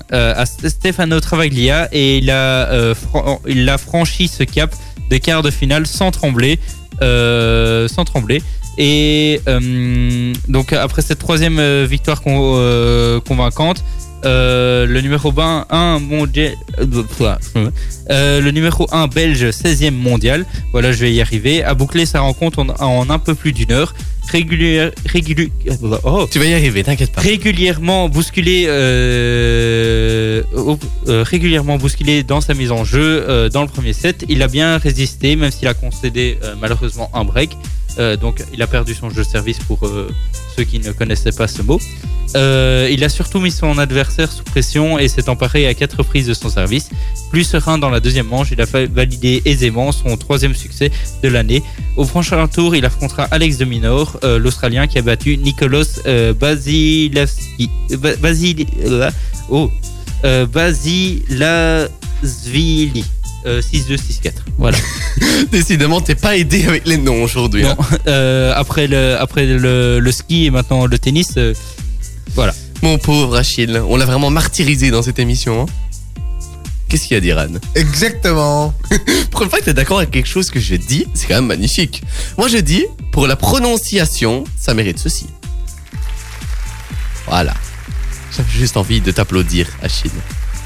à 0.09 0.45
Stefano 0.45 1.19
Travaglia 1.19 1.89
et 1.91 2.17
il 2.17 2.31
a, 2.31 2.93
il 3.47 3.69
a 3.69 3.77
franchi 3.77 4.27
ce 4.27 4.43
cap 4.43 4.73
des 5.09 5.19
quarts 5.19 5.43
de 5.43 5.51
finale 5.51 5.85
sans 5.85 6.09
trembler. 6.11 6.57
sans 6.99 8.05
trembler. 8.05 8.41
Et 8.77 9.41
donc 10.47 10.73
après 10.73 11.01
cette 11.01 11.19
troisième 11.19 11.83
victoire 11.83 12.21
con- 12.21 13.21
convaincante, 13.27 13.83
euh, 14.25 14.85
le 14.85 15.01
numéro 15.01 15.33
1 15.37 15.99
mondial, 15.99 16.53
euh, 18.09 18.41
le 18.41 18.51
numéro 18.51 18.87
1 18.91 19.07
belge 19.07 19.45
16e 19.49 19.91
mondial, 19.91 20.45
voilà 20.71 20.91
je 20.91 20.97
vais 20.99 21.13
y 21.13 21.21
arriver, 21.21 21.63
a 21.63 21.73
bouclé 21.73 22.05
sa 22.05 22.19
rencontre 22.21 22.59
en, 22.59 22.69
en 22.79 23.09
un 23.09 23.19
peu 23.19 23.33
plus 23.35 23.51
d'une 23.53 23.71
heure, 23.71 23.93
régulière, 24.31 24.91
régulu- 25.07 25.51
oh, 26.03 26.27
Tu 26.31 26.39
vas 26.39 26.45
y 26.45 26.53
arriver, 26.53 26.83
t'inquiète 26.83 27.11
pas. 27.11 27.21
régulièrement 27.21 28.09
bousculé 28.09 28.65
euh, 28.67 30.43
régulièrement 31.07 31.77
bousculé 31.77 32.23
dans 32.23 32.41
sa 32.41 32.53
mise 32.53 32.71
en 32.71 32.83
jeu 32.85 33.49
dans 33.51 33.61
le 33.61 33.67
premier 33.67 33.93
set. 33.93 34.25
Il 34.29 34.41
a 34.43 34.47
bien 34.47 34.77
résisté 34.77 35.35
même 35.35 35.51
s'il 35.51 35.67
a 35.67 35.73
concédé 35.73 36.37
malheureusement 36.59 37.09
un 37.13 37.23
break 37.25 37.51
Euh, 37.99 38.15
donc 38.17 38.43
il 38.53 38.61
a 38.61 38.67
perdu 38.67 38.93
son 38.93 39.09
jeu 39.09 39.23
de 39.23 39.27
service 39.27 39.59
pour 39.59 39.85
euh, 39.85 40.09
ceux 40.55 40.63
qui 40.63 40.79
ne 40.79 40.91
connaissaient 40.91 41.31
pas 41.31 41.47
ce 41.47 41.61
mot. 41.61 41.79
Euh, 42.35 42.87
il 42.91 43.03
a 43.03 43.09
surtout 43.09 43.39
mis 43.41 43.51
son 43.51 43.77
adversaire 43.77 44.31
sous 44.31 44.43
pression 44.43 44.97
et 44.97 45.07
s'est 45.09 45.27
emparé 45.27 45.67
à 45.67 45.73
quatre 45.73 45.97
reprises 45.97 46.27
de 46.27 46.33
son 46.33 46.49
service. 46.49 46.89
Plus 47.29 47.43
serein 47.43 47.77
dans 47.77 47.89
la 47.89 47.99
deuxième 47.99 48.27
manche 48.27 48.51
il 48.51 48.61
a 48.61 48.65
validé 48.65 49.41
aisément 49.45 49.91
son 49.91 50.15
troisième 50.15 50.55
succès 50.55 50.91
de 51.21 51.27
l'année. 51.27 51.61
Au 51.97 52.05
prochain 52.05 52.47
tour 52.47 52.75
il 52.75 52.85
affrontera 52.85 53.23
Alex 53.31 53.57
de 53.57 53.65
Minor 53.65 54.19
l'Australien 54.23 54.87
qui 54.87 54.97
a 54.97 55.01
battu 55.01 55.37
Nicolas 55.37 55.83
Basilevski 56.39 57.69
Ba- 57.97 58.15
Basil 58.17 58.65
oh 59.49 59.69
euh, 60.23 60.45
Basilasvili 62.21 63.05
euh, 63.45 63.61
6-2 63.61 63.97
6-4 63.97 64.31
voilà 64.57 64.77
Décidément, 65.51 65.99
t'es 66.01 66.15
pas 66.15 66.37
aidé 66.37 66.65
avec 66.67 66.85
les 66.87 66.97
noms 66.97 67.23
aujourd'hui. 67.23 67.63
Non, 67.63 67.75
hein. 67.79 67.97
euh, 68.07 68.53
après 68.55 68.87
le 68.87 69.17
après 69.19 69.45
le, 69.45 69.99
le 69.99 70.11
ski 70.11 70.45
et 70.45 70.49
maintenant 70.51 70.85
le 70.85 70.97
tennis 70.99 71.33
euh, 71.37 71.53
voilà 72.35 72.53
Mon 72.83 72.97
pauvre 72.99 73.35
Achille, 73.37 73.81
on 73.87 73.95
l'a 73.97 74.05
vraiment 74.05 74.29
martyrisé 74.29 74.91
dans 74.91 75.01
cette 75.01 75.19
émission. 75.19 75.63
hein. 75.63 75.65
Qu'est-ce 76.87 77.07
qu'il 77.07 77.15
y 77.15 77.17
a 77.17 77.21
d'Iran? 77.21 77.47
Exactement. 77.73 78.73
Pour 79.31 79.41
une 79.43 79.49
fois 79.49 79.59
que 79.59 79.65
t'es 79.65 79.73
d'accord 79.73 79.99
avec 79.99 80.11
quelque 80.11 80.27
chose 80.27 80.51
que 80.51 80.59
je 80.59 80.75
dis, 80.75 81.07
c'est 81.13 81.25
quand 81.27 81.35
même 81.35 81.45
magnifique. 81.47 82.03
Moi 82.37 82.47
je 82.49 82.57
dis, 82.57 82.85
pour 83.13 83.27
la 83.27 83.35
prononciation, 83.37 84.43
ça 84.59 84.73
mérite 84.73 84.99
ceci. 84.99 85.25
Voilà. 87.27 87.53
J'avais 88.35 88.49
juste 88.51 88.75
envie 88.77 88.99
de 89.01 89.11
t'applaudir, 89.11 89.67
Achille. 89.81 90.11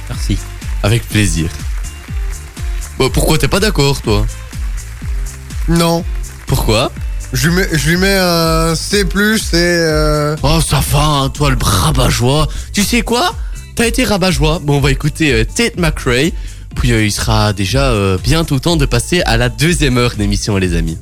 merci 0.10 0.38
Avec 0.86 1.10
plaisir. 1.10 1.50
Bon, 3.00 3.10
pourquoi 3.10 3.40
t'es 3.40 3.48
pas 3.48 3.60
d'accord, 3.60 4.00
toi? 4.04 4.24
Non. 5.68 6.06
Pourquoi? 6.46 6.92
Je 7.34 7.48
lui 7.50 7.56
mets, 7.56 7.68
je 7.74 7.90
lui 7.90 7.98
mets 7.98 8.16
un 8.16 8.76
C+, 8.76 9.00
et... 9.00 9.06
euh, 9.56 10.36
Oh, 10.44 10.60
ça 10.62 10.84
va, 10.92 11.04
hein, 11.04 11.30
toi, 11.30 11.50
le 11.50 11.58
rabat-joie. 11.60 12.48
Tu 12.72 12.84
sais 12.84 13.02
quoi? 13.02 13.34
T'as 13.76 13.88
été 13.88 14.04
rabat-joie. 14.04 14.60
Bon, 14.62 14.78
on 14.78 14.80
va 14.80 14.92
écouter 14.92 15.34
euh, 15.34 15.44
Tate 15.44 15.78
McRae. 15.78 16.32
Puis 16.76 16.92
euh, 16.92 17.04
il 17.04 17.12
sera 17.12 17.52
déjà 17.52 17.86
euh, 17.86 18.20
bientôt 18.24 18.60
temps 18.60 18.76
de 18.76 18.86
passer 18.86 19.24
à 19.24 19.38
la 19.38 19.50
deuxième 19.50 19.98
heure 19.98 20.14
d'émission, 20.16 20.56
les 20.58 20.76
amis. 20.76 21.00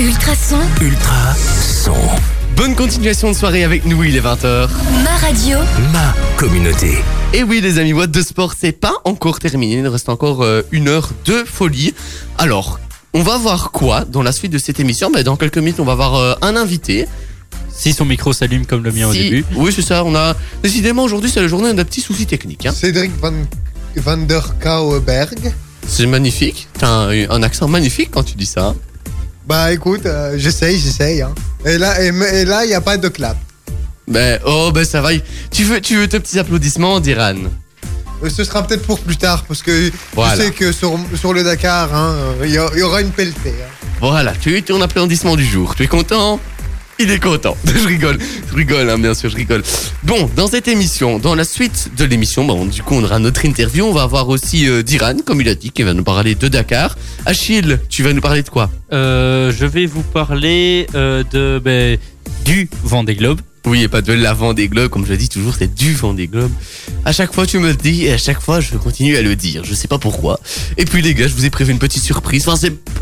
Ultrason, 0.00 0.60
Ultra 0.80 1.34
son. 1.60 1.92
Bonne 2.56 2.74
continuation 2.74 3.28
de 3.30 3.36
soirée 3.36 3.64
avec 3.64 3.84
nous, 3.84 4.02
il 4.04 4.16
est 4.16 4.20
20h. 4.20 4.68
ma 5.04 5.16
radio, 5.18 5.58
Ma 5.92 6.14
communauté. 6.36 6.92
Et 7.34 7.42
oui, 7.42 7.60
les 7.60 7.78
amis, 7.78 7.92
What 7.92 8.06
de 8.08 8.22
Sport, 8.22 8.54
c'est 8.58 8.72
pas 8.72 8.94
encore 9.04 9.38
terminé. 9.38 9.74
Il 9.76 9.82
nous 9.82 9.90
reste 9.92 10.08
encore 10.08 10.42
euh, 10.42 10.62
une 10.72 10.88
heure 10.88 11.10
de 11.26 11.44
folie. 11.44 11.94
Alors, 12.38 12.80
on 13.12 13.22
va 13.22 13.36
voir 13.36 13.70
quoi 13.72 14.04
dans 14.04 14.22
la 14.22 14.32
suite 14.32 14.52
de 14.52 14.58
cette 14.58 14.80
émission? 14.80 15.10
Ben, 15.10 15.22
Dans 15.22 15.36
quelques 15.36 15.58
minutes, 15.58 15.80
on 15.80 15.84
va 15.84 15.94
voir 15.94 16.14
euh, 16.14 16.34
un 16.42 16.56
invité. 16.56 17.06
si 17.74 17.92
son 17.92 18.04
micro 18.06 18.32
s'allume 18.32 18.64
comme 18.64 18.82
le 18.82 18.90
mien 18.92 19.08
au 19.08 19.12
Si- 19.12 19.18
début 19.30 19.44
Oui, 19.54 19.70
c'est 19.74 19.82
ça. 19.82 20.02
On 20.04 20.14
a 20.14 20.34
décidément 20.62 21.02
aujourd'hui, 21.04 21.30
c'est 21.30 21.42
la 21.42 21.48
journée 21.48 21.72
d'un 21.74 21.84
petit 21.84 22.00
souci 22.00 22.26
technique. 22.26 22.64
hein. 22.66 22.72
Cédric 22.72 23.12
Van, 23.20 23.32
Van 23.96 24.16
der 24.16 24.54
Kouwenberg. 24.62 25.52
C'est 25.86 26.06
magnifique. 26.06 26.68
T'as 26.78 26.88
un, 26.88 27.30
un 27.30 27.42
accent 27.42 27.68
magnifique 27.68 28.10
quand 28.10 28.22
tu 28.24 28.34
dis 28.34 28.46
ça. 28.46 28.74
Bah 29.46 29.72
écoute, 29.72 30.06
euh, 30.06 30.34
j'essaye, 30.36 30.78
j'essaye. 30.78 31.22
Hein. 31.22 31.34
Et 31.64 31.78
là, 31.78 32.02
et, 32.02 32.08
et 32.08 32.44
là, 32.44 32.64
il 32.64 32.68
n'y 32.68 32.74
a 32.74 32.80
pas 32.80 32.96
de 32.96 33.08
clap. 33.08 33.36
Ben, 34.08 34.40
oh, 34.44 34.70
ben 34.72 34.84
ça 34.84 35.00
va. 35.00 35.10
Tu 35.50 35.64
veux, 35.64 35.80
tu 35.80 35.96
veux 35.96 36.08
tes 36.08 36.20
petits 36.20 36.38
applaudissements, 36.38 37.00
Diran? 37.00 37.34
Euh, 38.24 38.28
Ce 38.30 38.44
sera 38.44 38.62
peut-être 38.66 38.82
pour 38.86 38.98
plus 39.00 39.16
tard, 39.16 39.44
parce 39.46 39.62
que 39.62 39.90
Voilà. 40.14 40.36
je 40.36 40.42
sais 40.42 40.50
que 40.50 40.72
sur, 40.72 40.98
sur 41.18 41.32
le 41.32 41.42
Dakar, 41.44 41.94
hein, 41.94 42.14
euh, 42.40 42.46
il 42.46 42.52
y, 42.52 42.58
a- 42.58 42.70
il 42.74 42.78
y 42.80 42.82
aura 42.82 43.00
une 43.00 43.10
pelletée. 43.10 43.54
hein. 43.62 43.86
Voilà, 44.00 44.32
tu 44.40 44.52
as 44.54 44.58
eu 44.58 44.62
ton 44.62 44.80
applaudissement 44.80 45.36
du 45.36 45.44
jour. 45.44 45.74
Tu 45.74 45.84
es 45.84 45.86
content? 45.86 46.38
Il 46.98 47.10
est 47.10 47.22
content. 47.22 47.56
je 47.66 47.86
rigole, 47.86 48.18
je 48.50 48.54
rigole, 48.54 48.88
hein, 48.88 48.98
bien 48.98 49.12
sûr, 49.12 49.28
je 49.28 49.36
rigole. 49.36 49.62
Bon, 50.02 50.30
dans 50.34 50.46
cette 50.46 50.66
émission, 50.66 51.18
dans 51.18 51.34
la 51.34 51.44
suite 51.44 51.90
de 51.96 52.04
l'émission, 52.04 52.46
du 52.66 52.82
coup, 52.82 52.94
on 52.94 53.04
aura 53.04 53.18
notre 53.18 53.44
interview. 53.44 53.84
On 53.84 53.92
va 53.92 54.02
avoir 54.02 54.28
aussi 54.30 54.66
euh, 54.68 54.82
Diran, 54.82 55.16
comme 55.24 55.42
il 55.42 55.48
a 55.48 55.54
dit, 55.54 55.70
qui 55.70 55.82
va 55.82 55.92
nous 55.92 56.04
parler 56.04 56.34
de 56.34 56.48
Dakar. 56.48 56.96
Achille, 57.26 57.80
tu 57.90 58.02
vas 58.02 58.14
nous 58.14 58.22
parler 58.22 58.42
de 58.42 58.48
quoi? 58.48 58.70
Euh, 58.92 59.52
je 59.52 59.66
vais 59.66 59.84
vous 59.84 60.02
parler 60.02 60.86
euh, 60.94 61.22
de 61.32 61.60
ben, 61.62 61.98
du 62.44 62.70
Vendée 62.82 63.14
Globe 63.14 63.40
Oui, 63.66 63.82
et 63.82 63.88
pas 63.88 64.00
de 64.00 64.12
l'avant 64.12 64.54
des 64.54 64.68
globes, 64.68 64.88
comme 64.90 65.04
je 65.04 65.10
le 65.10 65.16
dis 65.16 65.28
toujours, 65.28 65.54
c'est 65.58 65.74
du 65.74 65.92
vent 65.92 66.14
des 66.14 66.28
globes. 66.28 66.52
À 67.04 67.10
chaque 67.12 67.34
fois, 67.34 67.46
tu 67.46 67.58
me 67.58 67.68
le 67.68 67.74
dis, 67.74 68.04
et 68.04 68.12
à 68.12 68.18
chaque 68.18 68.40
fois, 68.40 68.60
je 68.60 68.76
continue 68.76 69.16
à 69.16 69.22
le 69.22 69.34
dire. 69.34 69.64
Je 69.64 69.74
sais 69.74 69.88
pas 69.88 69.98
pourquoi. 69.98 70.38
Et 70.76 70.84
puis, 70.84 71.02
les 71.02 71.14
gars, 71.14 71.26
je 71.26 71.34
vous 71.34 71.44
ai 71.44 71.50
prévu 71.50 71.72
une 71.72 71.80
petite 71.80 72.02
surprise. 72.04 72.46
Enfin, 72.48 72.56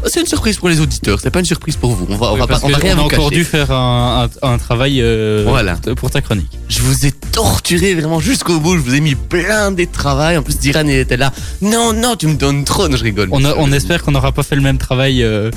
c'est, 0.06 0.20
une 0.20 0.26
surprise 0.26 0.56
pour 0.56 0.70
les 0.70 0.80
auditeurs. 0.80 1.20
C'est 1.20 1.30
pas 1.30 1.40
une 1.40 1.44
surprise 1.44 1.76
pour 1.76 1.92
vous. 1.92 2.06
On 2.08 2.16
va, 2.16 2.28
on 2.30 2.32
Oui, 2.34 2.38
va 2.40 2.46
pas, 2.46 2.54
parce 2.54 2.64
on 2.64 2.68
va 2.68 2.78
que 2.78 2.82
rien 2.82 2.94
on 2.94 2.98
a 2.98 3.00
vous 3.02 3.06
encore 3.08 3.28
cacher. 3.30 3.36
dû 3.42 3.44
faire 3.44 3.70
un, 3.72 4.28
un- 4.42 4.48
un 4.54 4.58
travail 4.58 5.00
euh, 5.02 5.44
Voilà. 5.46 5.76
pour 5.96 6.10
ta 6.10 6.22
chronique 6.22 6.50
Je 6.70 6.80
vous 6.80 7.04
ai 7.04 7.12
torturé 7.12 7.94
vraiment 7.94 8.20
jusqu'au 8.20 8.58
bout. 8.58 8.74
Je 8.76 8.80
vous 8.80 8.94
ai 8.94 9.00
mis 9.00 9.14
plein 9.16 9.70
de 9.70 9.84
travail. 9.84 10.38
En 10.38 10.42
plus, 10.42 10.58
Diran 10.58 10.86
était 10.88 11.18
là. 11.18 11.30
Non, 11.60 11.92
non, 11.92 12.16
tu 12.16 12.26
me 12.26 12.34
donnes 12.36 12.64
trop. 12.64 12.88
Non, 12.88 12.96
je 12.96 13.04
rigole. 13.04 13.28
on, 13.32 13.44
a- 13.44 13.54
on 13.58 13.70
espère 13.70 14.02
qu'on 14.02 14.12
n'aura 14.12 14.32
pas 14.32 14.42
fait 14.42 14.56
le 14.56 14.62
même 14.62 14.78
travail 14.78 15.22
euh, 15.22 15.50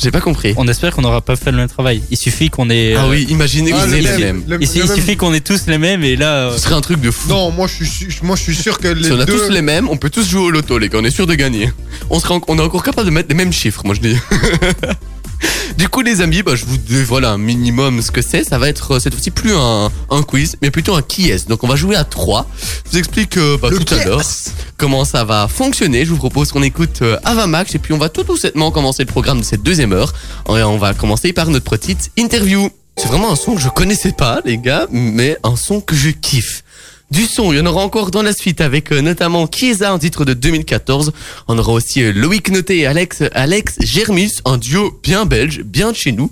J'ai 0.00 0.10
pas 0.10 0.20
compris. 0.20 0.54
on 0.56 0.68
espère 0.68 0.94
qu'on 0.94 1.02
n'aura 1.02 1.20
pas 1.22 1.36
fait 1.36 1.50
le 1.50 1.56
même 1.56 1.68
travail 1.68 2.02
il 2.10 2.16
suffit 2.16 2.50
qu'on 2.50 2.68
ait 2.70 2.94
Ah 2.96 3.04
euh, 3.04 3.10
oui, 3.10 3.26
imaginez 3.30 3.70
que 3.70 3.76
Ah, 3.78 3.84
êtes 3.86 3.90
les 3.92 4.02
même, 4.02 4.20
mêmes. 4.20 4.44
le- 4.46 4.56
il, 4.60 4.66
le 4.68 4.76
il 4.76 4.84
même- 4.86 4.94
suffit 4.96 5.16
qu'on 5.16 5.32
ait 5.34 5.40
tous 5.40 5.66
les 5.66 5.78
mêmes 5.78 6.04
et 6.04 6.16
là 6.16 6.48
euh, 6.50 6.52
Ce 6.54 6.60
serait 6.60 6.74
un 6.74 6.80
truc 6.80 7.00
de 7.00 7.10
fou. 7.10 7.28
Non, 7.28 7.50
moi 7.50 7.66
je, 7.66 7.74
suis, 7.84 7.86
su- 7.86 8.10
moi 8.22 8.36
je 8.36 8.42
suis 8.42 8.54
sûr 8.54 8.78
que 8.78 8.88
les 8.88 9.04
si 9.04 9.12
on 9.12 9.18
a 9.20 9.24
deux... 9.24 9.38
tous 9.46 9.50
les 9.52 9.62
mêmes, 9.62 9.88
on 9.88 9.96
peut 9.96 10.10
tous 10.10 10.28
jouer 10.28 10.42
au 10.42 10.50
loto, 10.50 10.78
les 10.78 10.88
gars. 10.88 10.98
On 11.00 11.04
est 11.04 11.10
sûr 11.10 11.26
de 11.26 11.34
gagner. 11.34 11.72
On, 12.10 12.20
sera 12.20 12.34
en- 12.34 12.40
on 12.48 12.58
est 12.58 12.62
encore 12.62 12.82
capable 12.82 13.06
de 13.06 13.12
mettre 13.12 13.28
les 13.30 13.34
mêmes 13.34 13.52
chiffres, 13.52 13.82
moi 13.84 13.94
je 13.94 14.00
dis. 14.00 14.16
Du 15.78 15.88
coup, 15.88 16.00
les 16.00 16.20
amis, 16.20 16.42
bah, 16.42 16.54
je 16.54 16.64
vous 16.64 16.78
dévoile 16.78 17.24
un 17.24 17.38
minimum 17.38 18.00
ce 18.00 18.10
que 18.10 18.22
c'est. 18.22 18.44
Ça 18.44 18.58
va 18.58 18.68
être 18.68 18.92
euh, 18.92 19.00
cette 19.00 19.14
fois-ci 19.14 19.30
plus 19.30 19.54
un, 19.54 19.90
un 20.10 20.22
quiz, 20.22 20.56
mais 20.62 20.70
plutôt 20.70 20.94
un 20.94 21.02
qui 21.02 21.30
est. 21.30 21.48
Donc, 21.48 21.64
on 21.64 21.68
va 21.68 21.76
jouer 21.76 21.96
à 21.96 22.04
3. 22.04 22.46
Je 22.86 22.90
vous 22.90 22.98
explique 22.98 23.36
euh, 23.36 23.58
bah, 23.60 23.68
Le 23.70 23.78
tout 23.78 23.94
à 23.94 24.04
l'heure 24.04 24.22
comment 24.76 25.04
ça 25.04 25.24
va 25.24 25.48
fonctionner. 25.48 26.04
Je 26.04 26.10
vous 26.10 26.16
propose 26.16 26.52
qu'on 26.52 26.62
écoute 26.62 27.00
euh, 27.02 27.18
Avamax 27.24 27.74
et 27.74 27.78
puis 27.78 27.92
on 27.92 27.98
va 27.98 28.08
tout 28.08 28.22
doucettement 28.22 28.70
commencer 28.70 29.02
le 29.02 29.08
programme 29.08 29.40
de 29.40 29.44
cette 29.44 29.62
deuxième 29.62 29.92
heure. 29.92 30.12
Et 30.48 30.62
on 30.62 30.78
va 30.78 30.94
commencer 30.94 31.32
par 31.32 31.48
notre 31.48 31.68
petite 31.70 32.10
interview. 32.16 32.70
C'est 32.96 33.08
vraiment 33.08 33.30
un 33.30 33.36
son 33.36 33.54
que 33.54 33.60
je 33.60 33.68
connaissais 33.68 34.12
pas, 34.12 34.40
les 34.44 34.56
gars, 34.56 34.86
mais 34.90 35.36
un 35.42 35.56
son 35.56 35.80
que 35.80 35.94
je 35.94 36.08
kiffe. 36.10 36.62
Du 37.10 37.24
son, 37.26 37.52
il 37.52 37.58
y 37.58 37.60
en 37.60 37.66
aura 37.66 37.82
encore 37.84 38.10
dans 38.10 38.22
la 38.22 38.32
suite 38.32 38.60
avec 38.60 38.90
euh, 38.92 39.00
notamment 39.00 39.46
Chiesa, 39.48 39.92
un 39.92 39.98
titre 39.98 40.24
de 40.24 40.34
2014. 40.34 41.12
On 41.46 41.56
aura 41.56 41.72
aussi 41.72 42.02
euh, 42.02 42.12
Loïc 42.12 42.50
Noté 42.50 42.78
et 42.78 42.86
Alex, 42.86 43.22
Alex 43.32 43.76
Germus, 43.80 44.40
un 44.44 44.58
duo 44.58 44.98
bien 45.02 45.24
belge, 45.24 45.60
bien 45.62 45.92
de 45.92 45.96
chez 45.96 46.10
nous. 46.12 46.30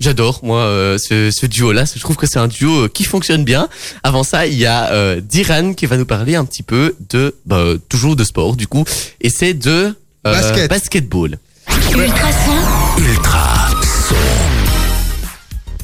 J'adore 0.00 0.40
moi 0.42 0.60
euh, 0.60 0.98
ce, 0.98 1.30
ce 1.30 1.46
duo-là. 1.46 1.84
Je 1.94 2.00
trouve 2.00 2.16
que 2.16 2.26
c'est 2.26 2.38
un 2.38 2.48
duo 2.48 2.84
euh, 2.84 2.88
qui 2.88 3.04
fonctionne 3.04 3.44
bien. 3.44 3.68
Avant 4.02 4.24
ça, 4.24 4.46
il 4.46 4.54
y 4.54 4.66
a 4.66 4.90
euh, 4.92 5.20
Diran 5.20 5.74
qui 5.74 5.86
va 5.86 5.96
nous 5.96 6.06
parler 6.06 6.34
un 6.36 6.44
petit 6.44 6.62
peu 6.62 6.96
de 7.10 7.36
bah, 7.46 7.62
toujours 7.88 8.16
de 8.16 8.24
sport 8.24 8.56
du 8.56 8.66
coup, 8.66 8.84
et 9.20 9.30
c'est 9.30 9.54
de 9.54 9.70
euh, 9.70 9.92
Basket. 10.24 10.70
basketball. 10.70 11.38
Ultra 11.92 12.30
son. 12.44 13.83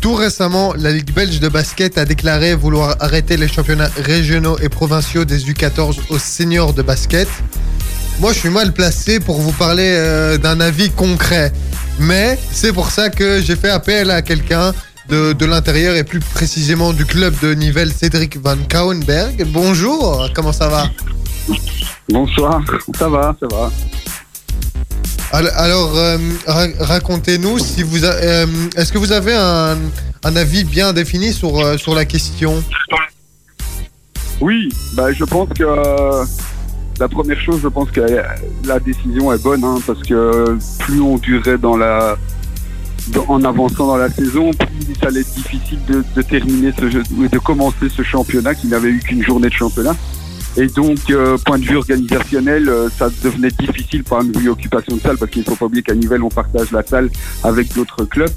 Tout 0.01 0.15
récemment, 0.15 0.73
la 0.79 0.93
Ligue 0.93 1.13
belge 1.13 1.41
de 1.41 1.49
basket 1.49 1.99
a 1.99 2.07
déclaré 2.07 2.55
vouloir 2.55 2.97
arrêter 3.01 3.37
les 3.37 3.49
championnats 3.49 3.91
régionaux 3.97 4.57
et 4.59 4.71
provinciaux 4.71 5.27
des 5.27 5.45
U14 5.45 5.99
aux 6.09 6.19
seniors 6.19 6.73
de 6.73 6.81
basket. 6.81 7.29
Moi, 8.19 8.33
je 8.33 8.39
suis 8.39 8.49
mal 8.49 8.73
placé 8.73 9.21
pour 9.21 9.41
vous 9.41 9.53
parler 9.53 9.95
euh, 9.97 10.39
d'un 10.39 10.59
avis 10.61 10.91
concret. 10.91 11.53
Mais 11.99 12.39
c'est 12.51 12.73
pour 12.73 12.91
ça 12.91 13.11
que 13.11 13.43
j'ai 13.43 13.57
fait 13.57 13.69
appel 13.69 14.11
à 14.11 14.23
quelqu'un 14.23 14.73
de, 15.11 15.35
de 15.35 15.45
l'intérieur 15.45 15.95
et 15.95 16.05
plus 16.05 16.21
précisément 16.21 16.95
du 16.95 17.05
club 17.05 17.35
de 17.43 17.53
Nivelles, 17.53 17.93
Cédric 17.93 18.39
Van 18.39 18.57
Kouwenberg. 18.71 19.45
Bonjour, 19.49 20.31
comment 20.35 20.53
ça 20.53 20.69
va? 20.69 20.85
Bonsoir, 22.09 22.63
ça 22.99 23.09
va, 23.09 23.37
ça 23.39 23.47
va. 23.51 23.71
Al- 25.33 25.53
Alors, 25.57 25.97
euh, 25.97 26.19
ra- 26.47 26.67
racontez-nous 26.81 27.59
si 27.59 27.83
vous, 27.83 28.05
euh, 28.05 28.47
est-ce 28.77 28.93
que 28.93 28.99
vous 28.99 29.13
avez 29.13 29.35
un, 29.35 29.77
avis 30.25 30.65
bien 30.65 30.93
défini 30.93 31.33
sur, 31.33 31.59
euh, 31.59 31.77
sur 31.77 31.95
la 31.95 32.05
question? 32.05 32.63
Oui, 34.41 34.69
bah, 34.95 35.13
je 35.13 35.25
pense 35.25 35.49
que 35.51 35.65
la 36.99 37.09
première 37.09 37.41
chose, 37.41 37.61
je 37.63 37.69
pense 37.69 37.91
que 37.91 38.01
la 38.65 38.81
décision 38.81 39.33
est 39.33 39.43
bonne, 39.43 39.63
hein, 39.65 39.79
parce 39.87 40.03
que 40.03 40.59
plus 40.81 41.01
on 41.01 41.17
durait 41.19 41.59
dans 41.59 41.77
la, 41.77 42.17
en 43.29 43.45
avançant 43.45 43.87
dans 43.87 43.97
la 43.97 44.11
saison, 44.11 44.51
plus 44.51 44.95
ça 45.01 45.07
allait 45.09 45.21
être 45.21 45.35
difficile 45.35 45.79
de, 45.89 46.23
terminer 46.23 46.73
ce 46.79 46.85
de 46.87 47.39
commencer 47.39 47.89
ce 47.95 48.03
championnat 48.03 48.55
qui 48.55 48.67
n'avait 48.67 48.91
eu 48.91 48.99
qu'une 48.99 49.23
journée 49.23 49.49
de 49.49 49.55
championnat. 49.55 49.95
Et 50.57 50.67
donc, 50.67 50.99
euh, 51.11 51.39
point 51.39 51.59
de 51.59 51.65
vue 51.65 51.77
organisationnel, 51.77 52.69
euh, 52.69 52.89
ça 52.89 53.09
devenait 53.23 53.51
difficile 53.51 54.03
de 54.03 54.39
vue 54.39 54.49
occupation 54.49 54.97
de 54.97 55.01
salle, 55.01 55.17
parce 55.17 55.31
qu'il 55.31 55.43
ne 55.43 55.47
faut 55.47 55.57
pas 55.57 55.67
oublier 55.67 55.83
qu'à 55.83 55.95
Nivelles, 55.95 56.23
on 56.23 56.29
partage 56.29 56.73
la 56.73 56.83
salle 56.83 57.09
avec 57.45 57.73
d'autres 57.75 58.05
clubs. 58.05 58.31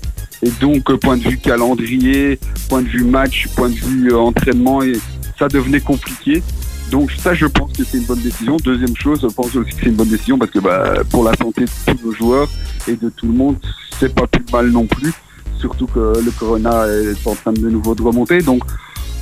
Et 0.44 0.52
donc, 0.62 0.90
euh, 0.90 0.98
point 0.98 1.18
de 1.18 1.24
vue 1.24 1.38
calendrier, 1.38 2.40
point 2.70 2.82
de 2.82 2.88
vue 2.88 3.04
match, 3.04 3.48
point 3.56 3.70
de 3.70 3.76
vue 3.76 4.12
euh, 4.12 4.20
entraînement, 4.20 4.84
et 4.84 4.94
ça 5.40 5.48
devenait 5.48 5.80
compliqué. 5.80 6.44
Donc 6.92 7.12
ça, 7.12 7.34
je 7.34 7.46
pense 7.48 7.74
que 7.74 7.84
c'est 7.84 7.98
une 7.98 8.06
bonne 8.06 8.22
décision. 8.22 8.58
Deuxième 8.58 8.96
chose, 8.96 9.22
je 9.22 9.34
pense 9.34 9.56
aussi 9.56 9.72
que 9.72 9.82
c'est 9.82 9.90
une 9.90 9.96
bonne 9.96 10.10
décision 10.10 10.38
parce 10.38 10.52
que 10.52 10.60
bah, 10.60 10.94
pour 11.10 11.24
la 11.24 11.34
santé 11.36 11.62
de 11.62 11.70
tous 11.94 12.06
nos 12.06 12.12
joueurs 12.12 12.50
et 12.88 12.96
de 12.96 13.10
tout 13.10 13.26
le 13.26 13.34
monde, 13.34 13.56
c'est 14.00 14.14
pas 14.14 14.28
plus 14.28 14.46
mal 14.52 14.70
non 14.70 14.86
plus. 14.86 15.12
Surtout 15.58 15.88
que 15.88 16.14
le 16.24 16.32
corona 16.32 16.86
est 16.88 17.26
en 17.26 17.34
train 17.34 17.54
de 17.54 17.68
nouveau 17.68 17.96
de 17.96 18.02
remonter. 18.04 18.42
Donc 18.42 18.64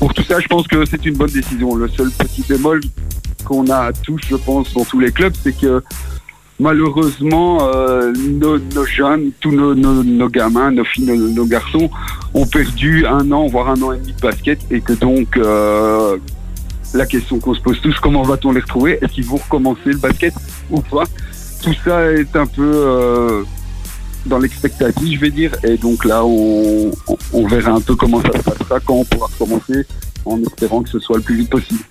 pour 0.01 0.15
tout 0.15 0.23
ça, 0.23 0.39
je 0.39 0.47
pense 0.47 0.67
que 0.67 0.83
c'est 0.83 1.05
une 1.05 1.13
bonne 1.13 1.29
décision. 1.29 1.75
Le 1.75 1.87
seul 1.87 2.09
petit 2.09 2.43
bémol 2.49 2.81
qu'on 3.45 3.69
a 3.69 3.93
tous, 3.93 4.19
je 4.27 4.35
pense, 4.35 4.73
dans 4.73 4.83
tous 4.83 4.99
les 4.99 5.11
clubs, 5.11 5.33
c'est 5.43 5.55
que 5.55 5.83
malheureusement, 6.59 7.69
euh, 7.71 8.11
nos, 8.11 8.57
jeunes, 8.87 9.29
tous 9.39 9.51
nos, 9.51 10.29
gamins, 10.29 10.71
nos 10.71 10.83
filles, 10.85 11.05
nos, 11.05 11.15
nos 11.15 11.45
garçons 11.45 11.91
ont 12.33 12.47
perdu 12.47 13.05
un 13.05 13.31
an, 13.31 13.45
voire 13.45 13.69
un 13.69 13.79
an 13.83 13.91
et 13.91 13.99
demi 13.99 14.13
de 14.13 14.21
basket 14.21 14.59
et 14.71 14.81
que 14.81 14.93
donc 14.93 15.37
euh, 15.37 16.17
la 16.95 17.05
question 17.05 17.37
qu'on 17.37 17.53
se 17.53 17.61
pose 17.61 17.79
tous, 17.79 17.99
comment 17.99 18.23
va-t-on 18.23 18.53
les 18.53 18.61
retrouver? 18.61 18.97
Est-ce 19.03 19.13
qu'ils 19.13 19.25
vont 19.25 19.37
recommencer 19.37 19.91
le 19.91 19.97
basket 19.97 20.33
ou 20.71 20.81
pas? 20.81 21.03
Tout 21.61 21.75
ça 21.85 22.11
est 22.11 22.35
un 22.35 22.47
peu 22.47 22.71
euh, 22.73 23.43
dans 24.25 24.37
l'expectative, 24.37 25.19
je 25.19 25.21
vais 25.21 25.31
dire. 25.31 25.55
Et 25.63 25.77
donc 25.77 26.05
là, 26.05 26.23
on, 26.23 26.91
verra 27.47 27.71
un 27.71 27.81
peu 27.81 27.95
comment 27.95 28.21
ça 28.21 28.37
se 28.37 28.43
passera 28.43 28.79
quand 28.79 28.95
on 28.95 29.05
pourra 29.05 29.27
recommencer 29.27 29.85
en 30.25 30.41
espérant 30.41 30.83
que 30.83 30.89
ce 30.89 30.99
soit 30.99 31.17
le 31.17 31.23
plus 31.23 31.37
vite 31.37 31.49
possible. 31.49 31.81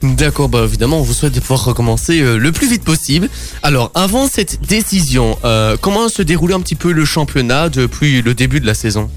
D'accord, 0.00 0.48
bah 0.48 0.62
évidemment, 0.64 0.98
on 1.00 1.02
vous 1.02 1.12
souhaite 1.12 1.34
de 1.34 1.40
pouvoir 1.40 1.64
recommencer 1.64 2.20
euh, 2.20 2.36
le 2.36 2.52
plus 2.52 2.68
vite 2.68 2.84
possible. 2.84 3.28
Alors, 3.64 3.90
avant 3.94 4.28
cette 4.28 4.60
décision, 4.64 5.36
euh, 5.44 5.76
comment 5.80 6.08
se 6.08 6.22
déroulait 6.22 6.54
un 6.54 6.60
petit 6.60 6.76
peu 6.76 6.92
le 6.92 7.04
championnat 7.04 7.68
depuis 7.68 8.22
le 8.22 8.32
début 8.32 8.60
de 8.60 8.66
la 8.66 8.74
saison? 8.74 9.10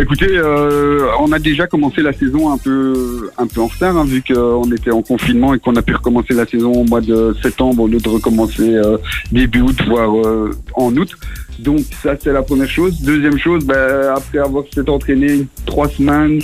Écoutez, 0.00 0.28
euh, 0.30 1.06
on 1.20 1.32
a 1.32 1.38
déjà 1.38 1.66
commencé 1.66 2.02
la 2.02 2.12
saison 2.12 2.52
un 2.52 2.58
peu, 2.58 3.30
un 3.38 3.46
peu 3.46 3.60
en 3.60 3.66
retard, 3.66 3.96
hein, 3.96 4.04
vu 4.04 4.22
qu'on 4.22 4.70
était 4.72 4.90
en 4.90 5.02
confinement 5.02 5.54
et 5.54 5.58
qu'on 5.58 5.76
a 5.76 5.82
pu 5.82 5.94
recommencer 5.94 6.34
la 6.34 6.46
saison 6.46 6.72
au 6.72 6.84
mois 6.84 7.00
de 7.00 7.34
septembre 7.42 7.82
au 7.82 7.86
lieu 7.86 7.98
de 7.98 8.08
recommencer 8.08 8.74
euh, 8.74 8.98
début 9.32 9.62
août, 9.62 9.76
voire 9.86 10.14
euh, 10.14 10.50
en 10.74 10.94
août. 10.96 11.16
Donc 11.58 11.80
ça, 12.02 12.14
c'est 12.20 12.32
la 12.32 12.42
première 12.42 12.68
chose. 12.68 13.00
Deuxième 13.00 13.38
chose, 13.38 13.64
bah, 13.64 14.14
après 14.16 14.38
avoir 14.38 14.64
s'être 14.72 14.88
entraîné 14.88 15.46
trois 15.66 15.88
semaines, 15.88 16.40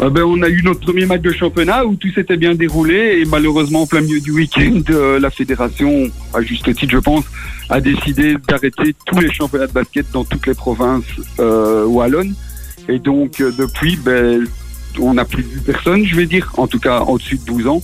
euh, 0.00 0.10
ben, 0.10 0.22
on 0.24 0.42
a 0.42 0.48
eu 0.48 0.62
notre 0.62 0.80
premier 0.80 1.06
match 1.06 1.22
de 1.22 1.32
championnat 1.32 1.86
où 1.86 1.94
tout 1.94 2.10
s'était 2.12 2.36
bien 2.36 2.54
déroulé 2.54 3.20
et 3.20 3.24
malheureusement 3.24 3.82
en 3.82 3.86
plein 3.86 4.00
milieu 4.00 4.20
du 4.20 4.32
week-end, 4.32 4.80
euh, 4.90 5.20
la 5.20 5.30
fédération, 5.30 6.10
à 6.32 6.42
juste 6.42 6.74
titre 6.74 6.92
je 6.92 6.98
pense, 6.98 7.24
a 7.68 7.80
décidé 7.80 8.36
d'arrêter 8.48 8.94
tous 9.06 9.20
les 9.20 9.32
championnats 9.32 9.66
de 9.66 9.72
basket 9.72 10.10
dans 10.12 10.24
toutes 10.24 10.46
les 10.46 10.54
provinces 10.54 11.04
euh, 11.38 11.84
wallonnes. 11.86 12.34
Et 12.88 12.98
donc 12.98 13.40
euh, 13.40 13.52
depuis, 13.56 13.96
ben, 13.96 14.46
on 14.98 15.14
n'a 15.14 15.24
plus 15.24 15.42
vu 15.42 15.60
personne, 15.60 16.04
je 16.04 16.16
vais 16.16 16.26
dire, 16.26 16.52
en 16.56 16.66
tout 16.66 16.80
cas 16.80 17.00
au-dessus 17.00 17.38
de 17.38 17.44
12 17.44 17.66
ans. 17.68 17.82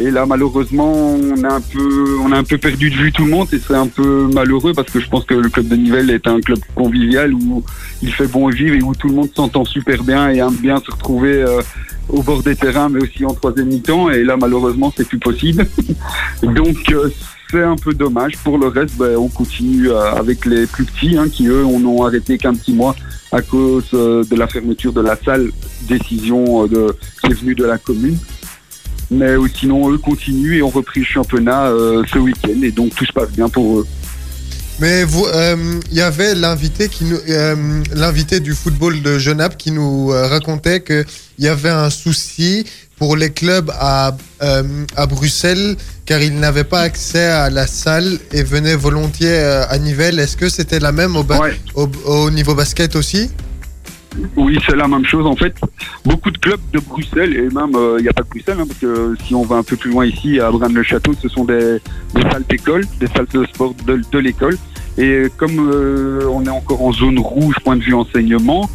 Et 0.00 0.12
là, 0.12 0.26
malheureusement, 0.26 0.92
on 0.92 1.42
a 1.42 1.54
un 1.54 1.60
peu, 1.60 2.18
on 2.22 2.30
a 2.30 2.38
un 2.38 2.44
peu 2.44 2.56
perdu 2.56 2.88
de 2.88 2.94
vue 2.94 3.10
tout 3.10 3.24
le 3.24 3.30
monde 3.30 3.48
et 3.52 3.58
c'est 3.58 3.74
un 3.74 3.88
peu 3.88 4.28
malheureux 4.32 4.72
parce 4.72 4.90
que 4.90 5.00
je 5.00 5.08
pense 5.08 5.24
que 5.24 5.34
le 5.34 5.48
club 5.48 5.66
de 5.66 5.74
Nivelles 5.74 6.10
est 6.10 6.28
un 6.28 6.40
club 6.40 6.60
convivial 6.76 7.34
où 7.34 7.64
il 8.00 8.12
fait 8.12 8.28
bon 8.28 8.48
vivre 8.48 8.76
et 8.76 8.82
où 8.82 8.94
tout 8.94 9.08
le 9.08 9.14
monde 9.14 9.30
s'entend 9.34 9.64
super 9.64 10.04
bien 10.04 10.30
et 10.30 10.38
aime 10.38 10.54
bien 10.54 10.78
se 10.78 10.92
retrouver 10.92 11.42
euh, 11.42 11.60
au 12.08 12.22
bord 12.22 12.44
des 12.44 12.54
terrains, 12.54 12.88
mais 12.88 13.02
aussi 13.02 13.24
en 13.24 13.34
troisième 13.34 13.66
mi-temps. 13.66 14.10
Et 14.10 14.22
là, 14.22 14.36
malheureusement, 14.36 14.92
c'est 14.96 15.06
plus 15.06 15.18
possible. 15.18 15.66
Donc, 16.42 16.76
euh, 16.92 17.08
c'est 17.50 17.64
un 17.64 17.76
peu 17.76 17.92
dommage. 17.92 18.36
Pour 18.44 18.56
le 18.56 18.68
reste, 18.68 18.96
ben, 18.98 19.16
on 19.16 19.28
continue 19.28 19.90
euh, 19.90 20.12
avec 20.12 20.44
les 20.44 20.66
plus 20.66 20.84
petits, 20.84 21.18
hein, 21.18 21.28
qui 21.28 21.48
eux, 21.48 21.64
on 21.64 21.80
n'ont 21.80 22.04
arrêté 22.04 22.38
qu'un 22.38 22.54
petit 22.54 22.72
mois 22.72 22.94
à 23.32 23.42
cause 23.42 23.90
de 23.90 24.36
la 24.36 24.46
fermeture 24.46 24.92
de 24.92 25.00
la 25.00 25.16
salle. 25.16 25.50
Décision 25.88 26.66
de, 26.66 26.94
qui 27.22 27.32
est 27.32 27.34
venue 27.34 27.54
de 27.56 27.64
la 27.64 27.78
commune. 27.78 28.16
Mais 29.10 29.26
euh, 29.30 29.46
sinon, 29.58 29.90
eux 29.92 29.98
continuent 29.98 30.56
et 30.58 30.62
ont 30.62 30.68
repris 30.70 31.00
le 31.00 31.06
championnat 31.06 31.66
euh, 31.66 32.02
ce 32.12 32.18
week-end. 32.18 32.60
Et 32.62 32.70
donc, 32.70 32.94
tout 32.94 33.04
se 33.06 33.12
passe 33.12 33.30
bien 33.30 33.48
pour 33.48 33.80
eux. 33.80 33.86
Mais 34.80 35.02
vous, 35.04 35.26
euh, 35.26 35.80
il 35.90 35.96
y 35.96 36.02
avait 36.02 36.34
l'invité 36.36 36.88
qui 36.88 37.04
nous, 37.04 37.16
euh, 37.28 37.82
l'invité 37.94 38.38
du 38.38 38.54
football 38.54 39.02
de 39.02 39.18
Genappe 39.18 39.56
qui 39.56 39.72
nous 39.72 40.12
euh, 40.12 40.28
racontait 40.28 40.80
que 40.80 41.04
il 41.38 41.44
y 41.44 41.48
avait 41.48 41.68
un 41.70 41.90
souci 41.90 42.64
pour 42.96 43.16
les 43.16 43.30
clubs 43.30 43.70
à 43.78 44.16
à 44.40 45.06
Bruxelles 45.06 45.76
car 46.04 46.20
ils 46.22 46.38
n'avaient 46.38 46.62
pas 46.64 46.80
accès 46.82 47.24
à 47.24 47.50
la 47.50 47.66
salle 47.66 48.18
et 48.32 48.42
venaient 48.44 48.76
volontiers 48.76 49.36
à 49.38 49.76
Nivelles. 49.78 50.18
Est-ce 50.20 50.36
que 50.36 50.48
c'était 50.48 50.78
la 50.80 50.92
même 50.92 51.16
au, 51.16 51.22
ba- 51.24 51.40
Ouais. 51.40 51.60
au, 51.74 51.88
au 52.04 52.30
niveau 52.30 52.54
basket 52.54 52.94
aussi? 52.94 53.30
Oui, 54.36 54.58
c'est 54.66 54.76
la 54.76 54.88
même 54.88 55.04
chose 55.04 55.26
en 55.26 55.36
fait. 55.36 55.54
Beaucoup 56.04 56.30
de 56.30 56.38
clubs 56.38 56.60
de 56.72 56.80
Bruxelles 56.80 57.34
et 57.34 57.48
même 57.54 57.74
euh, 57.74 57.96
il 57.98 58.02
n'y 58.02 58.08
a 58.08 58.12
pas 58.12 58.22
que 58.22 58.28
Bruxelles 58.28 58.58
hein, 58.60 58.66
parce 58.66 58.80
que 58.80 59.14
si 59.24 59.34
on 59.34 59.42
va 59.42 59.56
un 59.56 59.62
peu 59.62 59.76
plus 59.76 59.90
loin 59.90 60.06
ici 60.06 60.40
à 60.40 60.50
Braine-le-Château, 60.50 61.12
ce 61.20 61.28
sont 61.28 61.44
des, 61.44 61.78
salles 62.30 62.44
d'école, 62.48 62.84
des 63.00 63.06
salles 63.08 63.26
de 63.32 63.44
sport 63.46 63.74
de, 63.86 64.00
de 64.10 64.18
l'école. 64.18 64.56
Et 64.96 65.26
comme 65.36 65.58
euh, 65.58 66.28
on 66.30 66.44
est 66.44 66.50
encore 66.50 66.82
en 66.82 66.92
zone 66.92 67.18
rouge 67.18 67.54
point 67.62 67.76
de 67.76 67.82
vue 67.82 67.94
enseignement, 67.94 68.68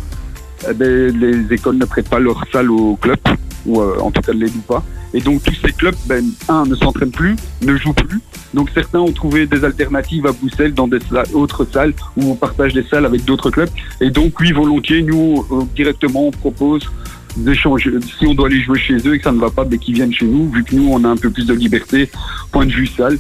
eh 0.70 0.74
ben, 0.74 1.18
les 1.20 1.54
écoles 1.54 1.78
ne 1.78 1.86
prêtent 1.86 2.10
pas 2.10 2.20
leurs 2.20 2.46
salles 2.52 2.72
aux 2.72 2.96
clubs 2.96 3.18
ou 3.66 3.82
euh, 3.82 4.00
en 4.00 4.12
tout 4.12 4.22
cas 4.22 4.34
ne 4.34 4.40
les 4.40 4.48
louent 4.48 4.68
pas. 4.68 4.84
Et 5.14 5.22
donc 5.22 5.44
tous 5.44 5.54
ces 5.64 5.72
clubs, 5.72 5.96
ben, 6.08 6.24
un, 6.50 6.66
ne 6.66 6.76
s'entraînent 6.76 7.12
plus, 7.12 7.36
ne 7.62 7.78
jouent 7.78 7.94
plus. 7.94 8.20
Donc 8.54 8.70
certains 8.74 9.00
ont 9.00 9.12
trouvé 9.12 9.46
des 9.46 9.64
alternatives 9.64 10.26
à 10.26 10.32
Bruxelles 10.32 10.74
dans 10.74 10.88
des 10.88 11.00
salles- 11.00 11.28
autres 11.34 11.66
salles 11.72 11.94
où 12.18 12.32
on 12.32 12.36
partage 12.36 12.74
des 12.74 12.84
salles 12.84 13.06
avec 13.06 13.24
d'autres 13.26 13.52
clubs. 13.52 13.70
Et 14.02 14.10
donc, 14.10 14.40
oui, 14.40 14.52
volontiers, 14.52 15.02
nous, 15.04 15.46
euh, 15.52 15.64
directement, 15.76 16.28
on 16.28 16.32
propose 16.32 16.90
d'échanger. 17.38 17.92
Si 18.20 18.26
on 18.28 18.34
doit 18.34 18.48
aller 18.48 18.62
jouer 18.62 18.80
chez 18.80 18.96
eux 19.08 19.16
et 19.16 19.18
que 19.18 19.24
ça 19.24 19.32
ne 19.32 19.40
va 19.40 19.50
pas, 19.50 19.64
ben, 19.66 19.78
qu'ils 19.80 19.96
viennent 19.96 20.14
chez 20.14 20.26
nous, 20.26 20.50
vu 20.52 20.64
que 20.64 20.76
nous, 20.76 20.88
on 20.92 21.04
a 21.04 21.08
un 21.10 21.18
peu 21.18 21.30
plus 21.30 21.46
de 21.46 21.54
liberté, 21.54 22.10
point 22.52 22.66
de 22.66 22.72
vue 22.72 22.88
salle. 22.88 23.18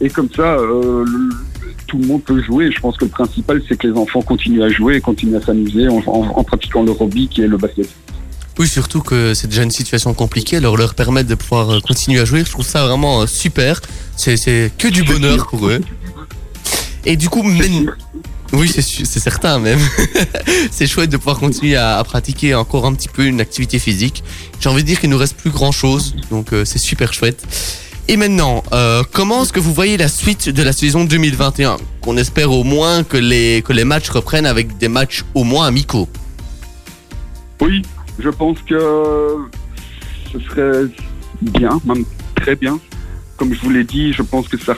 Et 0.00 0.08
comme 0.08 0.28
ça, 0.34 0.54
euh, 0.58 1.04
tout 1.86 1.98
le 1.98 2.06
monde 2.06 2.22
peut 2.22 2.42
jouer. 2.42 2.70
Je 2.70 2.80
pense 2.80 2.96
que 2.96 3.04
le 3.04 3.10
principal, 3.10 3.62
c'est 3.68 3.76
que 3.78 3.86
les 3.86 3.94
enfants 3.98 4.22
continuent 4.22 4.62
à 4.62 4.70
jouer 4.70 4.96
et 4.96 5.00
continuent 5.00 5.36
à 5.36 5.42
s'amuser 5.42 5.88
en, 5.88 5.98
en- 6.06 6.32
en 6.38 6.44
pratiquant 6.44 6.82
leur 6.82 7.00
hobby 7.02 7.28
qui 7.28 7.42
est 7.42 7.48
le 7.48 7.56
basket. 7.58 7.88
Oui, 8.60 8.68
surtout 8.68 9.00
que 9.00 9.32
c'est 9.32 9.46
déjà 9.46 9.62
une 9.62 9.70
situation 9.70 10.12
compliquée, 10.12 10.58
alors 10.58 10.76
leur 10.76 10.92
permettre 10.92 11.30
de 11.30 11.34
pouvoir 11.34 11.70
euh, 11.70 11.80
continuer 11.80 12.20
à 12.20 12.26
jouer, 12.26 12.44
je 12.44 12.50
trouve 12.50 12.66
ça 12.66 12.86
vraiment 12.86 13.22
euh, 13.22 13.26
super. 13.26 13.80
C'est, 14.18 14.70
que 14.76 14.86
du 14.86 15.02
bonheur 15.02 15.46
pour 15.48 15.66
eux. 15.66 15.80
Et 17.06 17.16
du 17.16 17.30
coup, 17.30 17.42
men- 17.42 17.90
oui, 18.52 18.68
c'est, 18.70 18.82
certain 19.18 19.58
même. 19.58 19.78
c'est 20.70 20.86
chouette 20.86 21.08
de 21.08 21.16
pouvoir 21.16 21.38
continuer 21.38 21.76
à, 21.76 21.96
à 21.96 22.04
pratiquer 22.04 22.54
encore 22.54 22.84
un 22.84 22.92
petit 22.92 23.08
peu 23.08 23.24
une 23.24 23.40
activité 23.40 23.78
physique. 23.78 24.22
J'ai 24.60 24.68
envie 24.68 24.82
de 24.82 24.88
dire 24.88 25.00
qu'il 25.00 25.08
nous 25.08 25.16
reste 25.16 25.38
plus 25.38 25.48
grand 25.50 25.72
chose, 25.72 26.14
donc 26.30 26.52
euh, 26.52 26.66
c'est 26.66 26.78
super 26.78 27.14
chouette. 27.14 27.42
Et 28.08 28.18
maintenant, 28.18 28.62
euh, 28.74 29.02
comment 29.10 29.42
est-ce 29.42 29.54
que 29.54 29.60
vous 29.60 29.72
voyez 29.72 29.96
la 29.96 30.08
suite 30.08 30.50
de 30.50 30.62
la 30.62 30.74
saison 30.74 31.04
2021 31.04 31.78
Qu'on 32.02 32.18
espère 32.18 32.52
au 32.52 32.62
moins 32.62 33.04
que 33.04 33.16
les, 33.16 33.62
que 33.62 33.72
les 33.72 33.84
matchs 33.84 34.10
reprennent 34.10 34.44
avec 34.44 34.76
des 34.76 34.88
matchs 34.88 35.24
au 35.32 35.44
moins 35.44 35.66
amicaux. 35.66 36.10
Oui, 37.62 37.82
je 38.20 38.28
pense 38.28 38.58
que 38.62 38.78
ce 40.32 40.38
serait 40.40 40.84
bien, 41.42 41.80
même 41.84 42.04
très 42.36 42.56
bien. 42.56 42.78
Comme 43.36 43.54
je 43.54 43.60
vous 43.60 43.70
l'ai 43.70 43.84
dit, 43.84 44.12
je 44.12 44.22
pense 44.22 44.48
que 44.48 44.58
ça, 44.58 44.74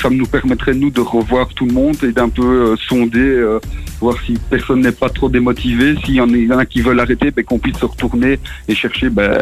ça 0.00 0.10
nous 0.10 0.26
permettrait, 0.26 0.74
nous, 0.74 0.90
de 0.90 1.00
revoir 1.00 1.48
tout 1.48 1.66
le 1.66 1.72
monde 1.72 1.96
et 2.04 2.12
d'un 2.12 2.28
peu 2.28 2.42
euh, 2.44 2.76
sonder, 2.88 3.18
euh, 3.18 3.58
voir 4.00 4.16
si 4.24 4.38
personne 4.50 4.80
n'est 4.80 4.92
pas 4.92 5.08
trop 5.08 5.28
démotivé. 5.28 5.96
S'il 6.04 6.14
y 6.14 6.20
en 6.20 6.28
a- 6.58 6.64
qui 6.66 6.80
veulent 6.80 7.00
arrêter, 7.00 7.30
ben, 7.32 7.44
qu'on 7.44 7.58
puisse 7.58 7.78
se 7.78 7.86
retourner 7.86 8.38
et 8.68 8.74
chercher 8.74 9.10
ben, 9.10 9.32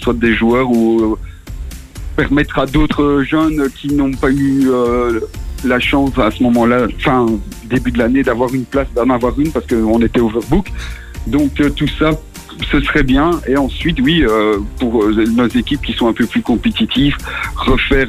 soit 0.00 0.14
des 0.14 0.34
joueurs 0.34 0.70
ou 0.70 1.02
euh, 1.02 1.14
permettre 2.16 2.58
à 2.58 2.66
d'autres 2.66 3.22
jeunes 3.22 3.68
qui 3.76 3.88
n'ont 3.92 4.12
pas 4.12 4.30
eu 4.30 4.66
la 5.64 5.78
chance 5.80 6.18
à 6.18 6.30
ce 6.30 6.42
moment-là, 6.42 6.86
fin 6.98 7.26
début 7.70 7.90
de 7.92 7.98
l'année, 7.98 8.22
d'avoir 8.22 8.52
une 8.54 8.64
place, 8.64 8.88
d'en 8.94 9.08
avoir 9.10 9.38
une 9.38 9.50
parce 9.52 9.66
qu'on 9.66 10.00
était 10.02 10.20
overbook. 10.20 10.66
Donc 11.26 11.52
tout 11.76 11.86
ça, 11.98 12.10
ce 12.70 12.80
serait 12.80 13.02
bien. 13.02 13.30
Et 13.46 13.56
ensuite, 13.56 13.98
oui, 14.00 14.22
euh, 14.22 14.58
pour 14.78 15.04
euh, 15.04 15.24
nos 15.26 15.48
équipes 15.48 15.82
qui 15.82 15.92
sont 15.92 16.08
un 16.08 16.12
peu 16.12 16.26
plus 16.26 16.42
compétitives, 16.42 17.16
refaire 17.56 18.08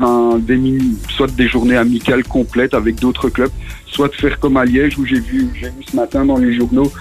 soit 1.10 1.32
des 1.36 1.48
journées 1.48 1.78
amicales 1.78 2.24
complètes 2.24 2.74
avec 2.74 3.00
d'autres 3.00 3.30
clubs, 3.30 3.52
soit 3.88 4.14
faire 4.14 4.40
comme 4.40 4.58
à 4.58 4.66
Liège 4.66 4.98
où 4.98 5.06
j'ai 5.06 5.20
vu, 5.20 5.48
ce 5.90 5.96
matin 5.96 6.26
dans 6.26 6.38
les 6.38 6.56
journaux 6.56 6.92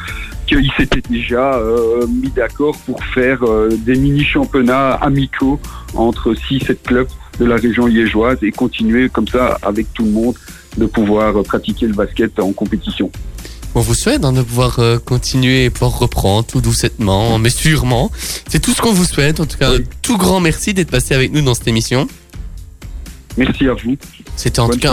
qu'ils 0.47 0.71
s'étaient 0.77 1.03
déjà 1.09 1.55
euh, 1.55 2.07
mis 2.07 2.31
d'accord 2.31 2.77
pour 2.85 3.03
faire 3.05 3.41
des 3.71 3.95
mini 3.95 4.25
championnats 4.25 4.95
amicaux 4.95 5.61
entre 5.95 6.35
6 6.35 6.61
7 6.67 6.83
clubs 6.83 7.09
de 7.39 7.45
la 7.45 7.57
région 7.57 7.87
liégeoise 7.87 8.39
et 8.43 8.51
continuer 8.51 9.09
comme 9.09 9.29
ça 9.29 9.59
avec 9.63 9.93
tout 9.95 10.05
le 10.05 10.11
monde 10.11 10.35
de 10.77 10.87
pouvoir 10.87 11.43
pratiquer 11.45 11.87
le 11.87 11.95
basket 11.95 12.39
en 12.41 12.53
compétition. 12.53 13.11
On 13.75 13.81
vous 13.81 13.95
souhaite 13.95 14.25
hein, 14.25 14.33
de 14.33 14.43
pouvoir 14.43 14.79
euh, 14.81 14.99
continuer 14.99 15.65
et 15.65 15.71
pouvoir 15.71 15.99
reprendre 15.99 16.47
tout 16.47 16.61
doucettement, 16.61 17.39
mais 17.39 17.49
sûrement. 17.51 18.11
C'est 18.49 18.61
tout 18.61 18.73
ce 18.73 18.83
qu'on 18.83 18.93
vous 18.93 19.05
souhaite. 19.07 19.41
En 19.41 19.47
tout 19.47 19.57
cas, 19.59 19.73
Oui. 19.73 19.85
tout 20.03 20.19
grand 20.19 20.41
merci 20.41 20.75
d'être 20.75 20.91
passé 20.91 21.15
avec 21.15 21.33
nous 21.33 21.41
dans 21.41 21.55
cette 21.55 21.69
émission. 21.69 22.07
Merci 23.39 23.67
à 23.67 23.73
vous. 23.75 23.97
C'était 24.35 24.61
en 24.61 24.67
Bonne 24.69 24.77
tout 24.81 24.89
cas 24.89 24.93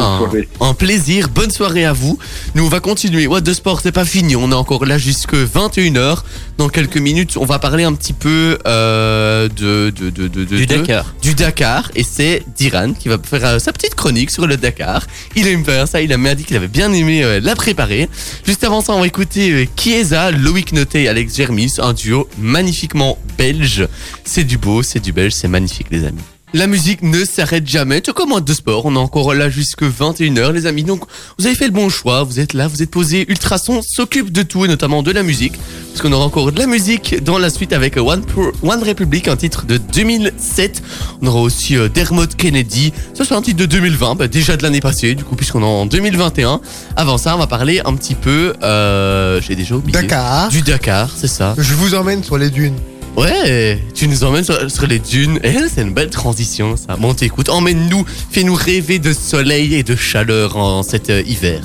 un, 0.62 0.74
plaisir. 0.74 1.30
Bonne 1.30 1.50
soirée 1.50 1.86
à 1.86 1.94
vous. 1.94 2.20
Nous, 2.56 2.64
on 2.66 2.70
va 2.70 2.80
continuer. 2.80 3.26
What 3.26 3.42
de 3.42 3.54
sport, 3.54 3.80
c'est 3.82 3.92
pas 3.92 4.06
fini. 4.06 4.36
On 4.36 4.52
est 4.52 4.56
encore 4.56 4.86
là 4.86 4.98
jusque 4.98 5.34
21h. 5.34 6.20
Dans 6.58 6.70
quelques 6.70 6.98
minutes, 6.98 7.38
on 7.38 7.46
va 7.46 7.58
parler 7.58 7.84
un 7.86 7.94
petit 7.94 8.14
peu 8.14 8.58
euh, 8.68 9.48
de, 9.48 9.92
de, 9.92 10.10
de, 10.10 10.28
de, 10.28 10.44
de- 10.44 10.58
Du 10.58 10.66
de- 10.66 10.76
Dakar. 10.76 11.14
du 11.22 11.34
Dakar. 11.34 11.90
Et 11.96 12.04
c'est 12.04 12.44
Diran 12.58 12.94
qui 12.94 13.08
va 13.08 13.18
faire 13.24 13.46
euh, 13.46 13.60
sa 13.60 13.72
petite 13.72 13.96
chronique 13.96 14.30
sur 14.30 14.46
le 14.46 14.58
Dakar. 14.58 15.08
Il 15.36 15.48
aime 15.48 15.64
faire 15.64 15.88
ça. 15.88 16.02
Il 16.02 16.16
m'a 16.18 16.36
dit 16.36 16.44
qu'il 16.44 16.58
avait 16.58 16.68
bien 16.68 16.92
aimé 16.92 17.24
euh, 17.24 17.40
la 17.42 17.56
préparer. 17.56 18.10
Juste 18.46 18.64
avant 18.64 18.82
ça, 18.82 18.94
on 18.94 19.00
va 19.00 19.08
écouter 19.08 19.52
euh, 19.52 19.66
Chiesa, 19.78 20.32
Loïc 20.32 20.74
Noté 20.74 21.04
et 21.04 21.08
Alex 21.08 21.36
Germis. 21.38 21.74
Un 21.80 21.94
duo 21.94 22.28
magnifiquement 22.38 23.18
belge. 23.38 23.88
C'est 24.26 24.44
du 24.44 24.58
beau, 24.58 24.84
c'est 24.84 25.00
du 25.00 25.14
belge, 25.14 25.34
c'est 25.34 25.48
magnifique, 25.48 25.88
les 25.92 26.04
amis. 26.04 26.22
La 26.54 26.66
musique 26.66 27.04
ne 27.04 27.26
s'arrête 27.26 27.68
jamais, 27.68 28.02
tout 28.02 28.12
comme 28.14 28.40
de 28.42 28.54
sport, 28.54 28.84
on 28.88 28.96
est 28.96 28.98
encore 28.98 29.36
là 29.36 29.50
jusque 29.52 29.84
21h 29.84 30.52
les 30.52 30.66
amis, 30.66 30.84
donc 30.84 31.04
vous 31.38 31.46
avez 31.46 31.54
fait 31.56 31.68
le 31.68 31.72
bon 31.72 31.90
choix, 31.90 32.24
vous 32.24 32.40
êtes 32.40 32.54
là, 32.54 32.68
vous 32.68 32.82
êtes 32.82 32.90
posés, 32.90 33.24
Ultrason 33.30 33.82
s'occupe 33.84 34.32
de 34.32 34.42
tout 34.42 34.66
et 34.66 34.68
notamment 34.68 35.04
de 35.04 35.12
la 35.12 35.22
musique, 35.22 35.54
parce 35.92 36.02
qu'on 36.02 36.12
aura 36.12 36.26
encore 36.26 36.52
de 36.52 36.58
la 36.60 36.66
musique 36.66 37.24
dans 37.24 37.38
la 37.38 37.52
suite 37.52 37.72
avec 37.72 37.98
One, 37.98 38.22
Pro- 38.26 38.52
One 38.64 38.82
Republic, 38.84 39.28
un 39.28 39.36
titre 39.36 39.68
de 39.68 39.78
2007, 39.78 40.82
on 41.22 41.28
aura 41.28 41.40
aussi 41.42 41.78
euh, 41.78 41.88
Dermot 41.88 42.26
Kennedy, 42.36 42.94
ça 43.14 43.26
c'est 43.26 43.36
un 43.36 43.44
titre 43.44 43.60
de 43.60 43.68
2020, 43.68 44.16
bah, 44.16 44.28
déjà 44.28 44.58
de 44.58 44.64
l'année 44.64 44.82
passée 44.82 45.14
du 45.14 45.24
coup 45.24 45.36
puisqu'on 45.36 45.62
est 45.62 45.66
en 45.66 45.86
2021, 45.86 46.62
avant 46.96 47.20
ça 47.20 47.36
on 47.36 47.40
va 47.40 47.46
parler 47.46 47.80
un 47.86 47.94
petit 47.94 48.16
peu, 48.16 48.56
euh, 48.64 49.40
j'ai 49.42 49.56
déjà 49.56 49.76
oublié, 49.76 49.94
Dakar. 50.02 50.50
du 50.50 50.64
Dakar, 50.64 51.12
c'est 51.16 51.28
ça. 51.28 51.54
Je 51.60 51.76
vous 51.76 51.94
emmène 51.94 52.24
sur 52.24 52.40
les 52.40 52.50
dunes. 52.50 52.78
Ouais, 53.18 53.80
tu 53.94 54.08
nous 54.08 54.24
emmènes 54.24 54.44
sur, 54.44 54.70
sur 54.72 54.88
les 54.88 55.00
dunes. 55.00 55.40
Et 55.44 55.54
c'est 55.74 55.82
une 55.82 55.94
belle 55.94 56.10
transition, 56.10 56.76
ça. 56.78 56.96
Bon, 56.96 57.14
t'écoutes, 57.14 57.50
emmène-nous, 57.50 58.06
fais-nous 58.32 58.54
rêver 58.54 59.00
de 59.00 59.12
soleil 59.14 59.76
et 59.76 59.84
de 59.84 59.96
chaleur 59.96 60.56
en 60.56 60.84
cet 60.84 61.10
euh, 61.10 61.22
hiver. 61.26 61.62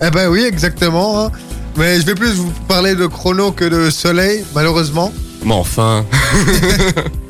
Eh 0.00 0.10
ben 0.10 0.28
oui, 0.28 0.42
exactement. 0.44 1.24
hein. 1.24 1.32
Mais 1.76 2.00
je 2.00 2.06
vais 2.06 2.14
plus 2.14 2.32
vous 2.34 2.52
parler 2.68 2.94
de 2.94 3.06
chrono 3.06 3.50
que 3.52 3.64
de 3.64 3.90
soleil, 3.90 4.44
malheureusement. 4.54 5.12
Mais 5.44 5.54
enfin, 5.54 6.04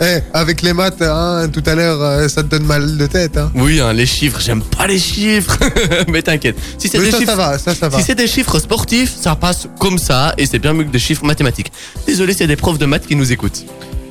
Eh, 0.00 0.18
avec 0.32 0.62
les 0.62 0.72
maths, 0.72 1.02
hein, 1.02 1.48
tout 1.52 1.62
à 1.66 1.74
l'heure, 1.74 2.00
euh, 2.00 2.28
ça 2.28 2.42
te 2.42 2.48
donne 2.48 2.64
mal 2.64 2.96
de 2.96 3.06
tête. 3.06 3.36
Hein. 3.36 3.50
oui, 3.56 3.80
hein, 3.80 3.92
les 3.92 4.06
chiffres, 4.06 4.40
j'aime 4.40 4.62
pas 4.62 4.86
les 4.86 4.98
chiffres. 4.98 5.58
Mais 6.08 6.22
t'inquiète, 6.22 6.56
si 6.78 6.88
c'est 6.88 6.98
Mais 6.98 7.06
des 7.06 7.10
ça, 7.10 7.18
chiffres... 7.18 7.30
ça 7.32 7.36
va, 7.36 7.58
ça, 7.58 7.74
ça 7.74 7.88
va. 7.88 7.98
Si 7.98 8.04
c'est 8.04 8.14
des 8.14 8.28
chiffres 8.28 8.58
sportifs, 8.58 9.12
ça 9.20 9.34
passe 9.34 9.66
comme 9.80 9.98
ça 9.98 10.34
et 10.38 10.46
c'est 10.46 10.58
bien 10.60 10.72
mieux 10.72 10.84
que 10.84 10.90
des 10.92 10.98
chiffres 11.00 11.24
mathématiques. 11.24 11.72
Désolé, 12.06 12.32
c'est 12.32 12.46
des 12.46 12.56
profs 12.56 12.78
de 12.78 12.86
maths 12.86 13.06
qui 13.06 13.16
nous 13.16 13.32
écoutent. 13.32 13.64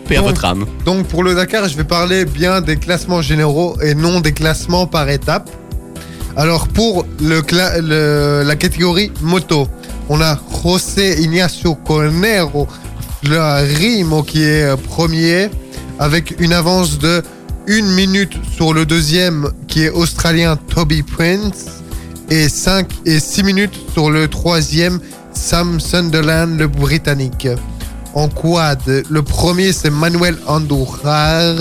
Paix 0.07 0.17
à 0.17 0.21
votre 0.21 0.43
âme. 0.43 0.65
Donc 0.83 1.07
pour 1.07 1.23
le 1.23 1.35
Dakar, 1.35 1.69
je 1.69 1.77
vais 1.77 1.83
parler 1.85 2.25
bien 2.25 2.59
des 2.59 2.75
classements 2.75 3.21
généraux 3.21 3.77
et 3.81 3.95
non 3.95 4.19
des 4.19 4.33
classements 4.33 4.87
par 4.87 5.09
étapes. 5.09 5.49
Alors 6.35 6.67
pour 6.67 7.05
le, 7.21 7.41
cla- 7.41 7.79
le- 7.79 8.43
la 8.45 8.55
catégorie 8.55 9.11
moto, 9.21 9.67
on 10.09 10.19
a 10.21 10.37
José 10.63 11.21
Ignacio 11.21 11.75
Conero 13.23 13.77
Rimo 13.77 14.23
qui 14.23 14.43
est 14.43 14.63
euh, 14.63 14.75
premier 14.77 15.49
avec 15.99 16.39
une 16.39 16.53
avance 16.53 16.97
de 16.97 17.21
1 17.67 17.81
minute 17.95 18.33
sur 18.55 18.73
le 18.73 18.85
deuxième 18.85 19.51
qui 19.67 19.83
est 19.83 19.89
australien 19.89 20.55
Toby 20.55 21.03
Prince 21.03 21.83
et 22.29 22.49
5 22.49 22.87
et 23.05 23.19
6 23.19 23.43
minutes 23.43 23.79
sur 23.93 24.09
le 24.09 24.27
troisième 24.27 24.99
Sam 25.33 25.79
Sunderland 25.79 26.57
le 26.57 26.67
britannique. 26.67 27.47
En 28.13 28.27
quad, 28.27 28.81
le 29.09 29.21
premier 29.21 29.71
c'est 29.71 29.91
Manuel 29.91 30.37
Andoujar 30.47 31.55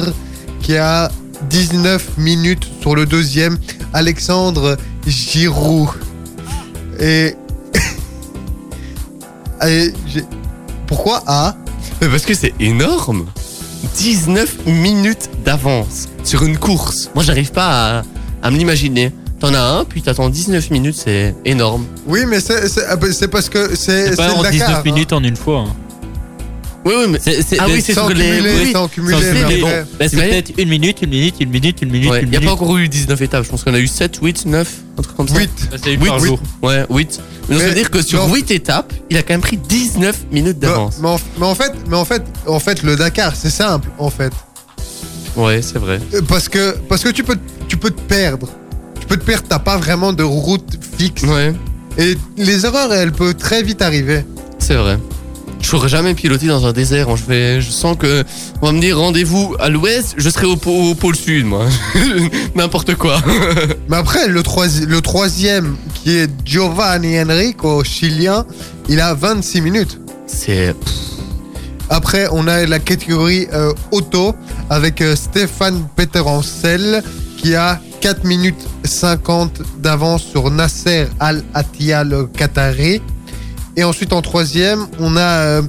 qui 0.63 0.77
a 0.77 1.11
19 1.51 2.19
minutes 2.19 2.69
sur 2.81 2.95
le 2.95 3.07
deuxième 3.07 3.59
Alexandre 3.93 4.77
Giroud. 5.07 5.91
Et, 6.99 7.35
Et 9.67 9.93
pourquoi 10.91 11.23
A 11.27 11.57
Mais 12.03 12.09
parce 12.09 12.27
que 12.27 12.35
c'est 12.35 12.53
énorme 12.61 13.25
19 13.97 14.67
minutes 14.67 15.31
d'avance 15.45 16.09
sur 16.25 16.43
une 16.43 16.59
course. 16.59 17.11
Moi, 17.15 17.25
j'arrive 17.25 17.51
pas 17.53 18.01
à, 18.01 18.03
à 18.43 18.51
me 18.51 18.57
l'imaginer. 18.59 19.13
T'en 19.39 19.55
as 19.55 19.61
un, 19.63 19.85
puis 19.87 20.03
t'attends 20.03 20.29
19 20.29 20.71
minutes, 20.71 20.97
c'est 21.03 21.35
énorme. 21.47 21.87
Oui, 22.07 22.27
mais 22.29 22.41
c'est 22.41 22.69
c'est- 22.69 22.85
ah, 22.87 22.97
bah, 22.97 23.07
c'est 23.11 23.29
parce 23.29 23.49
que 23.49 23.75
c'est 23.75 24.05
C'est 24.05 24.11
c'est 24.11 24.17
pas 24.17 24.35
en 24.35 24.43
Dakar, 24.43 24.53
19 24.53 24.71
hein. 24.77 24.83
minutes 24.85 25.13
en 25.15 25.23
une 25.25 25.37
fois. 25.37 25.61
hein. 25.61 25.75
Oui, 26.85 26.95
oui, 26.97 27.05
mais. 27.11 27.19
C'est- 27.21 27.59
Ah 27.59 27.67
oui, 27.69 27.83
Sans 27.83 27.89
oui, 27.89 27.95
sans 27.95 28.09
cumuler, 28.09 28.73
sans 28.73 28.89
cumuler, 28.89 29.61
bon. 29.61 29.69
Bah, 29.99 30.09
c'est 30.09 30.17
peut-être 30.17 30.53
une 30.59 30.69
minute, 30.69 31.03
une 31.03 31.11
minute, 31.11 31.35
une 31.41 31.51
minute, 31.51 31.83
une 31.83 31.91
minute, 31.91 32.11
Ouais, 32.11 32.23
une 32.23 32.33
y 32.33 32.37
a 32.37 32.41
pas 32.41 32.53
encore 32.53 32.77
eu 32.79 32.89
19 32.89 33.21
étapes. 33.21 33.45
Je 33.45 33.51
pense 33.51 33.63
qu'on 33.65 33.75
a 33.75 33.79
eu 33.81 33.87
7, 33.87 34.19
8, 34.23 34.47
9, 34.47 34.73
un 34.99 35.03
truc 35.03 35.17
comme 35.17 35.29
ça. 35.29 35.39
8. 35.39 35.51
Bah, 35.71 35.77
c'est 35.83 35.93
une 35.95 36.01
Huit, 36.03 36.09
par 36.09 36.21
huit. 36.21 36.27
jour. 36.29 36.41
Ouais, 36.63 36.85
8. 36.89 37.21
Mais 37.49 37.55
donc, 37.57 37.63
ça 37.63 37.69
veut 37.69 37.75
dire 37.75 37.91
que 37.91 38.01
sur 38.03 38.27
non. 38.27 38.35
8 38.35 38.51
étapes, 38.51 38.93
il 39.11 39.17
a 39.19 39.23
quand 39.23 39.35
même 39.35 39.41
pris 39.43 39.57
19 39.59 40.17
minutes 40.33 40.59
d'avance. 40.59 40.97
mais 41.03 41.09
en, 41.09 41.21
mais 41.39 41.47
en 41.47 41.55
fait, 41.55 41.73
mais 41.89 41.97
en 41.97 42.05
fait, 42.05 42.23
en 42.47 42.61
fait, 42.61 42.83
le 42.83 42.97
Dakar, 42.97 43.35
c'est 43.37 43.51
simple, 43.51 43.89
en 43.99 44.09
fait. 44.11 44.33
Ouais, 45.37 45.61
c'est 45.63 45.79
vrai. 45.79 46.01
Euh, 46.15 46.23
Parce 46.27 46.49
que, 46.49 46.77
parce 46.89 47.03
que 47.05 47.11
tu 47.11 47.23
peux, 47.25 47.37
tu 47.69 47.77
peux 47.77 47.91
te 47.91 48.01
perdre. 48.01 48.49
Tu 48.99 49.07
peux 49.07 49.17
te 49.17 49.25
perdre, 49.25 49.45
t'as 49.49 49.59
pas 49.59 49.77
vraiment 49.77 50.13
de 50.13 50.23
route 50.23 50.79
fixe. 50.99 51.23
Ouais, 51.25 51.53
Et 51.99 52.17
les 52.37 52.65
erreurs, 52.65 52.93
elles 52.93 53.13
peuvent 53.13 53.35
très 53.35 53.63
vite 53.63 53.83
arriver. 53.83 54.25
c'est 54.59 54.75
vrai. 54.77 54.99
Je 55.61 55.69
pourrais 55.71 55.89
jamais 55.89 56.15
piloter 56.15 56.47
dans 56.47 56.67
un 56.67 56.73
désert. 56.73 57.17
Je, 57.17 57.25
vais, 57.25 57.61
je 57.61 57.71
sens 57.71 57.97
que 57.99 58.25
on 58.63 58.67
va 58.67 58.73
me 58.73 58.81
dire 58.81 58.99
rendez-vous 58.99 59.55
à 59.61 59.69
l'ouest, 59.69 60.15
je 60.17 60.29
serai 60.31 60.47
au, 60.47 60.57
pô- 60.57 60.91
au 60.91 60.95
pôle 60.95 61.15
sud, 61.15 61.45
moi. 61.47 61.67
N'importe 62.55 62.95
quoi. 62.97 63.21
Mais 63.89 63.97
après, 63.97 64.27
le, 64.29 64.43
troisi- 64.43 64.87
le 64.87 65.01
troisième, 65.01 65.77
qui 65.95 66.17
est 66.17 66.31
Giovanni 66.45 67.21
Enrico, 67.21 67.85
chilien, 67.85 68.47
il 68.89 69.01
a 69.01 69.15
26 69.15 69.61
minutes. 69.61 70.01
C'est. 70.27 70.75
Après, 71.89 72.27
on 72.33 72.47
a 72.49 72.67
la 72.67 72.79
catégorie 72.79 73.47
euh, 73.53 73.73
auto 73.91 74.35
avec 74.71 75.01
euh, 75.03 75.15
Stéphane 75.17 75.85
Peterencel 75.97 77.03
qui 77.37 77.55
a 77.55 77.81
4 78.01 78.25
minutes 78.25 78.67
50 78.85 79.61
d'avance 79.79 80.23
sur 80.23 80.51
Nasser 80.51 81.07
Al-Attiyah 81.19 82.05
le 82.05 82.27
Qatari. 82.27 83.03
Et 83.77 83.85
ensuite, 83.85 84.13
en 84.13 84.23
troisième, 84.23 84.87
on 84.99 85.17
a 85.17 85.21
euh, 85.21 85.63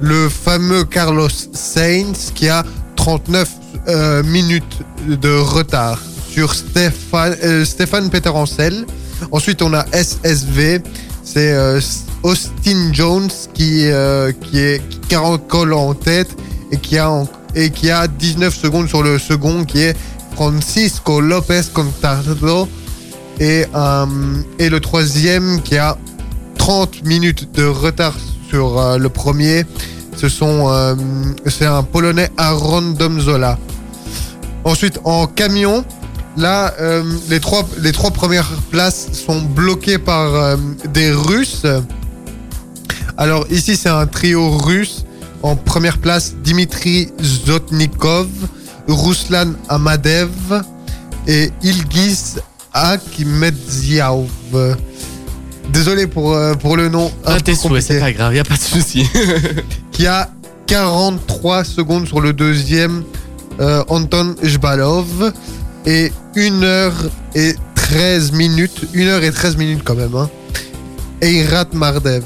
le 0.00 0.28
fameux 0.28 0.84
Carlos 0.84 1.28
Sainz 1.52 2.32
qui 2.34 2.48
a 2.48 2.64
39 2.96 3.48
euh, 3.88 4.22
minutes 4.22 4.78
de 5.06 5.38
retard 5.38 5.98
sur 6.30 6.54
Stéphane, 6.54 7.36
euh, 7.42 7.64
Stéphane 7.64 8.10
Peterencel. 8.10 8.86
Ensuite, 9.32 9.62
on 9.62 9.74
a 9.74 9.84
SSV, 9.92 10.80
c'est 11.24 11.52
euh, 11.52 11.80
Austin 12.22 12.92
Jones 12.92 13.30
qui, 13.54 13.86
euh, 13.86 14.30
qui 14.30 14.58
est 14.58 14.88
qui 14.88 15.00
caracole 15.08 15.72
en 15.72 15.94
tête 15.94 16.28
et 16.70 16.76
qui 16.76 16.98
a 16.98 17.24
et 17.54 17.70
qui 17.70 17.90
a 17.90 18.06
19 18.06 18.54
secondes 18.54 18.88
sur 18.88 19.02
le 19.02 19.18
second 19.18 19.64
qui 19.64 19.80
est 19.80 19.96
Francisco 20.34 21.20
Lopez 21.20 21.62
Contardo. 21.72 22.68
Et, 23.40 23.64
et 24.58 24.68
le 24.68 24.80
troisième 24.80 25.62
qui 25.62 25.76
a 25.76 25.96
30 26.68 27.06
minutes 27.06 27.50
de 27.54 27.64
retard 27.64 28.14
sur 28.50 28.78
euh, 28.78 28.98
le 28.98 29.08
premier. 29.08 29.64
Ce 30.18 30.28
sont, 30.28 30.68
euh, 30.68 30.94
c'est 31.46 31.64
un 31.64 31.82
Polonais 31.82 32.28
Aaron 32.36 32.90
Domzola. 32.90 33.58
Ensuite, 34.64 35.00
en 35.04 35.26
camion, 35.26 35.82
là, 36.36 36.74
euh, 36.78 37.02
les, 37.30 37.40
trois, 37.40 37.66
les 37.78 37.92
trois 37.92 38.10
premières 38.10 38.50
places 38.70 39.08
sont 39.14 39.40
bloquées 39.40 39.96
par 39.96 40.58
des 40.92 41.10
Russes. 41.10 41.64
Alors 43.16 43.46
ici, 43.50 43.74
c'est 43.74 43.88
un 43.88 44.06
trio 44.06 44.50
russe. 44.50 45.06
En 45.42 45.56
première 45.56 45.96
place, 45.96 46.34
Dimitri 46.44 47.08
Zotnikov, 47.22 48.28
Ruslan 48.88 49.54
Amadev 49.70 50.62
et 51.26 51.50
Ilgis 51.62 52.34
Akhmedziaov. 52.74 54.28
Désolé 55.68 56.06
pour, 56.06 56.34
euh, 56.34 56.54
pour 56.54 56.76
le 56.76 56.88
nom. 56.88 57.10
un 57.24 57.34
Ah, 57.34 57.40
tes 57.40 57.54
c'est 57.54 58.00
pas 58.00 58.12
grave, 58.12 58.34
y 58.34 58.38
a 58.38 58.44
pas 58.44 58.56
de 58.56 58.60
souci. 58.60 59.06
qui 59.92 60.06
a 60.06 60.30
43 60.66 61.64
secondes 61.64 62.06
sur 62.06 62.20
le 62.20 62.32
deuxième, 62.32 63.04
euh, 63.60 63.84
Anton 63.88 64.34
Jbalov, 64.42 65.32
et 65.86 66.12
1 66.36 66.62
heure 66.62 66.94
et 67.34 67.54
13 67.74 68.32
minutes, 68.32 68.86
1 68.94 69.06
heure 69.06 69.22
et 69.22 69.30
13 69.30 69.56
minutes 69.56 69.80
quand 69.84 69.94
même, 69.94 70.14
hein. 70.14 70.28
Eirat 71.20 71.66
Mardev. 71.72 72.22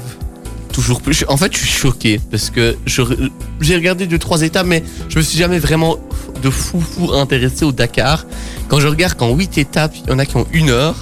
Toujours 0.71 1.01
plus. 1.01 1.23
En 1.27 1.37
fait, 1.37 1.53
je 1.53 1.59
suis 1.59 1.67
choqué 1.67 2.19
parce 2.31 2.49
que 2.49 2.75
j'ai 2.85 3.75
regardé 3.75 4.07
deux 4.07 4.17
trois 4.17 4.41
étapes, 4.41 4.65
mais 4.65 4.83
je 5.07 5.17
me 5.17 5.23
suis 5.23 5.37
jamais 5.37 5.59
vraiment 5.59 5.97
de 6.41 6.49
fou 6.49 6.81
fou 6.81 7.13
intéressé 7.13 7.63
au 7.63 7.71
Dakar. 7.71 8.25
Quand 8.67 8.79
je 8.79 8.87
regarde 8.87 9.13
qu'en 9.15 9.33
8 9.35 9.57
étapes, 9.59 9.93
il 9.95 10.09
y 10.09 10.13
en 10.13 10.19
a 10.19 10.25
qui 10.25 10.35
ont 10.35 10.47
une 10.51 10.69
heure. 10.69 10.95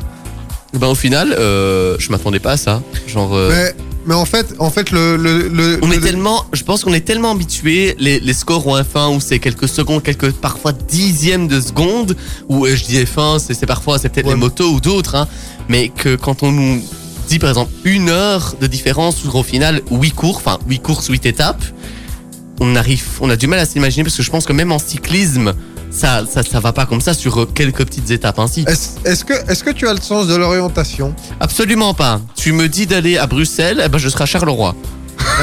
Ben 0.73 0.87
au 0.87 0.95
final, 0.95 1.35
euh, 1.37 1.95
je 1.99 2.09
m'attendais 2.11 2.39
pas 2.39 2.51
à 2.53 2.57
ça. 2.57 2.81
Genre, 3.07 3.33
euh, 3.35 3.49
Mais, 3.51 3.75
mais 4.07 4.13
en 4.15 4.25
fait, 4.25 4.55
en 4.57 4.69
fait 4.69 4.91
le, 4.91 5.17
le, 5.17 5.49
le- 5.49 5.79
on 5.81 5.87
le- 5.89 5.95
est 5.95 5.99
tellement, 5.99 6.45
je 6.53 6.63
pense 6.63 6.83
qu'on 6.83 6.93
est 6.93 7.01
tellement 7.05 7.31
habitué. 7.31 7.95
Les, 7.99 8.19
les 8.21 8.33
scores 8.33 8.65
ont 8.67 8.75
un 8.75 8.83
fin 8.85 9.09
où 9.09 9.19
c'est 9.19 9.39
quelques 9.39 9.67
secondes, 9.67 10.01
quelques 10.01 10.31
parfois 10.31 10.71
dixièmes 10.71 11.47
de 11.49 11.59
secondes. 11.59 12.15
Ou 12.47 12.65
euh, 12.65 12.75
je 12.75 12.85
dis 12.85 12.97
F1, 13.03 13.39
c'est 13.39 13.53
c'est 13.53 13.65
parfois 13.65 13.99
c'est 13.99 14.09
peut-être 14.09 14.27
Ouais. 14.27 14.33
les 14.33 14.39
motos 14.39 14.69
ou 14.71 14.79
d'autres, 14.79 15.15
hein, 15.15 15.27
mais 15.67 15.89
que 15.89 16.15
quand 16.15 16.41
on 16.43 16.51
nous 16.53 16.81
dit 17.27 17.37
par 17.39 17.49
exemple 17.49 17.71
une 17.85 18.09
heure 18.09 18.55
de 18.59 18.67
différence 18.67 19.23
ou 19.25 19.37
au 19.37 19.43
final 19.43 19.81
huit 19.91 20.11
cours, 20.11 20.37
enfin 20.37 20.57
huit 20.67 20.81
courses, 20.81 21.07
huit 21.07 21.25
étapes, 21.25 21.63
on 22.61 22.75
arrive, 22.75 23.03
on 23.21 23.29
a 23.29 23.35
du 23.35 23.47
mal 23.47 23.59
à 23.59 23.65
s'imaginer 23.65 24.03
parce 24.03 24.15
que 24.15 24.23
je 24.23 24.31
pense 24.31 24.45
que 24.45 24.53
même 24.53 24.71
en 24.71 24.79
cyclisme, 24.79 25.53
ça, 25.91 26.23
ça, 26.25 26.41
ça 26.43 26.59
va 26.59 26.71
pas 26.73 26.85
comme 26.85 27.01
ça 27.01 27.13
sur 27.13 27.41
euh, 27.41 27.45
quelques 27.45 27.85
petites 27.85 28.09
étapes 28.11 28.39
ainsi. 28.39 28.65
Est-ce 28.67 29.25
que, 29.25 29.33
est 29.33 29.63
que 29.63 29.71
tu 29.71 29.87
as 29.87 29.93
le 29.93 30.01
sens 30.01 30.27
de 30.27 30.35
l'orientation? 30.35 31.13
Absolument 31.39 31.93
pas. 31.93 32.21
Tu 32.35 32.53
me 32.53 32.67
dis 32.67 32.87
d'aller 32.87 33.17
à 33.17 33.27
Bruxelles, 33.27 33.81
eh 33.85 33.89
ben 33.89 33.97
je 33.97 34.09
serai 34.09 34.23
à 34.23 34.27
Charleroi. 34.27 34.75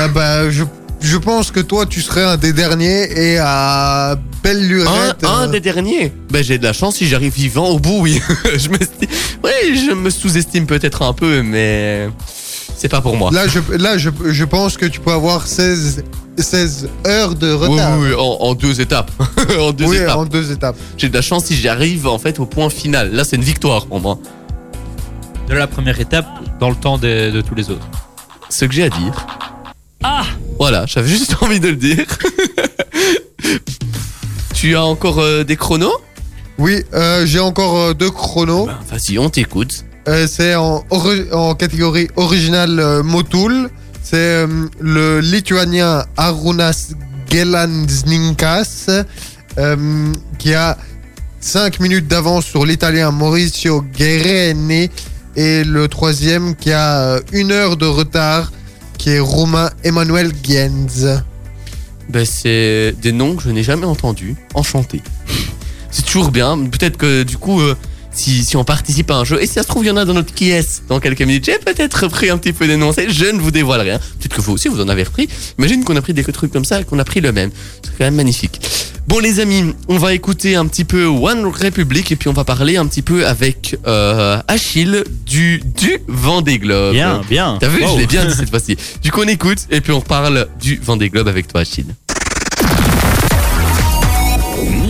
Eh 0.04 0.08
ben, 0.08 0.50
je, 0.50 0.64
je 1.00 1.16
pense 1.16 1.50
que 1.50 1.60
toi, 1.60 1.86
tu 1.86 2.00
serais 2.00 2.24
un 2.24 2.36
des 2.36 2.52
derniers 2.52 3.32
et 3.32 3.38
à 3.38 4.16
belle 4.42 4.58
Un, 4.64 4.68
lurette. 4.68 5.24
un 5.24 5.42
euh, 5.42 5.46
des 5.48 5.60
derniers? 5.60 6.12
Ben 6.30 6.42
j'ai 6.42 6.58
de 6.58 6.64
la 6.64 6.72
chance 6.72 6.96
si 6.96 7.06
j'arrive 7.06 7.34
vivant 7.34 7.68
au 7.68 7.78
bout, 7.78 8.00
oui. 8.00 8.20
je 8.56 8.68
me, 8.70 8.76
je 8.78 9.94
me 9.94 10.10
sous-estime 10.10 10.66
peut-être 10.66 11.02
un 11.02 11.12
peu, 11.12 11.42
mais 11.42 12.08
c'est 12.76 12.88
pas 12.88 13.00
pour 13.00 13.16
moi. 13.16 13.30
Là, 13.32 13.46
je, 13.48 13.58
là 13.76 13.98
je, 13.98 14.10
je 14.30 14.44
pense 14.44 14.76
que 14.76 14.86
tu 14.86 15.00
peux 15.00 15.12
avoir 15.12 15.46
16, 15.46 16.04
16 16.42 16.88
heures 17.06 17.34
de 17.34 17.52
retard. 17.52 17.98
oui, 17.98 18.08
oui, 18.10 18.14
en, 18.14 18.46
en 18.48 18.54
deux 18.54 18.80
étapes. 18.80 19.10
en 19.60 19.72
deux 19.72 19.86
Oui, 19.86 19.96
étapes. 19.96 20.16
en 20.16 20.24
deux 20.24 20.52
étapes. 20.52 20.76
J'ai 20.96 21.08
de 21.08 21.14
la 21.14 21.22
chance 21.22 21.46
si 21.46 21.56
j'arrive 21.56 22.06
en 22.06 22.18
fait 22.18 22.38
au 22.40 22.46
point 22.46 22.70
final. 22.70 23.12
Là, 23.12 23.24
c'est 23.24 23.36
une 23.36 23.42
victoire 23.42 23.86
pour 23.86 24.00
moi. 24.00 24.18
De 25.48 25.54
la 25.54 25.66
première 25.66 25.98
étape 26.00 26.26
dans 26.60 26.70
le 26.70 26.76
temps 26.76 26.98
de, 26.98 27.30
de 27.30 27.40
tous 27.40 27.54
les 27.54 27.70
autres. 27.70 27.86
Ce 28.50 28.64
que 28.64 28.72
j'ai 28.72 28.84
à 28.84 28.90
dire. 28.90 29.26
Ah 30.02 30.24
Voilà, 30.58 30.86
j'avais 30.86 31.08
juste 31.08 31.36
envie 31.42 31.60
de 31.60 31.68
le 31.68 31.76
dire. 31.76 32.06
tu 34.54 34.76
as 34.76 34.84
encore 34.84 35.20
euh, 35.20 35.44
des 35.44 35.56
chronos? 35.56 35.92
Oui, 36.58 36.82
euh, 36.94 37.24
j'ai 37.26 37.38
encore 37.40 37.76
euh, 37.78 37.94
deux 37.94 38.10
chronos. 38.10 38.66
Ben, 38.66 38.78
Vas-y, 38.90 39.18
on 39.18 39.28
t'écoute. 39.30 39.84
Euh, 40.08 40.26
c'est 40.26 40.54
en, 40.54 40.84
en 41.32 41.54
catégorie 41.54 42.08
original 42.16 42.78
euh, 42.80 43.02
Motul. 43.02 43.70
C'est 44.10 44.16
euh, 44.16 44.46
le 44.80 45.20
lituanien 45.20 46.02
Arunas 46.16 46.94
Gelansninkas 47.30 48.88
euh, 49.58 50.12
qui 50.38 50.54
a 50.54 50.78
5 51.40 51.78
minutes 51.80 52.08
d'avance 52.08 52.46
sur 52.46 52.64
l'italien 52.64 53.10
Mauricio 53.10 53.82
Guerreni 53.82 54.88
et 55.36 55.62
le 55.62 55.88
troisième 55.88 56.56
qui 56.56 56.72
a 56.72 57.00
euh, 57.00 57.20
une 57.34 57.52
heure 57.52 57.76
de 57.76 57.84
retard 57.84 58.50
qui 58.96 59.10
est 59.10 59.20
roumain 59.20 59.68
Emmanuel 59.84 60.32
Gienz. 60.42 61.22
Ben, 62.08 62.24
c'est 62.24 62.94
des 63.02 63.12
noms 63.12 63.36
que 63.36 63.42
je 63.42 63.50
n'ai 63.50 63.62
jamais 63.62 63.84
entendus. 63.84 64.36
Enchanté. 64.54 65.02
C'est 65.90 66.06
toujours 66.06 66.30
bien. 66.30 66.56
Peut-être 66.56 66.96
que 66.96 67.24
du 67.24 67.36
coup, 67.36 67.60
si, 68.10 68.44
si 68.44 68.56
on 68.56 68.64
participe 68.64 69.10
à 69.10 69.14
un 69.16 69.24
jeu, 69.24 69.40
et 69.42 69.46
si 69.46 69.54
ça 69.54 69.62
se 69.62 69.68
trouve, 69.68 69.84
il 69.84 69.88
y 69.88 69.90
en 69.90 69.96
a 69.96 70.04
dans 70.04 70.14
notre 70.14 70.34
qui 70.34 70.50
est 70.50 70.82
dans 70.88 70.98
quelques 71.00 71.20
minutes, 71.22 71.44
j'ai 71.44 71.58
peut-être 71.58 72.04
repris 72.04 72.30
un 72.30 72.38
petit 72.38 72.52
peu. 72.52 72.66
Ça, 72.92 73.02
Je 73.08 73.24
ne 73.26 73.38
vous 73.40 73.50
dévoile 73.50 73.80
rien. 73.82 73.98
Peut-être 73.98 74.34
que 74.36 74.40
vous 74.40 74.52
aussi, 74.52 74.68
vous 74.68 74.80
en 74.80 74.88
avez 74.88 75.04
repris. 75.04 75.28
Imagine 75.58 75.84
qu'on 75.84 75.96
a 75.96 76.02
pris 76.02 76.14
des 76.14 76.24
trucs 76.24 76.52
comme 76.52 76.64
ça 76.64 76.80
et 76.80 76.84
qu'on 76.84 76.98
a 76.98 77.04
pris 77.04 77.20
le 77.20 77.32
même. 77.32 77.50
C'est 77.82 77.90
quand 77.96 78.04
même 78.04 78.14
magnifique. 78.16 78.60
Bon, 79.06 79.20
les 79.20 79.40
amis, 79.40 79.72
on 79.88 79.96
va 79.96 80.12
écouter 80.12 80.54
un 80.56 80.66
petit 80.66 80.84
peu 80.84 81.06
One 81.06 81.46
Republic 81.46 82.12
et 82.12 82.16
puis 82.16 82.28
on 82.28 82.34
va 82.34 82.44
parler 82.44 82.76
un 82.76 82.86
petit 82.86 83.00
peu 83.00 83.26
avec 83.26 83.76
euh, 83.86 84.38
Achille 84.48 85.02
du, 85.24 85.62
du 85.64 85.98
Vendée 86.08 86.58
Globe. 86.58 86.92
Bien, 86.92 87.22
bien. 87.28 87.56
T'as 87.58 87.68
vu, 87.68 87.82
Wow. 87.82 87.94
je 87.94 88.00
l'ai 88.00 88.06
bien 88.06 88.26
dit 88.26 88.34
cette 88.36 88.50
fois-ci. 88.50 88.76
Du 89.02 89.10
coup, 89.10 89.22
on 89.24 89.28
écoute 89.28 89.60
et 89.70 89.80
puis 89.80 89.92
on 89.92 90.02
parle 90.02 90.46
du 90.60 90.78
Vendée 90.82 91.08
Globe 91.08 91.28
avec 91.28 91.48
toi, 91.48 91.62
Achille. 91.62 91.86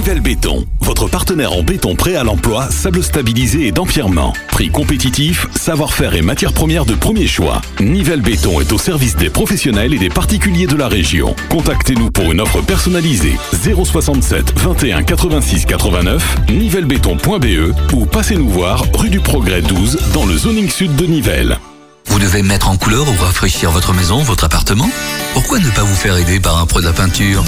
Nivelle 0.09 0.23
Béton, 0.23 0.65
votre 0.81 1.07
partenaire 1.07 1.53
en 1.53 1.63
béton 1.63 1.95
prêt 1.95 2.17
à 2.17 2.25
l'emploi, 2.25 2.71
sable 2.71 3.05
stabilisé 3.05 3.67
et 3.67 3.73
d'empierrement. 3.73 4.33
Prix 4.49 4.71
compétitif, 4.71 5.47
savoir-faire 5.55 6.15
et 6.15 6.23
matières 6.23 6.55
premières 6.55 6.87
de 6.87 6.95
premier 6.95 7.27
choix. 7.27 7.61
Nivelle 7.79 8.23
Béton 8.23 8.59
est 8.59 8.73
au 8.73 8.79
service 8.79 9.17
des 9.17 9.29
professionnels 9.29 9.93
et 9.93 9.99
des 9.99 10.09
particuliers 10.09 10.67
de 10.67 10.77
la 10.77 10.89
région. 10.89 11.37
Contactez-nous 11.51 12.11
pour 12.11 12.33
une 12.33 12.41
offre 12.41 12.63
personnalisée 12.63 13.37
067 13.53 14.59
21 14.59 15.03
86 15.03 15.67
89 15.67 16.37
nivellebéton.be 16.53 17.93
ou 17.93 18.07
passez-nous 18.07 18.49
voir 18.49 18.87
rue 18.95 19.11
du 19.11 19.21
Progrès 19.21 19.61
12 19.61 19.99
dans 20.15 20.25
le 20.25 20.39
zoning 20.39 20.71
sud 20.71 20.97
de 20.97 21.05
Nivelles. 21.05 21.59
Vous 22.07 22.19
devez 22.19 22.43
mettre 22.43 22.71
en 22.71 22.79
couleur 22.79 23.07
ou 23.07 23.23
rafraîchir 23.23 23.71
votre 23.73 23.93
maison, 23.93 24.23
votre 24.23 24.45
appartement? 24.45 24.89
Pourquoi 25.35 25.59
ne 25.59 25.69
pas 25.69 25.83
vous 25.83 25.95
faire 25.95 26.17
aider 26.17 26.41
par 26.41 26.57
un 26.57 26.65
pro 26.65 26.81
de 26.81 26.87
la 26.87 26.95
peinture? 26.95 27.45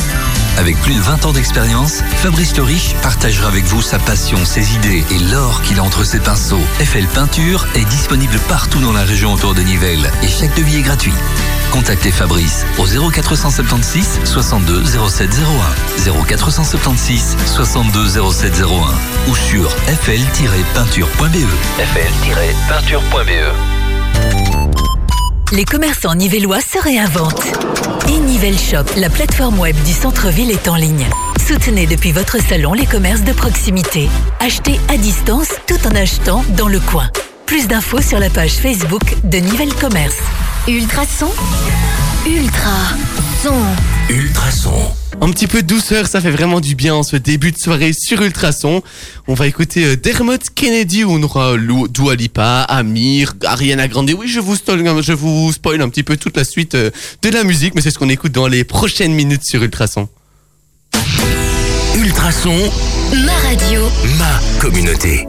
Avec 0.58 0.76
plus 0.82 0.94
de 0.94 1.00
20 1.00 1.26
ans 1.26 1.32
d'expérience, 1.32 2.02
Fabrice 2.16 2.56
Le 2.56 2.62
Riche 2.62 2.94
partagera 3.02 3.48
avec 3.48 3.64
vous 3.64 3.82
sa 3.82 3.98
passion, 3.98 4.44
ses 4.44 4.74
idées 4.74 5.04
et 5.10 5.18
l'or 5.18 5.62
qu'il 5.62 5.78
a 5.78 5.82
entre 5.82 6.04
ses 6.04 6.20
pinceaux. 6.20 6.60
FL 6.78 7.06
Peinture 7.06 7.66
est 7.74 7.84
disponible 7.86 8.38
partout 8.48 8.80
dans 8.80 8.92
la 8.92 9.02
région 9.02 9.32
autour 9.32 9.54
de 9.54 9.62
Nivelles 9.62 10.10
et 10.22 10.28
chaque 10.28 10.54
devis 10.56 10.78
est 10.78 10.82
gratuit. 10.82 11.14
Contactez 11.72 12.10
Fabrice 12.10 12.66
au 12.78 12.86
0476 12.86 14.20
62 14.24 14.84
0701 14.84 16.24
0476 16.26 17.36
62 17.46 18.08
0701 18.30 18.68
ou 19.28 19.36
sur 19.36 19.70
fl-peinture.be 19.70 21.46
fl-peinture.be 21.78 23.30
Les 25.52 25.64
commerçants 25.64 26.14
nivellois 26.14 26.60
se 26.60 26.78
réinventent. 26.78 27.52
Et 28.08 28.18
Nivelle 28.20 28.58
Shop, 28.58 28.84
la 28.96 29.10
plateforme 29.10 29.58
web 29.58 29.74
du 29.84 29.92
centre-ville 29.92 30.50
est 30.50 30.68
en 30.68 30.76
ligne. 30.76 31.08
Soutenez 31.44 31.86
depuis 31.86 32.12
votre 32.12 32.40
salon 32.40 32.72
les 32.72 32.86
commerces 32.86 33.22
de 33.22 33.32
proximité. 33.32 34.08
Achetez 34.38 34.78
à 34.88 34.96
distance 34.96 35.48
tout 35.66 35.88
en 35.88 35.94
achetant 35.96 36.44
dans 36.56 36.68
le 36.68 36.78
coin. 36.78 37.10
Plus 37.46 37.66
d'infos 37.66 38.00
sur 38.00 38.20
la 38.20 38.30
page 38.30 38.52
Facebook 38.52 39.02
de 39.24 39.38
Nivelle 39.38 39.74
Commerce. 39.74 40.18
Ultrason. 40.68 41.30
Ultra. 42.26 42.76
Ultrason. 44.10 44.74
Un 45.20 45.30
petit 45.30 45.46
peu 45.46 45.62
de 45.62 45.66
douceur, 45.68 46.06
ça 46.08 46.20
fait 46.20 46.30
vraiment 46.32 46.60
du 46.60 46.74
bien 46.74 46.94
en 46.94 47.02
ce 47.04 47.14
début 47.16 47.52
de 47.52 47.58
soirée 47.58 47.92
sur 47.92 48.20
Ultrason. 48.22 48.82
On 49.28 49.34
va 49.34 49.46
écouter 49.46 49.84
euh, 49.84 49.96
Dermot 49.96 50.36
Kennedy, 50.54 51.04
où 51.04 51.12
on 51.12 51.22
aura 51.22 51.54
Lou- 51.56 51.86
Dua 51.86 52.16
Lipa, 52.16 52.62
Amir, 52.62 53.34
Ariana 53.44 53.86
Grande. 53.86 54.10
Oui, 54.18 54.26
je 54.28 54.40
vous, 54.40 54.56
spoil, 54.56 54.84
je 55.02 55.12
vous 55.12 55.52
spoil 55.52 55.80
un 55.80 55.88
petit 55.88 56.02
peu 56.02 56.16
toute 56.16 56.36
la 56.36 56.44
suite 56.44 56.74
euh, 56.74 56.90
de 57.22 57.28
la 57.28 57.44
musique, 57.44 57.74
mais 57.76 57.82
c'est 57.82 57.90
ce 57.92 57.98
qu'on 57.98 58.08
écoute 58.08 58.32
dans 58.32 58.48
les 58.48 58.64
prochaines 58.64 59.12
minutes 59.12 59.44
sur 59.44 59.62
Ultrason. 59.62 60.08
Ultrason, 61.96 62.56
Ma 63.24 63.32
radio. 63.48 63.82
ma 64.18 64.40
communauté. 64.60 65.26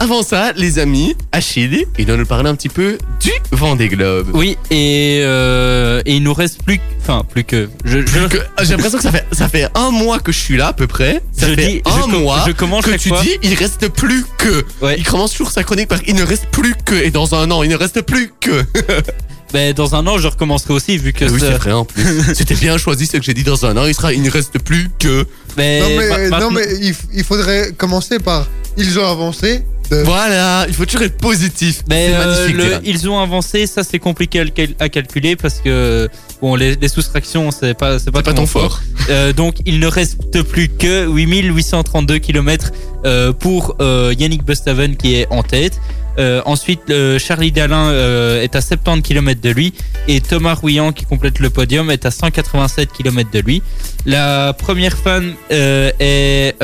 Avant 0.00 0.22
ça, 0.22 0.52
les 0.56 0.78
amis, 0.78 1.14
Achille, 1.32 1.86
il 1.98 2.04
doit 2.06 2.16
nous 2.16 2.26
parler 2.26 2.50
un 2.50 2.54
petit 2.56 2.68
peu 2.68 2.98
du 3.20 3.30
Vendée 3.52 3.88
Globe. 3.88 4.28
Oui, 4.34 4.58
et, 4.70 5.20
euh, 5.22 6.02
et 6.04 6.16
il 6.16 6.22
nous 6.22 6.34
reste 6.34 6.62
plus, 6.62 6.76
que- 6.78 6.82
enfin 7.00 7.24
plus 7.30 7.44
que. 7.44 7.70
Je, 7.84 8.00
je- 8.00 8.04
Plus 8.04 8.28
que- 8.28 8.36
J'ai 8.62 8.72
l'impression 8.72 8.98
que 8.98 9.04
ça 9.04 9.12
fait, 9.12 9.24
ça 9.32 9.48
fait 9.48 9.68
un 9.74 9.90
mois 9.90 10.18
que 10.18 10.30
je 10.32 10.38
suis 10.38 10.56
là 10.56 10.68
à 10.68 10.72
peu 10.72 10.86
près. 10.86 11.22
Ça 11.32 11.48
Je 11.48 11.54
fait 11.54 11.66
dis- 11.66 11.82
un 11.86 11.96
je 11.96 12.00
com- 12.02 12.20
mois 12.22 12.44
je 12.46 12.52
commence 12.52 12.84
que 12.84 12.96
tu 12.96 13.08
fois. 13.08 13.22
dis 13.22 13.30
il 13.42 13.54
reste 13.54 13.88
plus 13.88 14.26
que. 14.36 14.64
Ouais. 14.82 14.96
Il 14.98 15.04
commence 15.06 15.30
toujours 15.32 15.52
sa 15.52 15.62
chronique 15.64 15.88
par 15.88 16.00
il 16.06 16.16
ne 16.16 16.24
reste 16.24 16.46
plus 16.50 16.74
que. 16.84 16.94
Et 16.96 17.10
dans 17.10 17.34
un 17.34 17.50
an, 17.50 17.62
il 17.62 17.70
ne 17.70 17.76
reste 17.76 18.02
plus 18.02 18.30
que. 18.40 18.62
ben, 19.52 19.72
dans 19.72 19.94
un 19.94 20.06
an, 20.06 20.18
je 20.18 20.26
recommencerai 20.28 20.74
aussi 20.74 20.98
vu 20.98 21.12
que. 21.12 21.24
oui, 21.26 21.40
ça- 21.40 21.46
c'est 21.52 21.58
vrai 21.58 21.72
en 21.72 21.84
plus. 21.84 22.04
C'était 22.34 22.56
bien 22.56 22.76
choisi 22.78 23.06
ce 23.06 23.16
que 23.16 23.22
j'ai 23.22 23.34
dit 23.34 23.44
dans 23.44 23.64
un 23.64 23.76
an. 23.76 23.86
Il 23.86 23.94
sera, 23.94 24.12
il 24.12 24.20
ne 24.22 24.30
reste 24.30 24.58
plus 24.58 24.90
que. 24.98 25.24
Mais 25.56 25.80
Non, 25.80 25.88
mais, 25.98 26.28
ma- 26.28 26.40
non, 26.40 26.50
mais 26.50 26.66
il, 27.12 27.24
faudrait 27.24 27.72
commencer 27.76 28.18
par 28.18 28.46
ils 28.76 28.98
ont 28.98 29.06
avancé. 29.08 29.62
de- 29.90 29.96
Voilà, 30.02 30.64
il 30.66 30.74
faut 30.74 30.84
toujours 30.86 31.02
être 31.02 31.18
positif. 31.18 31.82
Mais 31.88 32.08
c'est 32.08 32.14
euh, 32.14 32.48
magnifique. 32.48 32.56
le- 32.56 32.88
ils 32.88 33.08
ont 33.08 33.18
avancé, 33.20 33.66
ça 33.66 33.82
c'est 33.84 33.98
compliqué 33.98 34.40
à, 34.40 34.44
le 34.44 34.50
cal- 34.50 34.74
à 34.80 34.88
calculer 34.88 35.36
parce 35.36 35.60
que 35.60 36.08
bon 36.40 36.54
les, 36.56 36.74
les 36.76 36.88
soustractions 36.88 37.50
c'est 37.50 37.74
pas 37.74 37.98
c'est 37.98 38.10
pas, 38.10 38.22
pas 38.22 38.32
ton 38.32 38.46
fort. 38.46 38.80
Euh, 39.10 39.32
donc 39.32 39.56
il 39.66 39.78
ne 39.80 39.86
reste 39.86 40.42
plus 40.42 40.68
que 40.68 41.06
8832 41.06 42.18
km 42.18 42.72
euh, 43.04 43.32
pour 43.32 43.76
euh, 43.80 44.14
Yannick 44.18 44.44
Bustaven 44.44 44.96
qui 44.96 45.16
est 45.16 45.26
en 45.30 45.42
tête. 45.42 45.78
Euh, 46.18 46.42
ensuite 46.46 46.82
euh, 46.90 47.18
Charlie 47.18 47.50
Dalin 47.50 47.88
euh, 47.88 48.40
est 48.42 48.54
à 48.54 48.60
70 48.60 49.02
km 49.02 49.40
de 49.40 49.50
lui 49.50 49.72
et 50.06 50.20
Thomas 50.20 50.54
Rouillant 50.54 50.92
qui 50.92 51.04
complète 51.06 51.40
le 51.40 51.50
podium 51.50 51.90
est 51.90 52.06
à 52.06 52.10
187 52.12 52.92
km 52.92 53.30
de 53.32 53.40
lui. 53.40 53.62
La 54.06 54.52
première 54.56 54.96
euh, 55.06 55.90
est 55.98 56.54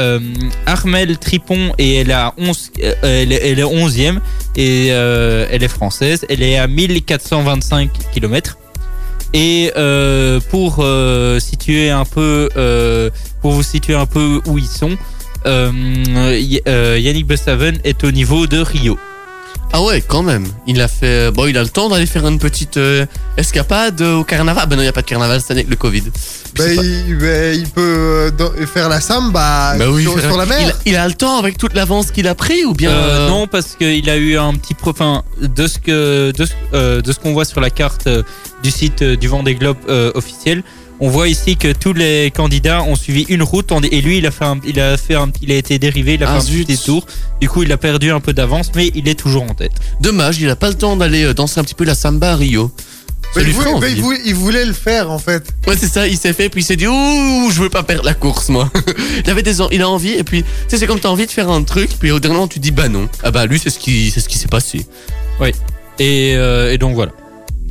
Armel 0.66 1.18
Tripon 1.18 1.72
et 1.78 1.96
elle, 1.96 2.12
a 2.12 2.32
11, 2.38 2.70
elle, 3.02 3.32
est- 3.32 3.50
elle 3.50 3.58
est 3.58 3.64
11e 3.64 4.18
et 4.56 4.88
elle 4.88 5.62
est 5.62 5.68
française. 5.68 6.24
Elle 6.28 6.42
est 6.42 6.56
à 6.58 6.66
1425 6.66 7.90
km. 8.12 8.56
Et 9.32 9.70
pour 10.50 10.84
situer 11.38 11.90
un 11.90 12.04
peu, 12.04 12.48
pour 13.40 13.52
vous 13.52 13.62
situer 13.62 13.94
un 13.94 14.06
peu 14.06 14.40
où 14.46 14.58
ils 14.58 14.66
sont, 14.66 14.96
Yannick 15.46 17.26
Bustaven 17.26 17.78
est 17.84 18.04
au 18.04 18.10
niveau 18.10 18.46
de 18.46 18.58
Rio. 18.58 18.98
Ah 19.72 19.82
ouais, 19.82 20.02
quand 20.04 20.24
même. 20.24 20.46
Il 20.66 20.80
a 20.80 20.88
fait. 20.88 21.30
Bon, 21.30 21.46
il 21.46 21.56
a 21.56 21.62
le 21.62 21.68
temps 21.68 21.88
d'aller 21.88 22.06
faire 22.06 22.26
une 22.26 22.40
petite 22.40 22.76
euh, 22.76 23.06
escapade 23.36 24.00
au 24.02 24.24
carnaval. 24.24 24.68
Ben 24.68 24.74
non, 24.74 24.82
il 24.82 24.86
n'y 24.86 24.88
a 24.88 24.92
pas 24.92 25.02
de 25.02 25.06
carnaval 25.06 25.40
cette 25.40 25.52
année 25.52 25.60
avec 25.60 25.70
le 25.70 25.76
Covid. 25.76 26.02
Ben, 26.56 26.76
pas- 26.76 26.82
il, 26.82 27.16
ben, 27.16 27.56
il 27.56 27.68
peut 27.68 27.80
euh, 27.80 28.30
dans- 28.32 28.50
faire 28.66 28.88
la 28.88 29.00
samba 29.00 29.76
Bah 29.78 29.84
oui, 29.88 30.02
sur, 30.02 30.18
faire- 30.18 30.30
sur 30.30 30.36
la 30.38 30.46
mer. 30.46 30.76
Il, 30.84 30.90
il 30.92 30.96
a 30.96 31.06
le 31.06 31.14
temps 31.14 31.38
avec 31.38 31.56
toute 31.56 31.74
l'avance 31.74 32.10
qu'il 32.10 32.26
a 32.26 32.34
pris 32.34 32.64
ou 32.64 32.72
bien 32.74 32.90
Euh, 32.90 33.28
non, 33.28 33.46
parce 33.46 33.76
qu'il 33.76 34.10
a 34.10 34.16
eu 34.16 34.36
un 34.36 34.54
petit 34.54 34.74
pro- 34.74 34.90
enfin, 34.90 35.22
de 35.40 35.66
ce 35.68 35.78
que 35.78 36.32
de 36.32 36.44
ce, 36.46 36.52
euh, 36.74 37.00
de 37.00 37.12
ce 37.12 37.20
qu'on 37.20 37.32
voit 37.32 37.44
sur 37.44 37.60
la 37.60 37.70
carte 37.70 38.08
euh, 38.08 38.24
du 38.64 38.72
site 38.72 39.02
euh, 39.02 39.16
du 39.16 39.28
Vendée 39.28 39.54
Globe 39.54 39.76
euh, 39.88 40.10
officiel. 40.16 40.64
On 41.02 41.08
voit 41.08 41.28
ici 41.28 41.56
que 41.56 41.72
tous 41.72 41.92
les 41.94 42.30
candidats 42.30 42.82
ont 42.82 42.94
suivi 42.94 43.22
une 43.28 43.42
route 43.42 43.72
on- 43.72 43.80
et 43.80 44.00
lui 44.02 44.18
il 44.18 44.26
a 44.26 44.30
fait 44.30 44.44
un, 44.44 44.58
il 44.66 44.78
a 44.80 44.96
fait 44.98 45.14
un, 45.14 45.30
il 45.40 45.50
a 45.50 45.54
été 45.56 45.78
dérivé, 45.78 46.14
il 46.14 46.22
a 46.24 46.28
Ah, 46.28 46.32
fait 46.32 46.38
un 46.38 46.40
zut. 46.40 46.66
petit 46.66 46.76
détour. 46.76 47.06
Du 47.40 47.48
coup, 47.48 47.62
il 47.62 47.72
a 47.72 47.76
perdu 47.78 48.10
un 48.10 48.20
peu 48.20 48.32
d'avance, 48.34 48.70
mais 48.74 48.90
il 48.94 49.08
est 49.08 49.14
toujours 49.18 49.44
en 49.44 49.54
tête. 49.54 49.72
Dommage, 50.00 50.40
il 50.40 50.50
a 50.50 50.56
pas 50.56 50.68
le 50.68 50.74
temps 50.74 50.96
d'aller 50.96 51.24
euh, 51.24 51.32
danser 51.34 51.58
un 51.58 51.64
petit 51.64 51.74
peu 51.74 51.84
la 51.84 51.94
samba 51.94 52.32
à 52.32 52.36
Rio. 52.36 52.70
Il, 53.36 53.52
voulait, 53.52 53.68
envie. 53.70 53.92
il 53.92 54.02
voulait- 54.02 54.20
il 54.26 54.34
voulait 54.34 54.64
le 54.64 54.72
faire 54.72 55.10
en 55.10 55.18
fait. 55.18 55.44
Ouais, 55.66 55.76
c'est 55.78 55.86
ça, 55.88 56.06
il 56.08 56.18
s'est 56.18 56.32
fait, 56.32 56.48
puis 56.48 56.62
il 56.62 56.64
s'est 56.64 56.74
dit, 56.76 56.88
ouh, 56.88 57.50
je 57.50 57.60
veux 57.62 57.70
pas 57.70 57.82
perdre 57.84 58.04
la 58.04 58.12
course, 58.14 58.48
moi. 58.48 58.70
il 59.24 59.30
avait 59.30 59.42
des, 59.44 59.60
en- 59.60 59.70
il 59.70 59.80
a 59.82 59.88
envie, 59.88 60.10
et 60.12 60.24
puis, 60.24 60.42
tu 60.42 60.48
sais, 60.68 60.78
c'est 60.78 60.86
comme 60.88 60.98
t'as 61.00 61.08
envie 61.10 61.26
de 61.26 61.30
faire 61.30 61.48
un 61.48 61.62
truc, 61.62 61.90
puis 62.00 62.10
au 62.10 62.18
dernier 62.18 62.34
moment, 62.34 62.48
tu 62.48 62.58
dis, 62.58 62.72
bah 62.72 62.88
non. 62.88 63.08
Ah 63.22 63.30
bah, 63.30 63.46
lui, 63.46 63.58
c'est 63.58 63.70
ce 63.70 63.78
qui, 63.78 64.10
c'est 64.10 64.20
ce 64.20 64.28
qui 64.28 64.36
s'est 64.36 64.48
passé. 64.48 64.84
Et, 65.98 66.34
euh, 66.36 66.72
et 66.72 66.78
donc 66.78 66.94
voilà. 66.94 67.12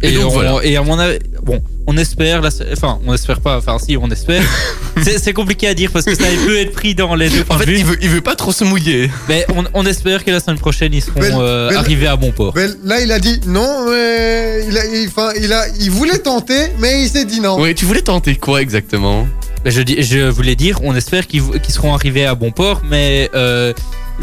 Et 0.02 0.12
donc 0.12 0.26
on- 0.26 0.30
voilà. 0.30 0.60
Et 0.64 0.78
à 0.78 0.82
mon 0.82 0.98
avis, 0.98 1.20
bon, 1.44 1.62
on 1.88 1.98
espère, 1.98 2.42
la- 2.42 2.50
enfin, 2.74 3.00
on 3.06 3.14
espère 3.14 3.42
pas, 3.42 3.58
enfin 3.58 3.78
si, 3.80 3.98
on 3.98 4.10
espère. 4.10 4.42
c'est 5.02 5.34
compliqué 5.34 5.68
à 5.68 5.74
dire 5.74 5.92
parce 5.92 6.06
que 6.06 6.16
ça 6.16 6.24
peut 6.46 6.58
être 6.58 6.72
pris 6.74 6.96
dans 6.96 7.16
les 7.16 7.30
deux 7.30 7.42
En 7.42 7.44
points 7.44 7.58
de 7.58 7.64
fait, 7.64 7.72
vue. 7.72 7.78
il 7.80 7.86
veut, 7.86 7.98
il 8.02 8.10
veut 8.10 8.22
pas 8.22 8.36
trop 8.36 8.52
se 8.52 8.64
mouiller. 8.64 9.10
Mais 9.28 9.46
on, 9.56 9.64
on 9.74 9.86
espère 9.86 10.24
que 10.24 10.32
la 10.32 10.40
semaine 10.40 10.60
prochaine 10.60 10.94
ils 10.94 11.02
seront 11.02 11.20
Mais- 11.20 11.32
euh, 11.34 11.70
mais- 11.72 11.76
arrivés 11.76 12.08
à 12.08 12.16
bon 12.16 12.32
port. 12.32 12.54
Ben, 12.54 12.74
là, 12.84 13.02
il 13.02 13.12
a 13.12 13.20
dit 13.20 13.40
non, 13.48 13.86
mais 13.90 14.66
il, 14.68 14.78
a, 14.78 14.86
il, 14.86 15.08
enfin, 15.08 15.32
il, 15.42 15.52
a, 15.52 15.66
il 15.80 15.92
voulait 15.92 16.20
tenter, 16.20 16.68
mais 16.80 17.04
il 17.04 17.10
s'est 17.10 17.26
dit 17.26 17.40
non. 17.42 17.60
Oui, 17.60 17.74
tu 17.76 17.86
voulais 17.86 18.02
tenter 18.02 18.36
quoi 18.36 18.62
exactement? 18.62 19.28
Je, 19.66 19.82
dis- 19.82 20.02
je 20.04 20.20
voulais 20.30 20.56
dire, 20.56 20.80
on 20.84 20.96
espère 20.96 21.28
qu'ils 21.28 21.42
seront 21.68 21.94
arrivés 21.94 22.26
à 22.26 22.34
bon 22.36 22.52
port, 22.52 22.82
mais 22.90 23.30
euh, 23.36 23.74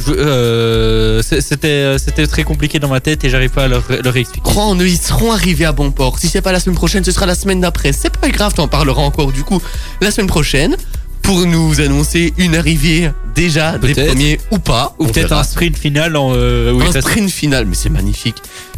euh, 0.09 1.23
c'est- 1.23 1.41
c'était 1.41 1.97
c'était 1.99 2.27
très 2.27 2.43
compliqué 2.45 2.79
dans 2.79 2.89
ma 2.89 3.01
tête 3.01 3.25
et 3.25 3.31
j'arrive 3.31 3.51
pas 3.51 3.65
à 3.65 3.69
leur, 3.69 3.85
leur 4.03 4.17
expliquer. 4.17 4.43
Crois 4.45 4.65
en 4.65 4.77
eux, 4.77 4.87
ils 4.89 4.99
seront 4.99 5.33
arrivés 5.33 5.65
à 5.65 5.73
bon 5.73 5.91
port. 5.91 6.19
Si 6.19 6.29
c'est 6.29 6.43
pas 6.43 6.53
la 6.53 6.61
semaine 6.61 6.77
prochaine, 6.77 7.05
ce 7.05 7.13
sera 7.13 7.27
la 7.27 7.35
semaine 7.35 7.61
d'après. 7.61 7.93
C'est 7.93 8.17
pas 8.17 8.29
grave, 8.29 8.55
t'en 8.55 8.69
parleras 8.69 9.03
encore 9.03 9.33
du 9.33 9.43
coup 9.43 9.61
la 10.01 10.11
semaine 10.11 10.27
prochaine 10.29 10.77
pour 11.23 11.45
nous 11.47 11.81
annoncer 11.81 12.33
une 12.39 12.55
arrivée 12.55 13.11
déjà 13.35 13.79
des 13.79 13.95
premiers 14.09 14.41
ou 14.51 14.59
pas. 14.59 14.95
Ou 14.99 15.07
peut-être 15.07 15.33
un 15.33 15.43
sprint 15.45 15.77
final 15.77 16.17
en 16.17 16.33
euh, 16.35 16.73
un 16.81 16.93
sprint 17.01 17.31
final, 17.31 17.67
mais 17.67 17.75
c'est 17.75 17.91
magnifique. 17.91 18.37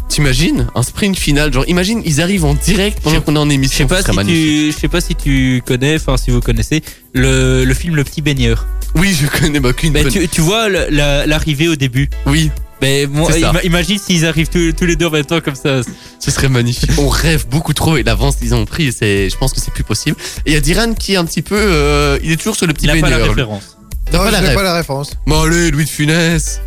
T'imagines 0.09 0.67
un 0.75 0.81
sprint 0.83 1.17
final, 1.17 1.53
genre 1.53 1.65
imagine 1.67 2.01
ils 2.03 2.19
arrivent 2.19 2.43
en 2.45 2.55
direct 2.55 2.99
pendant 3.01 3.17
Je- 3.17 3.21
qu'on 3.21 3.35
est 3.35 3.39
en 3.39 3.43
Je 3.45 3.49
sais 3.49 3.55
émission, 3.55 3.87
pas 3.87 4.01
si 4.01 4.11
tu, 4.25 4.71
je 4.71 4.77
sais 4.77 4.87
pas 4.87 5.01
si 5.01 5.15
tu 5.15 5.61
connais, 5.65 5.95
enfin 5.95 6.17
si 6.17 6.31
vous 6.31 6.41
connaissez 6.41 6.81
le, 7.13 7.63
le 7.63 7.73
film 7.75 7.95
Le 7.95 8.03
Petit 8.03 8.21
Baigneur. 8.21 8.65
Oui, 8.95 9.15
je 9.19 9.27
connais 9.27 9.59
bah, 9.59 9.71
qu'une 9.71 9.93
bonne- 9.93 10.07
tu, 10.11 10.27
tu 10.27 10.41
vois 10.41 10.67
la- 10.67 11.25
l'arrivée 11.27 11.67
au 11.67 11.75
début. 11.75 12.09
Oui, 12.25 12.49
Ben, 12.81 13.09
moi, 13.09 13.29
C'est 13.31 13.41
ça. 13.41 13.51
ima- 13.51 13.61
imagine 13.65 13.99
s'ils 13.99 14.25
arrivent 14.25 14.47
tous, 14.47 14.71
tous 14.71 14.85
les 14.85 14.95
deux 14.95 15.05
en 15.07 15.11
même 15.11 15.25
temps 15.25 15.41
comme 15.41 15.55
ça. 15.55 15.81
ce 16.19 16.31
serait 16.31 16.47
magnifique. 16.49 16.89
On 16.97 17.09
rêve 17.09 17.45
beaucoup 17.49 17.73
trop 17.73 17.97
et 17.97 18.03
l'avance 18.03 18.37
qu'ils 18.37 18.55
ont 18.55 18.63
pris, 18.65 18.87
et 18.87 18.91
c'est, 18.93 19.29
je 19.29 19.35
pense 19.37 19.51
que 19.53 19.59
c'est 19.59 19.73
plus 19.73 19.83
possible. 19.83 20.15
Et 20.45 20.51
il 20.51 20.53
y 20.53 20.57
a 20.57 20.61
Diran 20.61 20.93
qui 20.93 21.13
est 21.13 21.17
un 21.17 21.25
petit 21.25 21.41
peu, 21.41 21.55
euh, 21.57 22.17
il 22.23 22.31
est 22.31 22.37
toujours 22.37 22.55
sur 22.55 22.65
le 22.67 22.73
petit 22.73 22.85
Il 22.85 22.93
n'a 22.93 23.01
pas 23.01 23.09
la 23.09 23.17
baigneur. 23.17 23.29
référence. 23.35 23.77
T'as 24.09 24.17
Non, 24.17 24.23
pas 24.23 24.27
je 24.29 24.31
la 24.33 24.41
n'ai 24.41 24.47
rêve. 24.47 24.55
pas 24.55 24.63
la 24.63 24.73
référence. 24.75 25.11
Bon 25.27 25.41
allez, 25.43 25.69
Louis 25.71 25.83
de 25.85 25.89
Funès. 25.89 26.61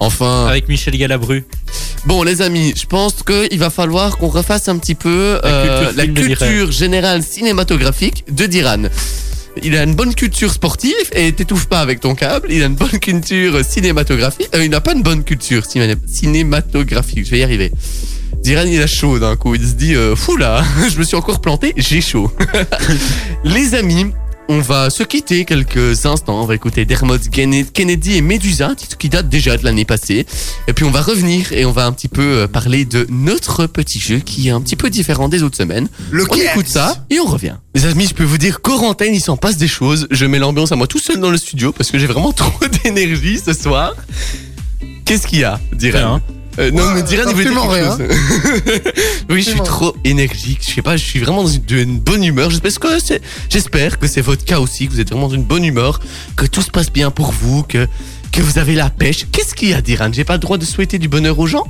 Enfin. 0.00 0.46
Avec 0.46 0.68
Michel 0.68 0.96
Galabru. 0.96 1.44
Bon 2.06 2.22
les 2.22 2.40
amis, 2.40 2.72
je 2.76 2.86
pense 2.86 3.16
qu'il 3.22 3.58
va 3.58 3.68
falloir 3.68 4.16
qu'on 4.16 4.28
refasse 4.28 4.68
un 4.68 4.78
petit 4.78 4.94
peu 4.94 5.38
euh, 5.44 5.84
culture 5.84 5.96
la 5.96 6.06
de 6.06 6.12
culture 6.26 6.72
générale 6.72 7.22
cinématographique 7.22 8.24
de 8.30 8.46
Diran. 8.46 8.84
Il 9.62 9.76
a 9.76 9.82
une 9.82 9.94
bonne 9.94 10.14
culture 10.14 10.50
sportive 10.50 10.94
et 11.12 11.32
t'étouffes 11.32 11.66
pas 11.66 11.80
avec 11.80 12.00
ton 12.00 12.14
câble. 12.14 12.46
Il 12.50 12.62
a 12.62 12.66
une 12.66 12.76
bonne 12.76 12.98
culture 13.00 13.62
cinématographique. 13.64 14.48
Euh, 14.54 14.64
il 14.64 14.70
n'a 14.70 14.80
pas 14.80 14.94
une 14.94 15.02
bonne 15.02 15.24
culture 15.24 15.64
ciné- 15.66 15.96
cinématographique. 16.06 17.26
Je 17.26 17.30
vais 17.32 17.40
y 17.40 17.42
arriver. 17.42 17.70
Diran 18.42 18.62
il 18.66 18.80
a 18.80 18.86
chaud 18.86 19.18
d'un 19.18 19.36
coup. 19.36 19.54
Il 19.54 19.66
se 19.66 19.74
dit 19.74 19.94
euh, 19.94 20.16
fou 20.16 20.36
là, 20.38 20.64
je 20.90 20.96
me 20.98 21.04
suis 21.04 21.16
encore 21.16 21.40
planté, 21.42 21.74
j'ai 21.76 22.00
chaud. 22.00 22.32
les 23.44 23.74
amis, 23.74 24.06
on 24.50 24.60
va 24.60 24.90
se 24.90 25.04
quitter 25.04 25.44
quelques 25.44 26.06
instants. 26.06 26.42
On 26.42 26.44
va 26.44 26.56
écouter 26.56 26.84
Dermot 26.84 27.18
Kenne- 27.30 27.64
Kennedy 27.72 28.16
et 28.16 28.20
Medusa, 28.20 28.74
titre 28.74 28.98
qui 28.98 29.08
date 29.08 29.28
déjà 29.28 29.56
de 29.56 29.64
l'année 29.64 29.84
passée. 29.84 30.26
Et 30.66 30.72
puis 30.72 30.84
on 30.84 30.90
va 30.90 31.00
revenir 31.02 31.52
et 31.52 31.64
on 31.64 31.70
va 31.70 31.86
un 31.86 31.92
petit 31.92 32.08
peu 32.08 32.20
euh, 32.22 32.46
parler 32.48 32.84
de 32.84 33.06
notre 33.10 33.66
petit 33.66 34.00
jeu 34.00 34.18
qui 34.18 34.48
est 34.48 34.50
un 34.50 34.60
petit 34.60 34.74
peu 34.74 34.90
différent 34.90 35.28
des 35.28 35.44
autres 35.44 35.56
semaines. 35.56 35.88
Le 36.10 36.24
On 36.28 36.34
écoute 36.34 36.66
ça 36.66 37.04
et 37.10 37.20
on 37.20 37.26
revient. 37.26 37.54
Les 37.74 37.86
amis, 37.86 38.06
je 38.08 38.14
peux 38.14 38.24
vous 38.24 38.38
dire 38.38 38.60
qu'Orantine, 38.60 39.14
il 39.14 39.20
s'en 39.20 39.36
passe 39.36 39.56
des 39.56 39.68
choses. 39.68 40.08
Je 40.10 40.26
mets 40.26 40.40
l'ambiance 40.40 40.72
à 40.72 40.76
moi 40.76 40.88
tout 40.88 40.98
seul 40.98 41.20
dans 41.20 41.30
le 41.30 41.38
studio 41.38 41.70
parce 41.72 41.90
que 41.92 41.98
j'ai 42.00 42.06
vraiment 42.06 42.32
trop 42.34 42.66
d'énergie 42.82 43.38
ce 43.38 43.52
soir. 43.52 43.94
Qu'est-ce 45.04 45.26
qu'il 45.28 45.38
y 45.40 45.44
a, 45.44 45.60
Diran 45.72 45.98
Rien. 45.98 46.22
Euh, 46.60 46.70
Non, 46.70 46.92
mais 46.94 47.02
dire 47.02 47.26
absolument 47.26 47.68
quelque 47.70 47.86
chose. 47.86 48.82
oui, 49.30 49.42
je 49.42 49.50
suis 49.50 49.60
trop 49.62 49.94
énergique. 50.04 50.60
Je 50.68 50.74
sais 50.74 50.82
pas, 50.82 50.96
je 50.96 51.04
suis 51.04 51.18
vraiment 51.20 51.42
dans 51.42 51.48
une, 51.48 51.62
d'une 51.62 51.98
bonne 51.98 52.22
humeur. 52.22 52.50
J'espère 52.50 52.78
que 52.78 52.98
c'est, 53.02 53.22
j'espère 53.48 53.98
que 53.98 54.06
c'est 54.06 54.20
votre 54.20 54.44
cas 54.44 54.60
aussi, 54.60 54.86
que 54.86 54.92
vous 54.92 55.00
êtes 55.00 55.08
vraiment 55.10 55.28
dans 55.28 55.34
une 55.34 55.44
bonne 55.44 55.64
humeur, 55.64 56.00
que 56.36 56.46
tout 56.46 56.62
se 56.62 56.70
passe 56.70 56.92
bien 56.92 57.10
pour 57.10 57.32
vous, 57.32 57.62
que, 57.62 57.86
que 58.32 58.42
vous 58.42 58.58
avez 58.58 58.74
la 58.74 58.90
pêche. 58.90 59.26
Qu'est-ce 59.32 59.54
qu'il 59.54 59.70
y 59.70 59.74
a, 59.74 59.80
Diran 59.80 60.10
J'ai 60.12 60.24
pas 60.24 60.34
le 60.34 60.38
droit 60.40 60.58
de 60.58 60.64
souhaiter 60.64 60.98
du 60.98 61.08
bonheur 61.08 61.38
aux 61.38 61.46
gens? 61.46 61.66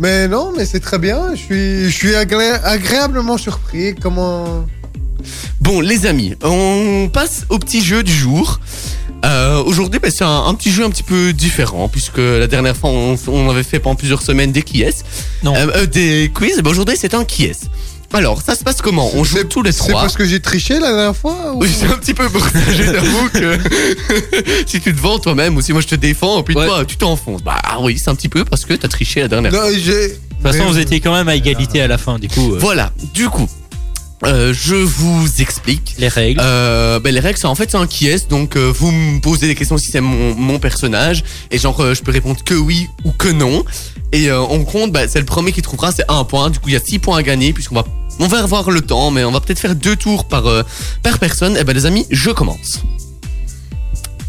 Mais 0.00 0.28
non, 0.28 0.52
mais 0.56 0.66
c'est 0.66 0.80
très 0.80 0.98
bien. 0.98 1.30
Je 1.34 1.40
suis, 1.40 1.84
je 1.84 1.88
suis 1.96 2.10
agré- 2.12 2.60
agréablement 2.64 3.38
surpris. 3.38 3.94
Comment? 3.94 4.66
Bon, 5.60 5.80
les 5.80 6.04
amis, 6.06 6.34
on 6.42 7.08
passe 7.12 7.46
au 7.48 7.58
petit 7.58 7.82
jeu 7.82 8.02
du 8.02 8.12
jour. 8.12 8.60
Euh, 9.24 9.62
Aujourd'hui, 9.64 10.00
ben, 10.00 10.10
c'est 10.14 10.24
un, 10.24 10.44
un 10.46 10.54
petit 10.54 10.70
jeu 10.70 10.84
un 10.84 10.90
petit 10.90 11.02
peu 11.02 11.32
différent, 11.32 11.88
puisque 11.88 12.18
la 12.18 12.46
dernière 12.46 12.76
fois, 12.76 12.90
on, 12.90 13.16
on 13.28 13.48
avait 13.50 13.62
fait 13.62 13.78
pendant 13.78 13.96
plusieurs 13.96 14.20
semaines 14.22 14.52
des 14.52 14.62
qui 14.62 14.82
est 14.82 15.02
Non. 15.42 15.54
Euh, 15.56 15.66
euh, 15.76 15.86
des 15.86 16.30
quiz. 16.34 16.60
Ben, 16.62 16.70
Aujourd'hui, 16.70 16.96
c'est 16.98 17.14
un 17.14 17.24
qui 17.24 17.44
est 17.46 17.68
Alors, 18.12 18.42
ça 18.42 18.54
se 18.54 18.62
passe 18.62 18.82
comment? 18.82 19.10
On 19.14 19.24
joue 19.24 19.38
C'est- 19.38 19.44
tous 19.48 19.62
les 19.62 19.72
C'est 19.72 19.78
trois. 19.88 20.02
parce 20.02 20.14
que 20.16 20.24
j'ai 20.26 20.40
triché 20.40 20.74
la 20.78 20.88
dernière 20.92 21.16
fois 21.16 21.52
ou- 21.54 21.60
Oui, 21.62 21.68
c'est 21.74 21.86
un 21.86 21.96
petit 21.96 22.12
peu 22.14 22.28
pour 22.28 22.42
ça. 22.42 22.58
Je 22.70 22.92
t'avoue 22.92 23.28
que 23.32 23.58
si 24.66 24.80
tu 24.80 24.94
te 24.94 25.00
vends 25.00 25.18
toi-même 25.18 25.56
ou 25.56 25.62
si 25.62 25.72
moi 25.72 25.80
je 25.80 25.86
te 25.88 25.94
défends, 25.94 26.42
puis 26.42 26.54
Ouais. 26.54 26.66
toi 26.66 26.84
tu 26.84 26.96
t'enfonces. 26.96 27.42
Bah 27.42 27.60
oui, 27.80 27.98
c'est 27.98 28.10
un 28.10 28.14
petit 28.14 28.28
peu 28.28 28.44
parce 28.44 28.64
que 28.66 28.74
t'as 28.74 28.88
triché 28.88 29.20
la 29.22 29.28
dernière 29.28 29.52
fois. 29.52 29.64
Non. 29.64 29.70
De 29.70 29.74
toute 29.76 30.42
façon, 30.42 30.64
Mais- 30.64 30.70
vous 30.70 30.78
étiez 30.78 31.00
quand 31.00 31.14
même 31.14 31.28
à 31.28 31.34
égalité 31.34 31.80
à 31.80 31.86
la 31.88 31.96
fin, 31.96 32.18
du 32.18 32.28
coup. 32.28 32.54
euh. 32.54 32.58
Voilà, 32.60 32.92
du 33.14 33.28
coup, 33.30 33.48
Euh, 34.26 34.54
je 34.54 34.74
vous 34.74 35.40
explique. 35.40 35.94
Les 35.98 36.08
règles. 36.08 36.40
Euh, 36.42 36.98
ben, 37.00 37.12
les 37.14 37.20
règles, 37.20 37.38
c'est 37.38 37.46
en 37.46 37.54
fait 37.54 37.70
c'est 37.70 37.76
un 37.76 37.86
qui 37.86 38.08
est. 38.08 38.28
Donc 38.30 38.56
euh, 38.56 38.72
vous 38.74 38.90
me 38.90 39.20
posez 39.20 39.46
des 39.46 39.54
questions 39.54 39.76
si 39.76 39.90
c'est 39.90 40.00
mon, 40.00 40.34
mon 40.34 40.58
personnage 40.58 41.24
et 41.50 41.58
genre 41.58 41.94
je 41.94 42.02
peux 42.02 42.12
répondre 42.12 42.42
que 42.42 42.54
oui 42.54 42.88
ou 43.04 43.12
que 43.12 43.28
non. 43.28 43.64
Et 44.12 44.30
on 44.30 44.64
compte, 44.64 44.92
ben, 44.92 45.08
c'est 45.10 45.18
le 45.18 45.24
premier 45.24 45.50
qui 45.50 45.60
trouvera, 45.60 45.90
c'est 45.90 46.08
un 46.08 46.22
point. 46.22 46.48
Du 46.48 46.60
coup, 46.60 46.68
il 46.68 46.74
y 46.74 46.76
a 46.76 46.80
six 46.80 47.00
points 47.00 47.18
à 47.18 47.22
gagner 47.22 47.52
puisqu'on 47.52 47.74
va 47.74 47.84
on 48.20 48.28
va 48.28 48.44
avoir 48.44 48.70
le 48.70 48.80
temps, 48.80 49.10
mais 49.10 49.24
on 49.24 49.32
va 49.32 49.40
peut-être 49.40 49.58
faire 49.58 49.74
deux 49.74 49.96
tours 49.96 50.26
par 50.26 50.44
par 51.02 51.18
personne. 51.18 51.56
Et 51.56 51.64
ben 51.64 51.74
les 51.74 51.86
amis, 51.86 52.06
je 52.10 52.30
commence. 52.30 52.82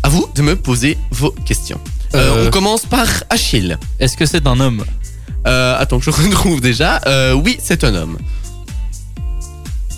À 0.01 0.09
vous 0.09 0.27
de 0.35 0.41
me 0.41 0.55
poser 0.55 0.97
vos 1.11 1.31
questions. 1.45 1.79
On 2.13 2.49
commence 2.49 2.85
par 2.85 3.07
Achille. 3.29 3.77
Est-ce 3.99 4.17
que 4.17 4.25
c'est 4.25 4.47
un 4.47 4.59
homme? 4.59 4.83
Attends, 5.43 5.99
je 5.99 6.09
retrouve 6.23 6.61
déjà. 6.61 6.99
Oui, 7.35 7.57
c'est 7.61 7.83
un 7.83 7.93
homme. 7.93 8.17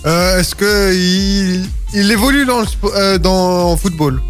Euh, 0.06 0.38
Est-ce 0.40 0.54
que 0.54 0.94
il, 0.94 1.68
il 1.94 2.10
évolue 2.10 2.44
dans 2.46 2.60
le 2.60 2.66
spo- 2.66 2.92
euh, 2.94 3.18
dans 3.18 3.76
football? 3.76 4.20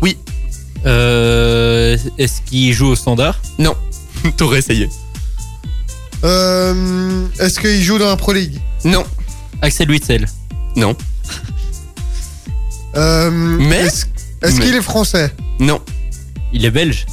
Euh, 0.87 1.97
Est-ce 2.19 2.41
qu'il 2.43 2.73
joue 2.73 2.89
au 2.89 2.97
standard? 2.97 3.41
Non, 3.59 3.75
t'aurais 4.37 4.59
essayé. 4.61 4.89
Euh, 6.25 7.27
Est-ce 7.39 7.61
qu'il 7.61 7.83
joue 7.83 7.99
dans 7.99 8.09
la 8.09 8.17
Pro 8.17 8.33
League? 8.33 8.59
Non, 8.85 9.05
Axel 9.63 9.91
Witzel. 9.91 10.27
non, 10.77 10.97
Euh, 12.97 13.31
Mais- 13.31 13.83
Est-ce 13.87 14.07
est-ce 14.43 14.57
mais- 14.59 14.65
qu'il 14.65 14.75
est 14.75 14.83
français? 14.83 15.33
Non, 15.61 15.81
Il 16.53 16.65
est 16.65 16.71
belge? 16.71 17.07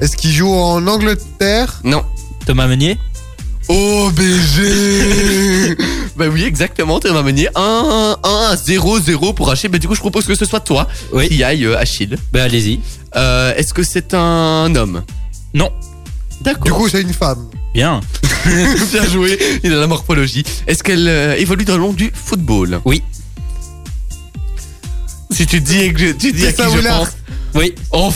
Est-ce 0.00 0.16
qu'il 0.16 0.30
joue 0.32 0.52
en 0.54 0.86
Angleterre? 0.86 1.80
Non. 1.84 2.04
Thomas 2.46 2.66
Meunier? 2.68 2.98
Oh 3.68 4.10
BG 4.14 5.76
Bah 6.16 6.26
oui 6.30 6.44
exactement 6.44 7.00
Thomas 7.00 7.22
Meunier 7.22 7.48
1 7.54 8.16
1 8.22 8.56
0 8.56 9.00
0 9.00 9.32
pour 9.32 9.50
Achille 9.50 9.70
Bah 9.70 9.78
du 9.78 9.88
coup 9.88 9.94
je 9.94 10.00
propose 10.00 10.26
que 10.26 10.34
ce 10.34 10.44
soit 10.44 10.60
toi 10.60 10.86
Oui. 11.12 11.28
qui 11.28 11.42
aille 11.42 11.64
euh, 11.64 11.78
Achille 11.78 12.18
Ben 12.32 12.42
allez-y. 12.42 12.80
euh, 13.16 13.54
Est-ce 13.56 13.72
que 13.72 13.82
c'est 13.82 14.12
un 14.14 14.72
homme? 14.76 15.02
Non. 15.54 15.70
D'accord 16.42 16.64
Du 16.64 16.72
coup, 16.72 16.88
c'est 16.88 17.00
une 17.00 17.14
femme. 17.14 17.48
Bien. 17.72 18.00
Bien 18.92 19.04
joué 19.08 19.38
Il 19.62 19.72
a 19.72 19.76
la 19.76 19.86
morphologie 19.86 20.44
Est-ce 20.66 20.82
qu'elle 20.82 21.08
euh, 21.08 21.36
évolue 21.36 21.64
dans 21.64 21.76
le 21.76 21.80
monde 21.82 21.96
du 21.96 22.12
football? 22.14 22.80
Oui. 22.84 23.02
Si 25.30 25.46
tu 25.46 25.60
dis 25.60 25.92
que 25.92 25.98
je, 26.00 26.12
tu 26.12 26.32
dis 26.32 26.44
à 26.46 26.50
C'est 26.50 26.56
qui 26.56 26.62
ça, 26.62 26.68
je 26.76 26.86
pense 26.86 27.08
Oui. 27.54 27.74
Oh 27.92 28.12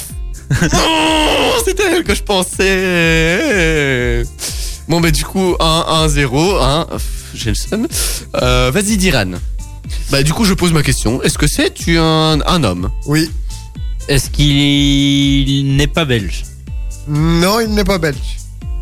Non 0.60 1.52
C'était 1.64 1.84
elle 1.96 2.04
que 2.04 2.14
je 2.14 2.22
pensais 2.22 4.24
Bon 4.88 5.00
bah 5.00 5.10
du 5.10 5.24
coup 5.24 5.54
1 5.60 5.84
1 5.88 6.08
0 6.08 6.56
hein, 6.60 6.86
J'ai 7.34 7.50
le 7.50 7.54
seum 7.54 7.86
euh, 8.36 8.70
Vas-y 8.72 8.96
Diran 8.96 9.32
Bah 10.10 10.22
du 10.22 10.32
coup 10.32 10.44
je 10.44 10.54
pose 10.54 10.72
ma 10.72 10.82
question 10.82 11.22
Est-ce 11.22 11.36
que 11.38 11.46
c'est 11.46 11.72
tu 11.74 11.98
un, 11.98 12.38
un 12.46 12.64
homme? 12.64 12.90
Oui. 13.06 13.30
Est-ce 14.08 14.30
qu'il 14.30 15.76
n'est 15.76 15.86
pas 15.86 16.04
belge? 16.06 16.44
Non, 17.06 17.60
il 17.60 17.68
n'est 17.74 17.84
pas 17.84 17.98
belge. 17.98 18.36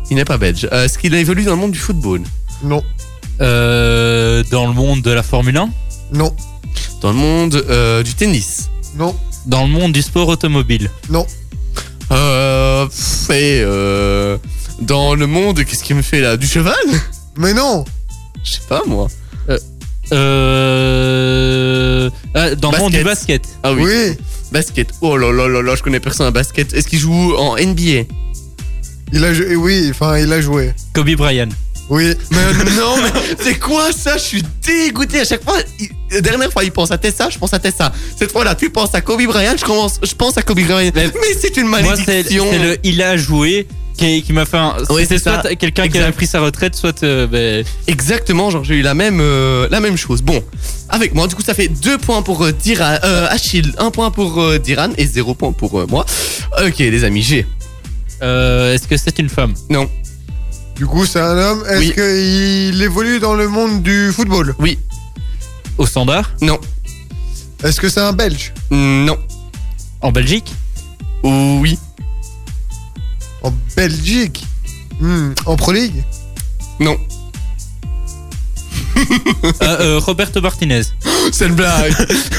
Il 0.09 0.15
n'est 0.15 0.25
pas 0.25 0.37
belge 0.37 0.67
Euh, 0.71 0.85
Est-ce 0.85 0.97
qu'il 0.97 1.13
a 1.15 1.19
évolué 1.19 1.43
dans 1.43 1.51
le 1.51 1.57
monde 1.57 1.71
du 1.71 1.79
football? 1.79 2.21
Non. 2.63 2.81
Euh, 3.41 4.43
Dans 4.51 4.67
le 4.67 4.73
monde 4.73 5.01
de 5.01 5.11
la 5.11 5.23
Formule 5.23 5.57
1 5.57 5.69
Non. 6.13 6.33
Dans 7.01 7.09
le 7.11 7.17
monde 7.17 7.55
euh, 7.69 8.03
du 8.03 8.13
tennis? 8.13 8.69
Non. 8.95 9.13
Dans 9.45 9.63
le 9.63 9.69
monde 9.69 9.91
du 9.91 10.01
sport 10.01 10.29
automobile? 10.29 10.89
Non. 11.09 11.25
euh, 12.11 12.85
pff, 12.85 13.29
et, 13.31 13.61
euh, 13.63 14.37
Dans 14.79 15.15
le 15.15 15.27
monde 15.27 15.63
Qu'est-ce 15.63 15.83
qu'il 15.83 15.95
me 15.95 16.01
fait 16.01 16.21
là 16.21 16.37
Du 16.37 16.47
cheval? 16.47 16.75
Mais 17.37 17.53
non. 17.53 17.85
Je 18.43 18.51
sais 18.53 18.61
pas 18.67 18.81
moi 18.85 19.07
euh... 20.13 22.09
ah, 22.33 22.55
Dans 22.55 22.71
le 22.71 22.77
monde 22.77 22.93
du 22.93 23.03
basket 23.03 23.43
Ah 23.63 23.73
oui. 23.73 23.83
Oui. 23.83 24.15
Basket 24.51 24.87
Oh 25.01 25.17
là 25.17 25.31
là 25.31 25.47
là 25.47 25.61
là 25.61 25.75
Je 25.75 25.83
connais 25.83 25.99
personne 25.99 26.25
à 26.27 26.31
basket 26.31 26.73
Est-ce 26.73 26.87
qu'il 26.87 26.99
joue 26.99 27.35
en 27.35 27.55
NBA 27.57 28.05
Il 29.13 29.23
a 29.25 29.33
joué. 29.33 29.55
Oui. 29.55 29.87
Enfin, 29.91 30.17
il 30.17 30.31
a 30.31 30.39
joué. 30.41 30.73
Kobe 30.93 31.09
Bryant. 31.15 31.49
Oui. 31.89 32.13
Mais 32.31 32.53
non, 32.77 32.95
mais 33.01 33.09
c'est 33.41 33.57
quoi 33.59 33.91
ça? 33.93 34.17
Je 34.17 34.23
suis 34.23 34.43
dégoûté 34.65 35.21
à 35.21 35.25
chaque 35.25 35.43
fois. 35.43 35.57
il- 35.79 35.89
La 36.11 36.21
dernière 36.21 36.51
fois, 36.51 36.63
il 36.65 36.71
pense 36.71 36.91
à 36.91 36.97
Tessa, 36.97 37.29
je 37.29 37.37
pense 37.37 37.53
à 37.53 37.59
Tessa. 37.59 37.91
Cette 38.17 38.31
fois-là, 38.31 38.55
tu 38.55 38.69
penses 38.69 38.93
à 38.93 38.99
Kobe 39.01 39.23
Bryant, 39.25 39.55
je, 39.57 39.63
commence, 39.65 39.99
je 40.03 40.13
pense 40.13 40.37
à 40.37 40.41
Kobe 40.41 40.59
Bryant. 40.61 40.91
Mais, 40.95 41.09
c'est 41.41 41.55
une 41.57 41.67
Moi, 41.67 41.79
c'est 41.95 42.05
malédiction. 42.07 42.45
c'est 42.51 42.59
le 42.59 42.77
il 42.83 43.01
a 43.01 43.15
joué 43.17 43.67
qui, 43.97 44.23
qui 44.23 44.31
m'a 44.33 44.45
fait 44.45 44.57
un. 44.57 44.75
Oui, 44.89 45.01
C'était 45.03 45.17
c'est 45.17 45.23
ça. 45.25 45.41
soit 45.41 45.55
quelqu'un 45.55 45.87
qui 45.89 45.97
a 45.99 46.11
pris 46.11 46.27
sa 46.27 46.39
retraite, 46.39 46.75
soit. 46.75 47.03
euh, 47.03 47.27
ben, 47.27 47.65
Exactement, 47.87 48.49
genre 48.51 48.63
j'ai 48.63 48.75
eu 48.75 48.81
la 48.81 48.93
même, 48.93 49.19
euh, 49.19 49.67
la 49.71 49.79
même 49.79 49.97
chose. 49.97 50.21
Bon, 50.21 50.41
avec 50.89 51.13
moi, 51.13 51.27
du 51.27 51.35
coup, 51.35 51.41
ça 51.41 51.53
fait 51.53 51.67
deux 51.67 51.97
points 51.97 52.21
pour 52.21 52.43
euh, 52.45 52.51
Diran, 52.51 52.97
euh, 53.03 53.27
Achille, 53.29 53.73
un 53.79 53.91
point 53.91 54.11
pour 54.11 54.39
euh, 54.41 54.57
Diran 54.59 54.89
et 54.97 55.05
zéro 55.05 55.33
point 55.33 55.51
pour 55.51 55.79
euh, 55.79 55.85
moi. 55.89 56.05
Ok, 56.65 56.77
les 56.79 57.03
amis, 57.03 57.21
j'ai. 57.23 57.45
euh, 58.21 58.73
Est-ce 58.73 58.87
que 58.87 58.95
c'est 58.97 59.17
une 59.19 59.29
femme? 59.29 59.53
Non, 59.69 59.89
Du 60.75 60.85
coup, 60.85 61.05
c'est 61.05 61.19
un 61.19 61.37
homme. 61.37 61.63
Est-ce 61.69 61.79
Oui. 61.79 61.93
qu'il 62.73 62.81
évolue 62.83 63.19
dans 63.19 63.33
le 63.35 63.47
monde 63.47 63.81
du 63.83 64.11
football? 64.13 64.55
Oui, 64.59 64.77
Au 65.77 65.85
standard? 65.87 66.31
Non, 66.41 66.59
Est-ce 67.63 67.79
que 67.81 67.89
c'est 67.89 67.99
un 68.01 68.13
belge? 68.13 68.53
Non, 68.71 69.17
En 70.01 70.11
Belgique? 70.11 70.53
Oui, 71.23 71.79
En 73.47 73.53
Belgique 73.75 74.43
Hmm, 74.99 75.31
En 75.45 75.55
Pro 75.55 75.71
League 75.71 76.03
non. 76.79 76.97
Euh, 78.97 79.51
euh, 79.61 79.99
Roberto 79.99 80.41
Martinez. 80.41 80.81
C'est 81.31 81.45
une 81.47 81.55
blague. 81.55 81.93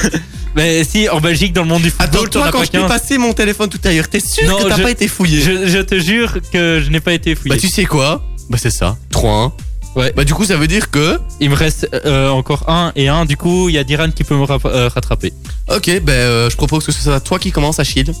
Mais 0.55 0.83
si, 0.83 1.07
en 1.09 1.19
Belgique, 1.21 1.53
dans 1.53 1.61
le 1.63 1.67
monde 1.69 1.81
du 1.83 1.89
Attends, 1.99 2.19
football, 2.19 2.29
t'en 2.29 2.39
toi, 2.39 2.47
as 2.47 2.51
quand 2.51 2.59
pas 2.59 2.65
je 2.65 2.71
t'ai 2.71 2.77
15. 2.79 2.87
passé 2.87 3.17
mon 3.17 3.33
téléphone 3.33 3.69
tout 3.69 3.79
à 3.83 3.91
l'heure, 3.91 4.07
t'es 4.09 4.19
sûr 4.19 4.47
Non, 4.47 4.57
que 4.63 4.69
t'as 4.69 4.77
je- 4.77 4.81
pas 4.83 4.91
été 4.91 5.07
fouillé 5.07 5.41
Je, 5.41 5.67
je 5.67 5.77
te 5.79 5.99
jure 5.99 6.37
que 6.51 6.81
je 6.83 6.89
n'ai 6.89 6.99
pas 6.99 7.13
été 7.13 7.35
fouillé. 7.35 7.55
Bah, 7.55 7.59
tu 7.61 7.67
sais 7.69 7.85
quoi? 7.85 8.23
Bah, 8.49 8.57
c'est 8.61 8.69
ça. 8.71 8.97
3-1. 9.11 9.51
Ouais. 9.95 10.13
Bah, 10.15 10.23
du 10.25 10.33
coup, 10.33 10.43
ça 10.45 10.57
veut 10.57 10.67
dire 10.67 10.89
que. 10.91 11.19
Il 11.39 11.49
me 11.49 11.55
reste 11.55 11.87
euh, 12.05 12.29
encore 12.29 12.69
un 12.69 12.91
et 12.95 13.07
un. 13.07 13.25
Du 13.25 13.37
coup, 13.37 13.69
il 13.69 13.75
y 13.75 13.77
a 13.77 13.83
Diran 13.83 14.11
qui 14.11 14.23
peut 14.23 14.35
me 14.35 14.43
rap- 14.43 14.65
euh, 14.65 14.89
rattraper. 14.93 15.33
Ok, 15.73 16.01
bah, 16.03 16.11
euh, 16.13 16.49
je 16.49 16.55
propose 16.57 16.85
que 16.85 16.91
ce 16.91 17.01
soit 17.01 17.19
toi 17.21 17.39
qui 17.39 17.51
commence, 17.51 17.79
Achille. 17.79 18.11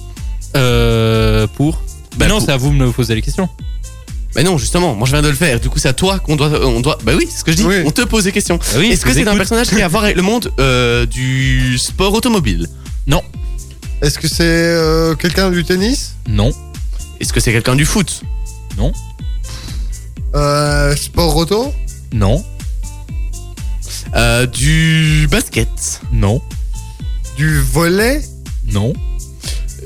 Euh, 0.55 1.45
pour 1.47 1.81
Bah, 2.19 2.27
non, 2.27 2.37
pour- 2.37 2.45
c'est 2.45 2.51
à 2.51 2.57
vous 2.57 2.69
de 2.69 2.75
me 2.75 2.91
poser 2.91 3.15
les 3.15 3.21
questions. 3.21 3.49
Bah, 4.35 4.43
non, 4.43 4.57
justement, 4.59 4.93
moi 4.93 5.07
je 5.07 5.13
viens 5.13 5.21
de 5.23 5.27
le 5.29 5.33
faire. 5.35 5.59
Du 5.59 5.69
coup, 5.69 5.79
c'est 5.79 5.87
à 5.89 5.93
toi 5.93 6.19
qu'on 6.19 6.35
doit. 6.35 6.49
on 6.65 6.81
doit... 6.81 6.99
Bah, 7.03 7.13
oui, 7.17 7.27
c'est 7.31 7.39
ce 7.39 7.43
que 7.43 7.51
je 7.51 7.57
dis. 7.57 7.63
Oui. 7.65 7.77
On 7.85 7.91
te 7.91 8.01
pose 8.03 8.25
des 8.25 8.31
questions. 8.31 8.59
Ah 8.61 8.77
oui, 8.77 8.89
Est-ce 8.91 9.03
que 9.05 9.11
c'est 9.13 9.27
un 9.27 9.35
personnage 9.35 9.69
qui 9.69 9.81
a 9.81 9.85
à 9.85 9.87
voir 9.87 10.03
avec 10.03 10.15
le 10.15 10.21
monde 10.21 10.51
euh, 10.59 11.05
du 11.07 11.77
sport 11.79 12.13
automobile? 12.13 12.67
Non. 13.07 13.23
Est-ce 14.01 14.19
que 14.19 14.27
c'est 14.27 14.43
euh, 14.43 15.15
quelqu'un 15.15 15.49
du 15.49 15.63
tennis? 15.63 16.15
Non. 16.27 16.51
Est-ce 17.19 17.33
que 17.33 17.39
c'est 17.39 17.51
quelqu'un 17.51 17.75
du 17.75 17.85
foot? 17.85 18.21
Euh, 20.35 20.95
Sport 20.95 21.35
auto? 21.35 21.73
Non. 22.13 22.43
euh, 24.15 24.45
Du 24.45 25.27
basket? 25.29 26.01
Non. 26.13 26.41
Du 27.35 27.59
volet 27.61 28.21
Non. 28.71 28.93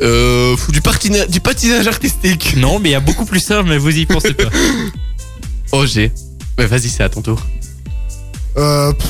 Euh, 0.01 0.55
Du, 0.69 0.81
patina- 0.81 1.25
du 1.27 1.39
patinage 1.39 1.87
artistique 1.87 2.55
Non, 2.57 2.79
mais 2.79 2.89
il 2.89 2.91
y 2.93 2.95
a 2.95 2.99
beaucoup 2.99 3.25
plus 3.25 3.39
simple, 3.39 3.69
mais 3.69 3.77
vous 3.77 3.95
y 3.95 4.05
pensez 4.05 4.33
pas. 4.33 4.49
Oh, 5.71 5.85
j'ai. 5.87 6.11
Mais 6.57 6.67
vas-y, 6.67 6.87
c'est 6.89 7.01
à 7.03 7.09
ton 7.09 7.21
tour. 7.23 7.41
euh, 8.57 8.93
pff, 8.93 9.09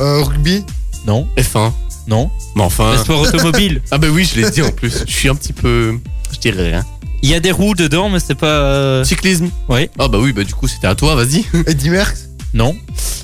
euh, 0.00 0.22
Rugby? 0.22 0.62
Non. 1.06 1.26
F1. 1.38 1.72
Non. 2.06 2.30
Mais 2.54 2.62
enfin. 2.62 2.98
Sport 2.98 3.22
automobile. 3.22 3.80
Ah, 3.90 3.96
bah 3.98 4.08
oui, 4.10 4.24
je 4.30 4.40
l'ai 4.40 4.50
dit 4.50 4.60
en 4.62 4.70
plus. 4.72 5.04
Je 5.06 5.12
suis 5.12 5.28
un 5.30 5.34
petit 5.34 5.54
peu. 5.54 5.98
Je 6.32 6.38
dirais 6.38 6.68
rien. 6.68 6.84
Il 7.22 7.30
y 7.30 7.34
a 7.34 7.40
des 7.40 7.50
roues 7.52 7.74
dedans, 7.74 8.10
mais 8.10 8.20
c'est 8.20 8.34
pas. 8.34 8.46
euh, 8.46 9.04
Cyclisme 9.04 9.48
Oui. 9.68 9.88
Ah, 9.98 10.08
bah 10.08 10.18
oui, 10.20 10.32
bah 10.34 10.44
du 10.44 10.52
coup, 10.52 10.68
c'était 10.68 10.86
à 10.88 10.94
toi, 10.94 11.14
vas-y. 11.14 11.44
Eddie 11.66 11.88
Merckx? 11.88 12.28
Non. 12.52 12.76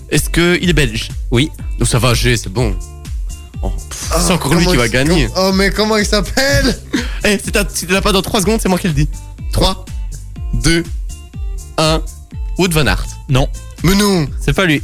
Est-ce 0.09 0.31
qu'il 0.31 0.71
est 0.71 0.73
belge? 0.73 1.09
Oui. 1.31 1.51
Donc 1.79 1.89
ça 1.89 1.99
va, 1.99 2.15
j'ai, 2.15 2.39
c'est 2.39 2.49
bon. 2.49 2.75
Oh, 3.63 3.71
pff, 3.71 4.11
c'est 4.27 4.33
encore 4.33 4.55
lui 4.55 4.67
qui 4.67 4.77
va 4.77 4.89
gagner. 4.89 5.29
Oh, 5.37 5.51
mais 5.53 5.71
comment 5.71 5.97
il 5.97 6.07
s'appelle 6.07 6.79
Eh, 7.25 7.39
si 7.45 7.51
t'as- 7.51 7.65
si 7.69 7.87
tu 7.87 7.93
l'as 7.93 8.01
pas 8.01 8.13
dans 8.13 8.23
3 8.23 8.41
secondes, 8.41 8.61
c'est 8.63 8.69
moi 8.69 8.79
qui 8.79 8.87
le 8.89 8.95
dis. 8.95 9.09
3, 9.53 9.85
2, 10.55 10.85
1. 11.79 12.01
Wood 12.59 12.73
Van 12.73 12.87
Aert. 12.87 13.05
Non. 13.29 13.49
Mais 13.83 13.95
non. 13.95 14.27
C'est 14.41 14.53
pas 14.53 14.65
lui. 14.65 14.83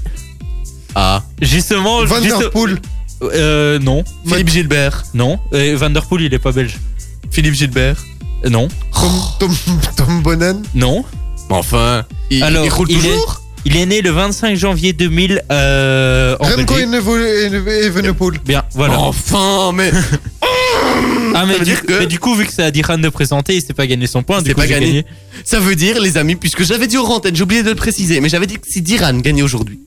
Ah. 0.95 1.23
Justement. 1.41 2.05
Van 2.05 2.21
juste- 2.23 2.39
der 2.39 2.51
Poel 2.51 2.79
Euh, 3.23 3.79
non. 3.79 4.05
Philippe 4.27 4.51
Gilbert. 4.51 5.05
Non. 5.15 5.39
Euh, 5.53 5.77
Van 5.79 5.91
der 5.91 6.05
Poel, 6.07 6.23
il 6.23 6.35
est 6.35 6.39
pas 6.39 6.53
belge. 6.53 6.79
Philippe 7.31 7.55
Gilbert. 7.55 7.97
Non. 8.51 8.69
Tom, 8.93 9.11
Tom, 9.39 9.55
Tom 9.97 10.23
Bonnen 10.23 10.63
Non. 10.75 11.05
Mais 11.49 11.57
enfin, 11.57 12.05
il, 12.31 12.43
Alors, 12.43 12.65
il 12.65 12.71
roule 12.71 12.91
il 12.91 12.99
est- 12.99 13.01
toujours 13.01 13.41
Il 13.67 13.77
est 13.77 13.87
né 13.87 14.03
le 14.03 14.11
25 14.11 14.57
janvier 14.57 14.93
2000 14.93 15.43
euh, 15.51 16.37
en 16.39 16.45
Remco 16.45 16.75
Belgique. 16.75 16.87
Evenepoel- 16.89 17.85
Evenepoel 17.87 18.39
Bien, 18.45 18.63
voilà. 18.75 18.99
Enfin, 18.99 19.73
mais 19.75 19.91
ah, 21.35 21.45
mais 21.47 21.59
du, 21.59 21.65
dire 21.65 21.83
que- 21.83 21.99
mais 22.01 22.07
du 22.07 22.19
coup, 22.19 22.35
vu 22.35 22.45
que 22.47 22.53
c'est 22.53 22.63
à 22.63 22.71
Diran 22.71 22.99
de 22.99 23.09
présenter, 23.09 23.55
il 23.57 23.63
s'est 23.63 23.73
pas 23.73 23.87
gagné 23.87 24.07
son 24.07 24.23
point. 24.23 24.39
Il 24.39 24.43
Du 24.45 24.51
s'est 24.51 24.55
coup, 24.55 24.61
pas 24.61 24.67
gagné. 24.67 25.05
ça 25.45 25.59
veut 25.61 25.77
dire, 25.77 26.01
les 26.01 26.17
amis, 26.17 26.37
puisque 26.37 26.63
j'avais 26.65 26.87
dit 26.87 26.99
aux 26.99 27.05
rantaines, 27.05 27.35
j'ai 27.35 27.43
oublié 27.43 27.63
de 27.63 27.71
le 27.71 27.75
préciser, 27.75 28.21
mais 28.21 28.29
j'avais 28.29 28.47
dit 28.47 28.57
que 28.57 28.69
si 28.69 28.83
Diran 28.83 29.15
gagnait 29.19 29.43
aujourd'hui, 29.43 29.81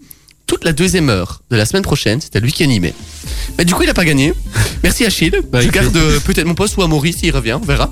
toute 0.48 0.64
la 0.64 0.72
deuxième 0.74 1.10
heure 1.10 1.42
de 1.52 1.56
la 1.58 1.66
semaine 1.66 1.84
prochaine. 1.84 2.20
C'était 2.22 2.40
lui 2.40 2.52
qui 2.54 2.64
animait. 2.64 2.94
Mais 3.58 3.66
du 3.66 3.74
coup, 3.76 3.84
il 3.84 3.90
a 3.90 3.94
pas 3.94 4.06
gagné. 4.06 4.34
Merci 4.82 5.06
Achille. 5.06 5.34
Bah, 5.52 5.60
je 5.62 5.66
il 5.68 5.72
garde 5.72 5.96
euh, 5.98 6.20
peut-être 6.22 6.46
mon 6.48 6.56
poste 6.56 6.78
ou 6.78 6.84
à 6.84 6.88
Maurice 6.88 7.18
s'il 7.18 7.36
revient, 7.36 7.58
on 7.62 7.66
verra. 7.66 7.92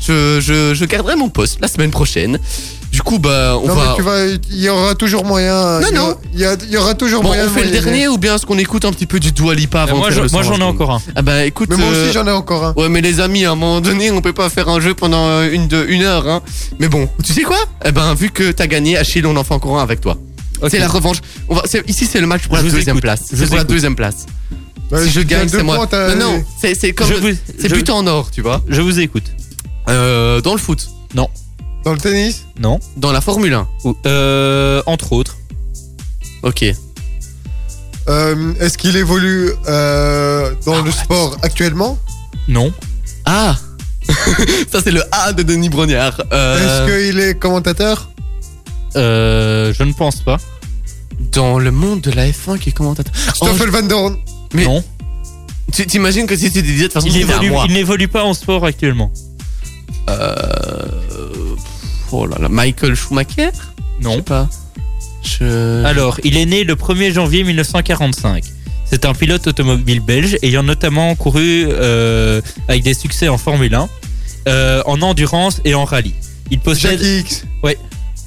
Je, 0.00 0.40
je, 0.40 0.74
je 0.74 0.84
garderai 0.84 1.16
mon 1.16 1.28
poste 1.28 1.58
la 1.60 1.68
semaine 1.68 1.90
prochaine. 1.90 2.38
Du 2.96 3.02
coup, 3.02 3.18
bah, 3.18 3.58
on 3.62 3.66
non, 3.68 3.74
va. 3.74 3.90
mais 3.90 3.96
tu 3.96 4.00
vas, 4.02 4.24
il 4.50 4.56
y 4.58 4.70
aura 4.70 4.94
toujours 4.94 5.22
moyen. 5.26 5.80
Non, 5.80 5.86
il 5.90 5.94
y 5.94 5.98
aura- 5.98 6.08
non. 6.08 6.16
Il 6.32 6.40
y, 6.40 6.44
a- 6.46 6.56
il 6.62 6.70
y 6.70 6.76
aura 6.78 6.94
toujours 6.94 7.20
Bon, 7.20 7.28
moyen. 7.28 7.42
on 7.44 7.46
de 7.48 7.50
fait 7.50 7.64
le 7.66 7.70
dernier 7.70 8.08
ou 8.08 8.16
bien 8.16 8.36
est-ce 8.36 8.46
qu'on 8.46 8.56
écoute 8.56 8.86
un 8.86 8.90
petit 8.90 9.04
peu 9.04 9.20
du 9.20 9.32
Dua 9.32 9.54
Lipa 9.54 9.82
avant 9.82 9.98
moi, 9.98 10.06
de 10.08 10.12
je- 10.12 10.14
faire 10.14 10.24
le 10.24 10.30
moi, 10.30 10.42
120 10.42 10.56
j'en 10.56 10.60
ai 10.64 10.66
encore 10.66 10.90
un. 10.92 11.02
Ah 11.14 11.20
bah 11.20 11.44
écoute. 11.44 11.68
Mais 11.68 11.76
moi 11.76 11.88
euh, 11.92 12.04
aussi, 12.04 12.14
j'en 12.14 12.26
ai 12.26 12.30
encore 12.30 12.64
un. 12.64 12.72
Ouais, 12.74 12.88
mais 12.88 13.02
les 13.02 13.20
amis, 13.20 13.44
à 13.44 13.50
un 13.52 13.54
moment 13.54 13.82
donné, 13.82 14.10
on 14.10 14.22
peut 14.22 14.32
pas 14.32 14.48
faire 14.48 14.70
un 14.70 14.80
jeu 14.80 14.94
pendant 14.94 15.42
une, 15.42 15.68
de, 15.68 15.84
une 15.90 16.04
heure. 16.04 16.26
Hein. 16.26 16.40
Mais 16.78 16.88
bon, 16.88 17.06
tu 17.22 17.34
sais 17.34 17.42
quoi? 17.42 17.58
Eh 17.84 17.92
ben, 17.92 18.14
vu 18.14 18.30
que 18.30 18.50
t'as 18.50 18.66
gagné, 18.66 18.96
Achille, 18.96 19.26
on 19.26 19.36
en 19.36 19.44
fait 19.44 19.52
encore 19.52 19.78
un 19.78 19.82
avec 19.82 20.00
toi. 20.00 20.16
C'est 20.70 20.78
la 20.78 20.88
revanche. 20.88 21.18
On 21.50 21.54
va, 21.54 21.64
c'est- 21.66 21.86
ici, 21.90 22.08
c'est 22.10 22.22
le 22.22 22.26
match 22.26 22.46
pour 22.46 22.56
Je 22.56 22.62
la 22.64 22.70
deuxième 22.70 22.94
écoute. 22.96 23.02
place. 23.02 23.20
Je 23.30 23.36
C'est 23.36 23.46
pour 23.48 23.56
la 23.58 23.64
deuxième 23.64 23.94
place. 23.94 24.24
Bah, 24.90 24.98
si 25.04 25.10
je 25.10 25.20
gagne, 25.20 25.48
c'est 25.50 25.62
moi. 25.62 25.86
non, 25.92 26.16
non, 26.16 26.44
c'est 26.62 26.92
comme. 26.94 27.08
C'est 27.58 27.68
but 27.70 27.90
en 27.90 28.06
or, 28.06 28.30
tu 28.30 28.40
vois. 28.40 28.62
Je 28.70 28.80
vous 28.80 29.00
écoute. 29.00 29.24
Euh, 29.90 30.40
dans 30.40 30.52
le 30.54 30.58
foot, 30.58 30.88
Dans 31.86 31.92
le 31.92 31.98
tennis 32.00 32.44
Non. 32.58 32.80
dans 32.96 33.12
la 33.12 33.20
Formule 33.20 33.52
1. 33.54 33.68
Ou- 33.84 33.96
Euh, 34.06 34.82
entre 34.86 35.12
autres. 35.12 35.36
Ok. 36.42 36.64
Euh, 38.08 38.54
Est-ce 38.58 38.76
qu'il 38.76 38.96
évolue 38.96 39.52
euh, 39.68 40.52
dans 40.66 40.82
le 40.82 40.90
sport 40.90 41.36
actuellement? 41.42 41.96
Non. 42.48 42.72
Ah 43.24 43.56
Ça, 44.72 44.80
c'est 44.82 44.90
le 44.90 45.02
A 45.12 45.32
de 45.32 45.44
Denis 45.44 45.68
Brognard. 45.68 46.20
Euh, 46.32 46.58
Est-ce 46.88 47.10
qu'il 47.10 47.20
est 47.20 47.38
commentateur? 47.38 48.10
Euh, 48.96 49.72
je 49.72 49.84
ne 49.84 49.92
pense 49.92 50.22
pas. 50.22 50.38
Dans 51.30 51.60
le 51.60 51.70
monde 51.70 52.00
de 52.00 52.10
la 52.10 52.26
F1 52.28 52.58
qui 52.58 52.70
est 52.70 52.72
commentateur. 52.72 53.12
Oh, 53.40 53.46
Stoffel 53.46 53.70
Van 53.70 53.82
Dorn 53.82 54.16
Mais- 54.54 54.64
non. 54.64 54.82
tu 55.72 55.86
T'imagines 55.86 56.26
que 56.26 56.36
si 56.36 56.50
tu 56.50 56.62
disais 56.62 56.78
de 56.78 56.82
toute 56.88 56.94
façon, 56.94 57.06
Il 57.08 57.16
évolue, 57.16 57.52
il 57.68 57.74
n'évolue 57.74 58.08
pas 58.08 58.24
en 58.24 58.34
sport 58.34 58.64
actuellement. 58.64 59.12
Euh, 60.08 60.36
Oh 62.12 62.26
là 62.26 62.36
là, 62.40 62.48
Michael 62.48 62.94
Schumacher 62.94 63.50
Je 64.00 64.08
sais 64.08 64.16
Non. 64.16 64.22
pas. 64.22 64.48
Je... 65.22 65.84
Alors, 65.84 66.20
il 66.24 66.36
est 66.36 66.46
né 66.46 66.64
le 66.64 66.74
1er 66.76 67.12
janvier 67.12 67.42
1945. 67.44 68.44
C'est 68.84 69.04
un 69.04 69.14
pilote 69.14 69.46
automobile 69.48 70.00
belge 70.00 70.38
ayant 70.42 70.62
notamment 70.62 71.14
couru 71.16 71.66
euh, 71.68 72.40
avec 72.68 72.84
des 72.84 72.94
succès 72.94 73.28
en 73.28 73.36
Formule 73.36 73.74
1, 73.74 73.88
euh, 74.48 74.82
en 74.86 75.02
endurance 75.02 75.60
et 75.64 75.74
en 75.74 75.84
rallye. 75.84 76.14
Il 76.52 76.60
possède. 76.60 77.00
Jackie 77.00 77.18
X. 77.18 77.44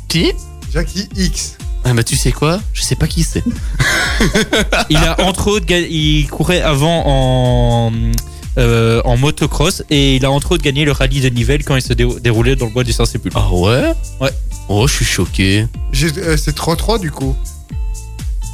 Qui? 0.09 0.33
Jackie 0.73 1.07
X. 1.15 1.55
Ah 1.85 1.93
bah 1.93 2.03
tu 2.03 2.17
sais 2.17 2.33
quoi? 2.33 2.59
Je 2.73 2.81
sais 2.81 2.95
pas 2.95 3.07
qui 3.07 3.23
c'est. 3.23 3.43
Il 4.89 4.97
a 4.97 5.21
entre 5.21 5.47
autres, 5.47 5.71
il 5.71 6.27
courait 6.27 6.61
avant 6.61 7.03
en 7.05 7.91
euh, 8.57 9.01
en 9.05 9.15
motocross 9.17 9.83
et 9.89 10.15
il 10.15 10.25
a 10.25 10.31
entre 10.31 10.53
autres 10.53 10.63
gagné 10.63 10.83
le 10.85 10.91
rallye 10.91 11.21
de 11.21 11.29
Nivelles 11.29 11.63
quand 11.63 11.75
il 11.75 11.81
se 11.81 11.93
dé- 11.93 12.07
déroulait 12.21 12.55
dans 12.55 12.65
le 12.65 12.71
bois 12.71 12.83
du 12.83 12.91
Saint-Sépulcre. 12.93 13.37
Ah 13.39 13.53
ouais? 13.53 13.93
Ouais. 14.19 14.31
Oh, 14.67 14.87
je 14.87 14.93
suis 14.93 15.05
choqué. 15.05 15.65
Euh, 16.17 16.37
C'est 16.37 16.55
3-3 16.55 16.99
du 16.99 17.11
coup. 17.11 17.35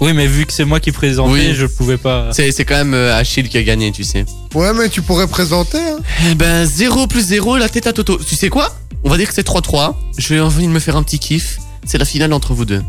Oui, 0.02 0.12
mais 0.14 0.28
vu 0.28 0.46
que 0.46 0.52
c'est 0.52 0.66
moi 0.66 0.82
qui 0.82 0.92
présentais, 0.92 1.32
Oui. 1.32 1.56
je 1.56 1.66
pouvais 1.66 1.96
pas. 1.98 2.30
C'est 2.34 2.52
c'est 2.52 2.66
quand 2.66 2.76
même 2.76 2.94
euh, 2.94 3.16
Achille 3.18 3.48
qui 3.48 3.58
a 3.58 3.64
gagné, 3.64 3.92
tu 3.94 4.04
sais. 4.04 4.26
Ouais, 4.54 4.74
mais 4.74 4.90
tu 4.90 5.02
pourrais 5.02 5.28
présenter. 5.28 5.78
Hein. 5.80 6.00
Eh 6.30 6.36
ben 6.36 6.66
0 6.66 7.08
plus 7.08 7.26
0, 7.28 7.58
la 7.58 7.70
tête 7.70 7.88
à 7.88 7.94
Toto. 7.94 8.18
Tu 8.18 8.36
sais 8.36 8.50
quoi? 8.50 8.76
On 9.06 9.10
va 9.10 9.18
dire 9.18 9.28
que 9.30 9.34
c'est 9.34 9.48
3-3. 9.48 9.96
Je 10.18 10.34
vais 10.34 10.40
envie 10.42 10.66
de 10.68 10.72
me 10.72 10.80
faire 10.80 10.98
un 10.98 11.04
petit 11.04 11.20
kiff. 11.20 11.60
C'est 11.86 11.98
la 11.98 12.04
finale 12.06 12.34
entre 12.34 12.54
vous 12.54 12.66
deux. 12.66 12.84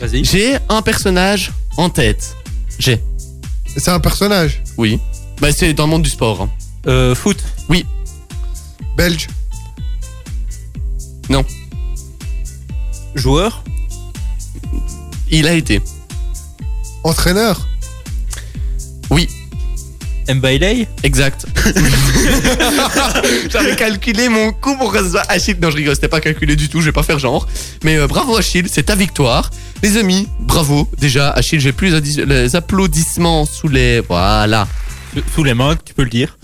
Vas-y. 0.00 0.24
J'ai 0.24 0.56
un 0.68 0.82
personnage 0.82 1.52
en 1.76 1.88
tête. 1.88 2.34
J'ai. 2.80 3.00
C'est 3.76 3.90
un 3.90 4.00
personnage? 4.00 4.62
Oui. 4.76 4.98
Bah 5.40 5.52
c'est 5.52 5.72
dans 5.72 5.84
le 5.84 5.90
monde 5.90 6.02
du 6.02 6.10
sport. 6.10 6.42
hein. 6.42 6.50
Euh, 6.86 7.14
foot. 7.14 7.42
belge. 8.96 9.28
Joueur. 13.14 13.62
Il 15.30 15.46
a 15.46 15.52
été. 15.54 15.80
Entraîneur. 17.04 17.66
Mbailey. 20.28 20.86
Exact. 21.04 21.46
J'avais 23.50 23.76
calculé 23.76 24.28
mon 24.28 24.52
coup 24.52 24.76
pour 24.76 24.92
que 24.92 25.02
ce 25.02 25.10
soit 25.10 25.22
Achille. 25.28 25.56
Non, 25.60 25.70
je 25.70 25.76
rigole, 25.76 25.94
c'était 25.94 26.08
pas 26.08 26.20
calculé 26.20 26.54
du 26.54 26.68
tout, 26.68 26.80
je 26.80 26.86
vais 26.86 26.92
pas 26.92 27.02
faire 27.02 27.18
genre. 27.18 27.46
Mais 27.82 27.96
euh, 27.96 28.06
bravo 28.06 28.36
Achille, 28.36 28.66
c'est 28.70 28.84
ta 28.84 28.94
victoire. 28.94 29.50
Les 29.82 29.96
amis, 29.96 30.28
bravo. 30.40 30.86
Déjà, 30.98 31.30
Achille, 31.30 31.60
j'ai 31.60 31.72
plus 31.72 31.94
les 32.26 32.56
applaudissements 32.56 33.46
sous 33.46 33.68
les. 33.68 34.00
Voilà. 34.00 34.68
Sous 35.34 35.44
les 35.44 35.54
mains, 35.54 35.76
tu 35.76 35.94
peux 35.94 36.04
le 36.04 36.10
dire. 36.10 36.36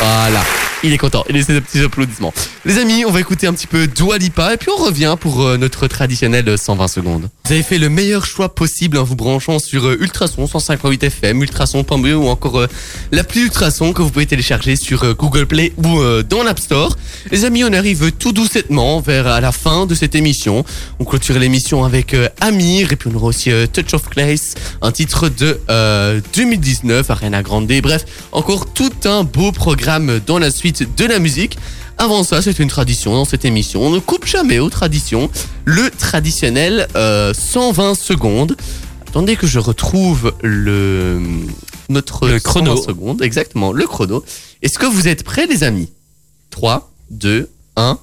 Voilà. 0.00 0.42
Il 0.82 0.92
est 0.92 0.98
content. 0.98 1.24
Il 1.28 1.36
a 1.36 1.42
ses 1.42 1.60
petits 1.60 1.80
applaudissements. 1.80 2.34
Les 2.64 2.78
amis, 2.78 3.04
on 3.06 3.10
va 3.10 3.20
écouter 3.20 3.46
un 3.46 3.52
petit 3.54 3.66
peu 3.66 3.86
Dua 3.86 4.18
Lipa 4.18 4.54
et 4.54 4.56
puis 4.56 4.68
on 4.76 4.82
revient 4.82 5.16
pour 5.18 5.42
euh, 5.42 5.56
notre 5.56 5.86
traditionnel 5.86 6.48
euh, 6.48 6.56
120 6.56 6.88
secondes. 6.88 7.28
Vous 7.46 7.52
avez 7.52 7.62
fait 7.62 7.78
le 7.78 7.88
meilleur 7.88 8.26
choix 8.26 8.54
possible 8.54 8.98
en 8.98 9.04
vous 9.04 9.16
branchant 9.16 9.58
sur 9.58 9.86
euh, 9.86 9.96
Ultrason 10.00 10.46
158 10.46 11.04
FM, 11.04 11.42
Ultrason.be 11.42 12.06
ou 12.16 12.26
encore 12.28 12.60
euh, 12.60 12.66
l'appli 13.12 13.42
Ultrason 13.42 13.92
que 13.92 14.02
vous 14.02 14.10
pouvez 14.10 14.26
télécharger 14.26 14.76
sur 14.76 15.04
euh, 15.04 15.14
Google 15.14 15.46
Play 15.46 15.72
ou 15.76 16.00
euh, 16.00 16.22
dans 16.22 16.42
l'App 16.42 16.58
Store. 16.58 16.96
Les 17.30 17.44
amis, 17.44 17.64
on 17.64 17.72
arrive 17.72 18.12
tout 18.12 18.32
doucettement 18.32 19.00
vers 19.00 19.26
à 19.28 19.40
la 19.40 19.52
fin 19.52 19.86
de 19.86 19.94
cette 19.94 20.14
émission. 20.14 20.64
On 20.98 21.04
clôture 21.04 21.38
l'émission 21.38 21.84
avec 21.84 22.14
euh, 22.14 22.28
Amir 22.40 22.92
et 22.92 22.96
puis 22.96 23.10
on 23.12 23.16
aura 23.16 23.26
aussi 23.28 23.50
euh, 23.50 23.66
Touch 23.66 23.94
of 23.94 24.08
Clays, 24.08 24.54
un 24.82 24.92
titre 24.92 25.28
de 25.28 25.58
euh, 25.70 26.20
2019, 26.34 27.10
Arena 27.10 27.42
Grande. 27.42 27.66
Bref, 27.80 28.04
encore 28.32 28.72
tout 28.72 28.92
un 29.04 29.22
beau 29.24 29.52
programme 29.52 30.20
dans 30.26 30.38
la 30.38 30.50
suite 30.50 30.65
de 30.72 31.04
la 31.04 31.18
musique. 31.18 31.58
Avant 31.98 32.24
ça, 32.24 32.42
c'est 32.42 32.58
une 32.58 32.68
tradition 32.68 33.14
dans 33.14 33.24
cette 33.24 33.44
émission. 33.44 33.82
On 33.82 33.90
ne 33.90 33.98
coupe 33.98 34.26
jamais 34.26 34.58
aux 34.58 34.68
traditions. 34.68 35.30
Le 35.64 35.90
traditionnel 35.90 36.88
euh, 36.94 37.32
120 37.32 37.94
secondes. 37.94 38.56
Attendez 39.08 39.36
que 39.36 39.46
je 39.46 39.58
retrouve 39.58 40.34
le 40.42 41.22
notre 41.88 42.28
Le 42.28 42.40
chrono. 42.40 42.76
120 42.76 42.86
secondes, 42.86 43.22
exactement, 43.22 43.72
le 43.72 43.86
chrono. 43.86 44.24
Est-ce 44.62 44.78
que 44.78 44.86
vous 44.86 45.08
êtes 45.08 45.22
prêts, 45.22 45.46
les 45.46 45.64
amis? 45.64 45.90
3, 46.50 46.90
2, 47.10 47.48
1. 47.76 47.98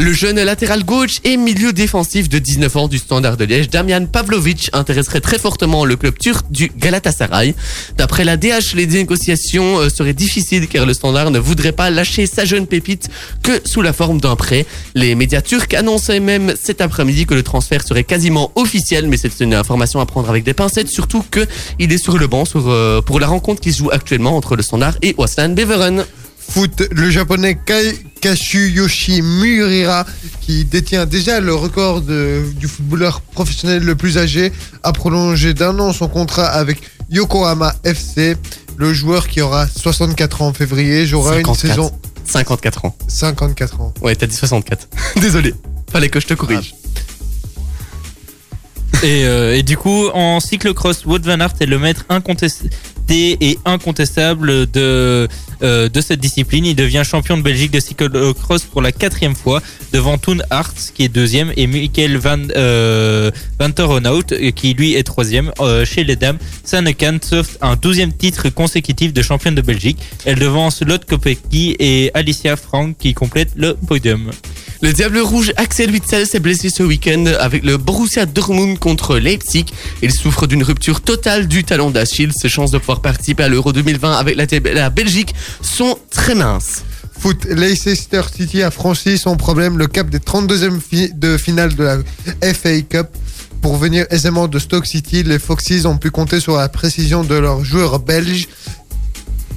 Le 0.00 0.12
jeune 0.12 0.40
latéral 0.40 0.84
gauche 0.84 1.18
et 1.24 1.36
milieu 1.36 1.72
défensif 1.72 2.28
de 2.28 2.38
19 2.38 2.76
ans 2.76 2.86
du 2.86 2.98
Standard 2.98 3.36
de 3.36 3.44
Liège, 3.44 3.68
Damian 3.68 4.06
Pavlovic, 4.06 4.70
intéresserait 4.72 5.20
très 5.20 5.40
fortement 5.40 5.84
le 5.84 5.96
club 5.96 6.16
turc 6.16 6.46
du 6.52 6.70
Galatasaray. 6.76 7.56
D'après 7.96 8.24
la 8.24 8.36
DH, 8.36 8.76
les 8.76 8.86
négociations 8.86 9.80
euh, 9.80 9.88
seraient 9.88 10.12
difficiles 10.14 10.68
car 10.68 10.86
le 10.86 10.94
Standard 10.94 11.32
ne 11.32 11.40
voudrait 11.40 11.72
pas 11.72 11.90
lâcher 11.90 12.26
sa 12.26 12.44
jeune 12.44 12.68
pépite 12.68 13.10
que 13.42 13.60
sous 13.64 13.82
la 13.82 13.92
forme 13.92 14.20
d'un 14.20 14.36
prêt. 14.36 14.66
Les 14.94 15.16
médias 15.16 15.42
turcs 15.42 15.74
annonçaient 15.74 16.20
même 16.20 16.54
cet 16.54 16.80
après-midi 16.80 17.26
que 17.26 17.34
le 17.34 17.42
transfert 17.42 17.84
serait 17.84 18.04
quasiment 18.04 18.52
officiel, 18.54 19.08
mais 19.08 19.16
c'est 19.16 19.40
une 19.40 19.52
information 19.52 19.98
à 19.98 20.06
prendre 20.06 20.30
avec 20.30 20.44
des 20.44 20.54
pincettes, 20.54 20.88
surtout 20.88 21.24
que 21.28 21.44
il 21.80 21.92
est 21.92 21.98
sur 21.98 22.18
le 22.18 22.28
banc 22.28 22.44
euh, 22.54 23.02
pour 23.02 23.18
la 23.18 23.26
rencontre 23.26 23.60
qui 23.60 23.72
joue 23.72 23.90
actuellement 23.90 24.36
entre 24.36 24.54
le 24.54 24.62
Standard 24.62 24.94
et 25.02 25.16
Waslan 25.18 25.54
Beveren. 25.54 26.04
Foot, 26.50 26.82
le 26.92 27.10
japonais 27.10 27.58
Kai 27.66 27.94
Kashuyoshi 28.22 29.20
Murira, 29.22 30.06
qui 30.40 30.64
détient 30.64 31.04
déjà 31.06 31.40
le 31.40 31.54
record 31.54 32.00
de- 32.00 32.42
du 32.56 32.66
footballeur 32.68 33.20
professionnel 33.20 33.82
le 33.84 33.94
plus 33.94 34.16
âgé, 34.18 34.50
a 34.82 34.92
prolongé 34.92 35.52
d'un 35.54 35.78
an 35.78 35.92
son 35.92 36.08
contrat 36.08 36.46
avec 36.46 36.80
Yokohama 37.10 37.74
FC. 37.84 38.36
Le 38.76 38.92
joueur 38.94 39.28
qui 39.28 39.40
aura 39.40 39.66
64 39.68 40.42
ans 40.42 40.48
en 40.48 40.52
février 40.52 41.04
jouera 41.06 41.38
une 41.38 41.44
54. 41.46 41.60
saison 41.74 41.92
54 42.24 42.84
ans. 42.86 42.96
54 43.08 43.80
ans. 43.80 43.94
Ouais, 44.02 44.14
t'as 44.16 44.26
dit 44.26 44.36
64. 44.36 44.88
Désolé. 45.20 45.54
Fallait 45.92 46.08
que 46.08 46.20
je 46.20 46.26
te 46.26 46.34
corrige. 46.34 46.74
Et, 49.02 49.24
euh, 49.26 49.54
et 49.56 49.62
du 49.62 49.76
coup, 49.76 50.08
en 50.12 50.40
cyclocross, 50.40 51.04
Wout 51.06 51.20
van 51.24 51.40
Aert 51.40 51.54
est 51.60 51.66
le 51.66 51.78
maître 51.78 52.04
incontesté 52.08 52.68
et 53.08 53.58
incontestable 53.64 54.68
de, 54.70 55.28
euh, 55.62 55.88
de 55.88 56.00
cette 56.00 56.20
discipline. 56.20 56.64
Il 56.66 56.76
devient 56.76 57.02
champion 57.04 57.36
de 57.36 57.42
Belgique 57.42 57.70
de 57.72 57.80
cyclocross 57.80 58.62
pour 58.64 58.82
la 58.82 58.92
quatrième 58.92 59.34
fois 59.34 59.62
devant 59.92 60.18
Toon 60.18 60.38
Hart, 60.50 60.92
qui 60.94 61.04
est 61.04 61.08
deuxième, 61.08 61.52
et 61.56 61.66
Michael 61.66 62.16
Van, 62.16 62.38
euh, 62.56 63.30
Van 63.58 63.70
euh, 63.78 64.50
qui 64.50 64.74
lui 64.74 64.94
est 64.94 65.02
troisième. 65.02 65.52
Euh, 65.60 65.84
chez 65.84 66.04
les 66.04 66.16
dames, 66.16 66.38
Sannekan 66.64 67.18
sauf 67.22 67.56
un 67.60 67.76
douzième 67.76 68.12
titre 68.12 68.48
consécutif 68.48 69.12
de 69.12 69.22
championne 69.22 69.54
de 69.54 69.62
Belgique. 69.62 69.98
Elle 70.24 70.38
devance 70.38 70.82
Lotte 70.82 71.04
Kopecky 71.04 71.76
et 71.78 72.10
Alicia 72.14 72.56
Frank 72.56 72.96
qui 72.98 73.14
complètent 73.14 73.52
le 73.56 73.74
podium. 73.74 74.30
Le 74.80 74.92
Diable 74.92 75.18
Rouge 75.18 75.52
Axel 75.56 75.90
Witsel 75.90 76.26
s'est 76.26 76.38
blessé 76.38 76.70
ce 76.70 76.84
week-end 76.84 77.24
avec 77.40 77.64
le 77.64 77.78
Borussia 77.78 78.26
Dortmund 78.26 78.78
contre 78.78 79.18
Leipzig. 79.18 79.66
Il 80.02 80.12
souffre 80.12 80.46
d'une 80.46 80.62
rupture 80.62 81.00
totale 81.00 81.48
du 81.48 81.64
talon 81.64 81.90
d'Achille. 81.90 82.32
Ses 82.32 82.48
chances 82.48 82.70
de 82.70 82.78
pouvoir 82.78 83.00
participer 83.00 83.42
à 83.42 83.48
l'Euro 83.48 83.72
2020 83.72 84.12
avec 84.12 84.36
la 84.36 84.90
Belgique 84.90 85.34
sont 85.62 85.98
très 86.10 86.34
minces. 86.34 86.82
Foot, 87.20 87.46
Leicester 87.46 88.22
City 88.34 88.62
a 88.62 88.70
franchi 88.70 89.18
son 89.18 89.36
problème, 89.36 89.76
le 89.76 89.86
cap 89.88 90.08
des 90.08 90.20
32e 90.20 90.80
fi- 90.80 91.10
de 91.12 91.36
finale 91.36 91.74
de 91.74 91.82
la 91.84 91.98
FA 92.54 92.80
Cup. 92.82 93.08
Pour 93.60 93.76
venir 93.76 94.06
aisément 94.10 94.46
de 94.46 94.58
Stoke 94.60 94.86
City, 94.86 95.24
les 95.24 95.40
Foxes 95.40 95.84
ont 95.84 95.96
pu 95.98 96.10
compter 96.12 96.38
sur 96.38 96.56
la 96.56 96.68
précision 96.68 97.24
de 97.24 97.34
leurs 97.34 97.64
joueurs 97.64 97.98
belges. 97.98 98.46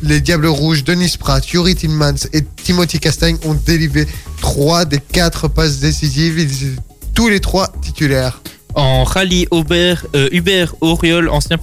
Les 0.01 0.19
Diables 0.21 0.47
Rouges, 0.47 0.83
Denis 0.83 1.13
Pratt, 1.19 1.47
Yuri 1.51 1.75
Tillmans 1.75 2.25
et 2.33 2.43
Timothy 2.63 2.99
Castagne 2.99 3.37
ont 3.45 3.53
délivré 3.53 4.07
trois 4.41 4.85
des 4.85 4.97
quatre 4.99 5.47
passes 5.47 5.77
décisives. 5.77 6.39
Ils 6.39 6.77
tous 7.13 7.29
les 7.29 7.39
trois 7.39 7.71
titulaires. 7.83 8.41
En 8.75 9.03
rallye, 9.03 9.47
Aubert, 9.51 10.05
euh, 10.15 10.29
Hubert 10.31 10.75
Auriol, 10.81 11.29
ancien 11.29 11.57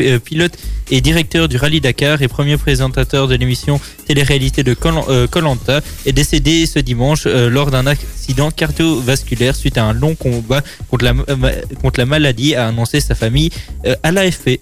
euh, 0.00 0.18
pilote 0.18 0.58
et 0.90 1.00
directeur 1.00 1.48
du 1.48 1.56
rallye 1.56 1.80
Dakar 1.80 2.22
et 2.22 2.28
premier 2.28 2.56
présentateur 2.56 3.28
de 3.28 3.34
l'émission 3.34 3.80
télé-réalité 4.06 4.62
de 4.62 4.74
Colanta, 4.74 5.80
est 6.06 6.12
décédé 6.12 6.66
ce 6.66 6.78
dimanche 6.78 7.24
euh, 7.26 7.50
lors 7.50 7.70
d'un 7.70 7.86
accident 7.86 8.50
cardiovasculaire 8.50 9.54
suite 9.56 9.78
à 9.78 9.84
un 9.84 9.92
long 9.92 10.14
combat 10.14 10.62
contre 10.90 11.04
la, 11.04 11.14
contre 11.82 12.00
la 12.00 12.06
maladie, 12.06 12.54
a 12.54 12.68
annoncé 12.68 13.00
sa 13.00 13.14
famille 13.14 13.50
euh, 13.84 13.94
à 14.02 14.12
l'AFP. 14.12 14.60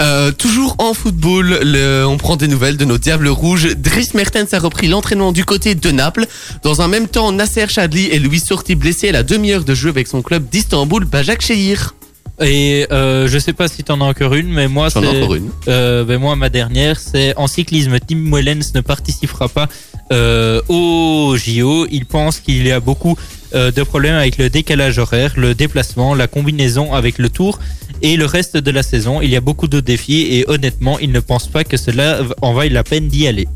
Euh, 0.00 0.32
toujours 0.32 0.74
en 0.78 0.92
football, 0.92 1.60
le- 1.62 2.04
on 2.06 2.16
prend 2.16 2.36
des 2.36 2.48
nouvelles 2.48 2.76
de 2.76 2.84
nos 2.84 2.98
Diables 2.98 3.28
Rouges. 3.28 3.76
Dries 3.76 4.08
Mertens 4.14 4.52
a 4.52 4.58
repris 4.58 4.88
l'entraînement 4.88 5.30
du 5.32 5.44
côté 5.44 5.74
de 5.76 5.90
Naples. 5.90 6.26
Dans 6.64 6.82
un 6.82 6.88
même 6.88 7.06
temps, 7.06 7.30
Nasser 7.30 7.66
Chadli 7.68 8.06
est 8.10 8.18
lui 8.18 8.40
sorti 8.40 8.74
blessé 8.74 9.10
à 9.10 9.12
la 9.12 9.22
demi-heure 9.22 9.64
de 9.64 9.74
jeu 9.74 9.90
avec 9.90 10.08
son 10.08 10.20
club 10.22 10.48
d'Istanbul, 10.50 11.04
Bajak 11.04 11.42
Shehir. 11.42 11.94
Et 12.40 12.88
euh, 12.90 13.28
je 13.28 13.38
sais 13.38 13.52
pas 13.52 13.68
si 13.68 13.84
t'en 13.84 14.00
as 14.00 14.04
encore 14.04 14.34
une, 14.34 14.48
mais 14.48 14.66
moi 14.66 14.90
c'est 14.90 15.00
ai 15.00 15.06
encore 15.22 15.36
une. 15.36 15.50
Euh, 15.68 16.02
ben 16.02 16.18
moi 16.18 16.34
ma 16.34 16.48
dernière 16.48 16.98
c'est 16.98 17.32
en 17.36 17.46
cyclisme. 17.46 17.96
Tim 18.04 18.28
Wellens 18.32 18.72
ne 18.74 18.80
participera 18.80 19.48
pas 19.48 19.68
euh, 20.12 20.60
au 20.68 21.36
JO. 21.36 21.86
Il 21.92 22.06
pense 22.06 22.40
qu'il 22.40 22.66
y 22.66 22.72
a 22.72 22.80
beaucoup 22.80 23.16
euh, 23.54 23.70
de 23.70 23.84
problèmes 23.84 24.16
avec 24.16 24.36
le 24.38 24.50
décalage 24.50 24.98
horaire, 24.98 25.34
le 25.36 25.54
déplacement, 25.54 26.12
la 26.16 26.26
combinaison 26.26 26.92
avec 26.92 27.18
le 27.18 27.28
Tour 27.28 27.60
et 28.02 28.16
le 28.16 28.26
reste 28.26 28.56
de 28.56 28.70
la 28.70 28.82
saison. 28.82 29.20
Il 29.20 29.30
y 29.30 29.36
a 29.36 29.40
beaucoup 29.40 29.68
de 29.68 29.80
défis 29.80 30.26
et 30.30 30.44
honnêtement, 30.48 30.98
il 30.98 31.12
ne 31.12 31.20
pense 31.20 31.48
pas 31.48 31.64
que 31.64 31.76
cela 31.76 32.20
en 32.42 32.52
vaille 32.52 32.70
la 32.70 32.84
peine 32.84 33.08
d'y 33.08 33.26
aller. 33.26 33.48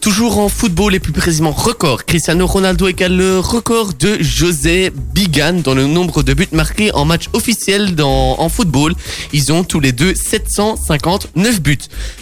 Toujours 0.00 0.38
en 0.38 0.48
football 0.48 0.96
et 0.96 0.98
plus 0.98 1.12
précisément 1.12 1.52
record. 1.52 2.04
Cristiano 2.06 2.44
Ronaldo 2.44 2.88
égale 2.88 3.16
le 3.16 3.38
record 3.38 3.92
de 3.94 4.16
José 4.20 4.90
Bigan 5.14 5.60
dans 5.62 5.74
le 5.74 5.86
nombre 5.86 6.24
de 6.24 6.34
buts 6.34 6.48
marqués 6.50 6.90
en 6.92 7.04
match 7.04 7.26
officiel 7.34 7.94
dans, 7.94 8.34
en 8.40 8.48
football. 8.48 8.94
Ils 9.32 9.52
ont 9.52 9.62
tous 9.62 9.78
les 9.78 9.92
deux 9.92 10.12
759 10.16 11.60
buts. 11.62 11.78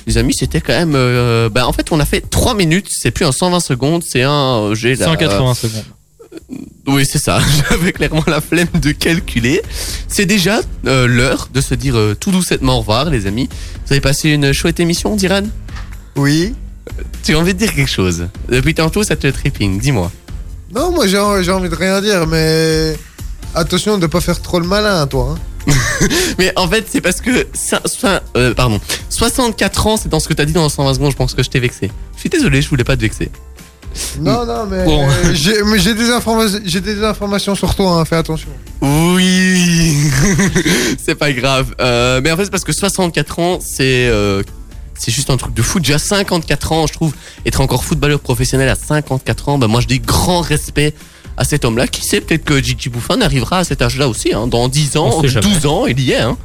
Les 0.06 0.18
amis, 0.18 0.34
c'était 0.34 0.60
quand 0.60 0.74
même... 0.74 0.92
euh, 0.94 1.48
bah, 1.48 1.66
en 1.66 1.72
fait, 1.72 1.90
on 1.90 2.00
a 2.00 2.04
fait 2.04 2.20
3 2.28 2.54
minutes. 2.54 2.88
C'est 2.90 3.10
plus 3.12 3.24
un 3.24 3.32
120 3.32 3.60
secondes, 3.60 4.02
c'est 4.06 4.24
un... 4.24 4.30
euh, 4.58 4.74
J'ai 4.74 4.94
la- 4.94 5.06
180 5.06 5.54
secondes. 5.54 5.84
Oui, 6.86 7.04
c'est 7.10 7.18
ça. 7.18 7.40
J'avais 7.70 7.92
clairement 7.92 8.24
la 8.26 8.40
flemme 8.40 8.68
de 8.74 8.92
calculer. 8.92 9.62
C'est 10.08 10.26
déjà 10.26 10.60
euh, 10.86 11.06
l'heure 11.06 11.48
de 11.52 11.60
se 11.60 11.74
dire 11.74 11.96
euh, 11.96 12.14
tout 12.18 12.30
doucement 12.30 12.76
au 12.76 12.80
revoir, 12.80 13.06
les 13.10 13.26
amis. 13.26 13.48
Vous 13.86 13.92
avez 13.92 14.00
passé 14.00 14.30
une 14.30 14.52
chouette 14.52 14.80
émission, 14.80 15.16
Diran? 15.16 15.42
Oui. 16.16 16.54
Tu 17.22 17.34
as 17.34 17.38
envie 17.38 17.54
de 17.54 17.58
dire 17.58 17.74
quelque 17.74 17.90
chose? 17.90 18.28
Depuis 18.48 18.74
tantôt, 18.74 19.02
ça 19.02 19.16
te 19.16 19.26
tripping. 19.26 19.80
Dis-moi. 19.80 20.10
Non, 20.74 20.92
moi 20.92 21.06
j'ai 21.08 21.18
envie 21.18 21.68
de 21.68 21.74
rien 21.74 22.00
dire, 22.00 22.26
mais 22.28 22.96
attention 23.54 23.98
de 23.98 24.06
pas 24.06 24.20
faire 24.20 24.40
trop 24.40 24.60
le 24.60 24.66
malin, 24.66 25.06
toi. 25.08 25.36
hein. 25.36 25.38
Mais 26.38 26.52
en 26.56 26.68
fait, 26.68 26.86
c'est 26.88 27.00
parce 27.00 27.20
que 27.20 27.46
euh, 28.36 28.54
pardon, 28.54 28.80
64 29.08 29.86
ans, 29.86 29.96
c'est 29.96 30.08
dans 30.08 30.20
ce 30.20 30.28
que 30.28 30.32
t'as 30.34 30.44
dit 30.44 30.52
dans 30.52 30.68
120 30.68 30.94
secondes. 30.94 31.10
Je 31.10 31.16
pense 31.16 31.34
que 31.34 31.42
je 31.42 31.50
t'ai 31.50 31.60
vexé. 31.60 31.90
Je 32.14 32.20
suis 32.20 32.30
désolé, 32.30 32.62
je 32.62 32.68
voulais 32.68 32.84
pas 32.84 32.96
te 32.96 33.02
vexer. 33.02 33.30
Non, 34.20 34.46
non, 34.46 34.66
mais 34.66 34.84
Bon. 34.84 35.08
euh, 35.08 35.12
j'ai 35.34 35.62
mais 35.64 35.78
j'ai 35.78 35.94
des, 35.94 36.10
informa- 36.10 36.60
j'ai 36.64 36.80
des 36.80 37.02
informations 37.04 37.54
sur 37.54 37.74
toi, 37.74 37.92
hein, 38.00 38.04
fais 38.04 38.16
attention. 38.16 38.48
Oui, 38.82 39.94
c'est 41.04 41.14
pas 41.14 41.32
grave. 41.32 41.74
Euh, 41.80 42.20
mais 42.22 42.30
en 42.32 42.36
fait, 42.36 42.44
c'est 42.44 42.50
parce 42.50 42.64
que 42.64 42.72
64 42.72 43.38
ans, 43.38 43.58
c'est 43.60 44.06
euh, 44.08 44.42
c'est 44.94 45.10
juste 45.10 45.30
un 45.30 45.36
truc 45.36 45.54
de 45.54 45.62
fou. 45.62 45.80
Déjà 45.80 45.98
54 45.98 46.72
ans, 46.72 46.86
je 46.86 46.92
trouve, 46.92 47.12
être 47.46 47.60
encore 47.60 47.84
footballeur 47.84 48.20
professionnel 48.20 48.68
à 48.68 48.74
54 48.76 49.48
ans, 49.48 49.58
bah 49.58 49.66
moi 49.66 49.80
je 49.80 49.86
dis 49.86 49.98
grand 50.00 50.40
respect 50.40 50.94
à 51.36 51.44
cet 51.44 51.64
homme-là. 51.64 51.86
Qui 51.86 52.02
sait, 52.04 52.20
peut-être 52.20 52.44
que 52.44 52.62
Gigi 52.62 52.88
Buffon 52.90 53.20
arrivera 53.20 53.58
à 53.58 53.64
cet 53.64 53.82
âge-là 53.82 54.08
aussi. 54.08 54.32
Hein. 54.34 54.46
Dans 54.46 54.68
10 54.68 54.96
ans, 54.96 55.10
On 55.16 55.22
sait 55.22 55.28
jamais. 55.28 55.46
12 55.46 55.66
ans, 55.66 55.86
il 55.86 55.98
y 56.00 56.12
est. 56.12 56.20
Hein. 56.20 56.36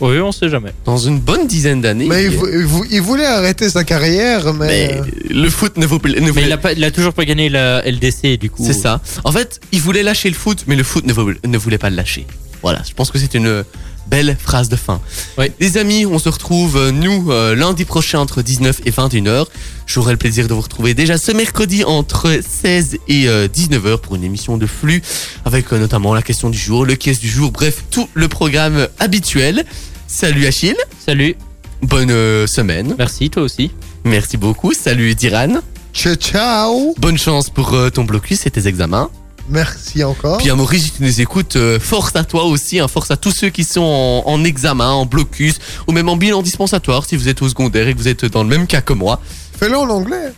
Oui, 0.00 0.18
on 0.20 0.32
sait 0.32 0.48
jamais. 0.48 0.72
Dans 0.84 0.96
une 0.98 1.20
bonne 1.20 1.46
dizaine 1.46 1.80
d'années. 1.80 2.06
Mais 2.08 2.24
il 2.24 2.26
il, 2.26 2.32
y 2.32 2.34
est. 2.34 2.36
vou- 2.38 2.48
il 2.48 2.64
vou- 2.66 2.84
il 2.90 3.00
voulait 3.00 3.26
arrêter 3.26 3.68
sa 3.70 3.84
carrière, 3.84 4.52
mais. 4.52 5.00
Mais 5.00 5.00
le 5.30 5.48
foot 5.50 5.76
ne 5.76 5.86
vaut 5.86 6.00
ne 6.04 6.32
Mais 6.32 6.42
il 6.42 6.52
a, 6.52 6.58
pas, 6.58 6.72
il 6.72 6.82
a 6.84 6.90
toujours 6.90 7.12
pas 7.12 7.24
gagné 7.24 7.48
la 7.48 7.82
LDC 7.88 8.36
du 8.38 8.50
coup. 8.50 8.64
C'est 8.66 8.72
ça. 8.72 9.00
En 9.24 9.30
fait, 9.32 9.60
il 9.72 9.80
voulait 9.80 10.02
lâcher 10.02 10.28
le 10.28 10.34
foot, 10.34 10.64
mais 10.66 10.74
le 10.76 10.82
foot 10.82 11.06
ne, 11.06 11.12
vou- 11.12 11.32
ne 11.44 11.58
voulait 11.58 11.78
pas 11.78 11.90
le 11.90 11.96
lâcher. 11.96 12.26
Voilà, 12.62 12.82
je 12.88 12.92
pense 12.94 13.10
que 13.10 13.18
c'est 13.18 13.34
une 13.34 13.62
belle 14.06 14.36
phrase 14.38 14.68
de 14.68 14.76
fin. 14.76 15.00
Ouais. 15.38 15.52
Les 15.60 15.76
amis, 15.78 16.06
on 16.06 16.18
se 16.18 16.28
retrouve, 16.28 16.76
euh, 16.76 16.90
nous, 16.90 17.30
euh, 17.30 17.54
lundi 17.54 17.84
prochain 17.84 18.18
entre 18.20 18.42
19 18.42 18.80
et 18.84 18.90
21h. 18.90 19.46
J'aurai 19.86 20.12
le 20.12 20.18
plaisir 20.18 20.48
de 20.48 20.54
vous 20.54 20.60
retrouver 20.60 20.94
déjà 20.94 21.18
ce 21.18 21.32
mercredi 21.32 21.84
entre 21.84 22.40
16 22.46 22.96
et 23.08 23.26
19h 23.26 23.98
pour 23.98 24.14
une 24.14 24.24
émission 24.24 24.56
de 24.56 24.66
flux 24.66 25.02
avec 25.44 25.72
euh, 25.72 25.78
notamment 25.78 26.14
la 26.14 26.22
question 26.22 26.50
du 26.50 26.58
jour, 26.58 26.84
le 26.84 26.96
caisse 26.96 27.20
du 27.20 27.28
jour, 27.28 27.50
bref, 27.50 27.84
tout 27.90 28.08
le 28.14 28.28
programme 28.28 28.88
habituel. 28.98 29.64
Salut 30.06 30.46
Achille, 30.46 30.76
Salut, 31.04 31.36
bonne 31.82 32.10
euh, 32.10 32.46
semaine. 32.46 32.94
merci 32.98 33.30
toi 33.30 33.42
aussi. 33.42 33.70
Merci 34.04 34.36
beaucoup. 34.36 34.72
Salut 34.72 35.14
Diran. 35.14 35.60
Ciao, 35.92 36.14
ciao. 36.14 36.94
Bonne 36.98 37.18
chance 37.18 37.50
pour 37.50 37.74
euh, 37.74 37.90
ton 37.90 38.04
blocus 38.04 38.46
et 38.46 38.50
tes 38.50 38.66
examens. 38.66 39.10
Merci 39.48 40.02
encore. 40.04 40.38
Puis 40.38 40.50
à 40.50 40.54
Maurice, 40.54 40.84
si 40.84 40.90
tu 40.92 41.02
nous 41.02 41.20
écoutes, 41.20 41.56
euh, 41.56 41.78
force 41.78 42.16
à 42.16 42.24
toi 42.24 42.44
aussi, 42.44 42.78
hein, 42.80 42.88
force 42.88 43.10
à 43.10 43.16
tous 43.16 43.30
ceux 43.30 43.50
qui 43.50 43.64
sont 43.64 43.82
en, 43.82 44.22
en 44.26 44.44
examen, 44.44 44.90
en 44.90 45.04
blocus 45.06 45.56
ou 45.86 45.92
même 45.92 46.08
en 46.08 46.16
bilan 46.16 46.42
dispensatoire 46.42 47.04
si 47.04 47.16
vous 47.16 47.28
êtes 47.28 47.42
au 47.42 47.48
secondaire 47.48 47.86
et 47.88 47.92
que 47.94 47.98
vous 47.98 48.08
êtes 48.08 48.24
dans 48.24 48.42
le 48.42 48.48
même 48.48 48.66
cas 48.66 48.80
que 48.80 48.92
moi. 48.94 49.20
Fais-le 49.58 49.76
en 49.76 49.88
anglais. 49.90 50.32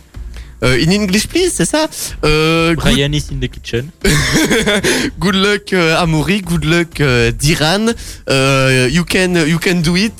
Euh, 0.63 0.83
in 0.85 0.91
English 0.91 1.27
please, 1.27 1.51
c'est 1.53 1.65
ça? 1.65 1.87
Euh, 2.25 2.73
good, 2.73 2.79
Brian 2.83 3.11
is 3.13 3.25
in 3.31 3.37
the 3.39 3.47
kitchen. 3.49 3.89
good 5.19 5.35
luck 5.35 5.71
euh, 5.71 5.95
Amaury, 5.99 6.41
good 6.41 6.65
luck 6.65 6.99
euh, 6.99 7.31
Diran, 7.31 7.87
euh, 8.29 8.89
you 8.91 9.03
can 9.05 9.35
you 9.47 9.59
can 9.59 9.75
do 9.81 9.95
it. 9.95 10.13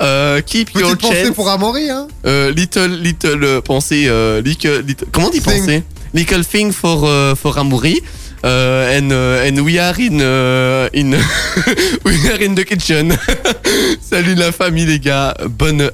Euh, 0.00 0.40
keep 0.44 0.70
your 0.74 0.90
Petite 0.96 1.00
pensée 1.02 1.24
chance. 1.26 1.34
pour 1.36 1.48
Amaury, 1.48 1.88
hein. 1.90 2.08
Euh, 2.26 2.50
little 2.50 2.90
little 3.00 3.44
euh, 3.44 3.60
pensée 3.60 4.06
euh, 4.08 4.42
little, 4.42 4.80
little- 4.84 5.06
comment 5.12 5.28
on 5.28 5.30
dit 5.30 5.40
Thing. 5.40 5.60
pensée? 5.60 5.82
Little 6.12 6.44
thing 6.44 6.72
for 6.72 7.04
euh, 7.04 7.36
for 7.36 7.56
Amaury 7.58 8.02
Euh, 8.44 9.00
and 9.00 9.10
euh, 9.10 9.48
and 9.48 9.58
we 9.62 9.78
are 9.78 9.98
in 9.98 10.20
euh, 10.20 10.88
in 10.92 11.12
we 12.04 12.30
are 12.30 12.42
in 12.42 12.54
the 12.54 12.64
kitchen. 12.64 13.16
Salut 14.02 14.34
la 14.34 14.52
famille 14.52 14.84
les 14.84 14.98
gars. 14.98 15.34
Bonne 15.48 15.90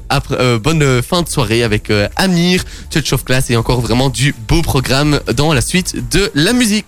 bonne 0.60 1.00
fin 1.00 1.22
de 1.22 1.28
soirée 1.28 1.62
avec 1.62 1.92
Amir 2.16 2.64
Touch 2.90 3.12
of 3.12 3.24
Class 3.24 3.50
et 3.50 3.56
encore 3.56 3.80
vraiment 3.80 4.10
du 4.10 4.34
beau 4.48 4.62
programme 4.62 5.20
dans 5.36 5.52
la 5.52 5.60
suite 5.60 5.94
de 6.10 6.30
la 6.34 6.52
musique 6.52 6.86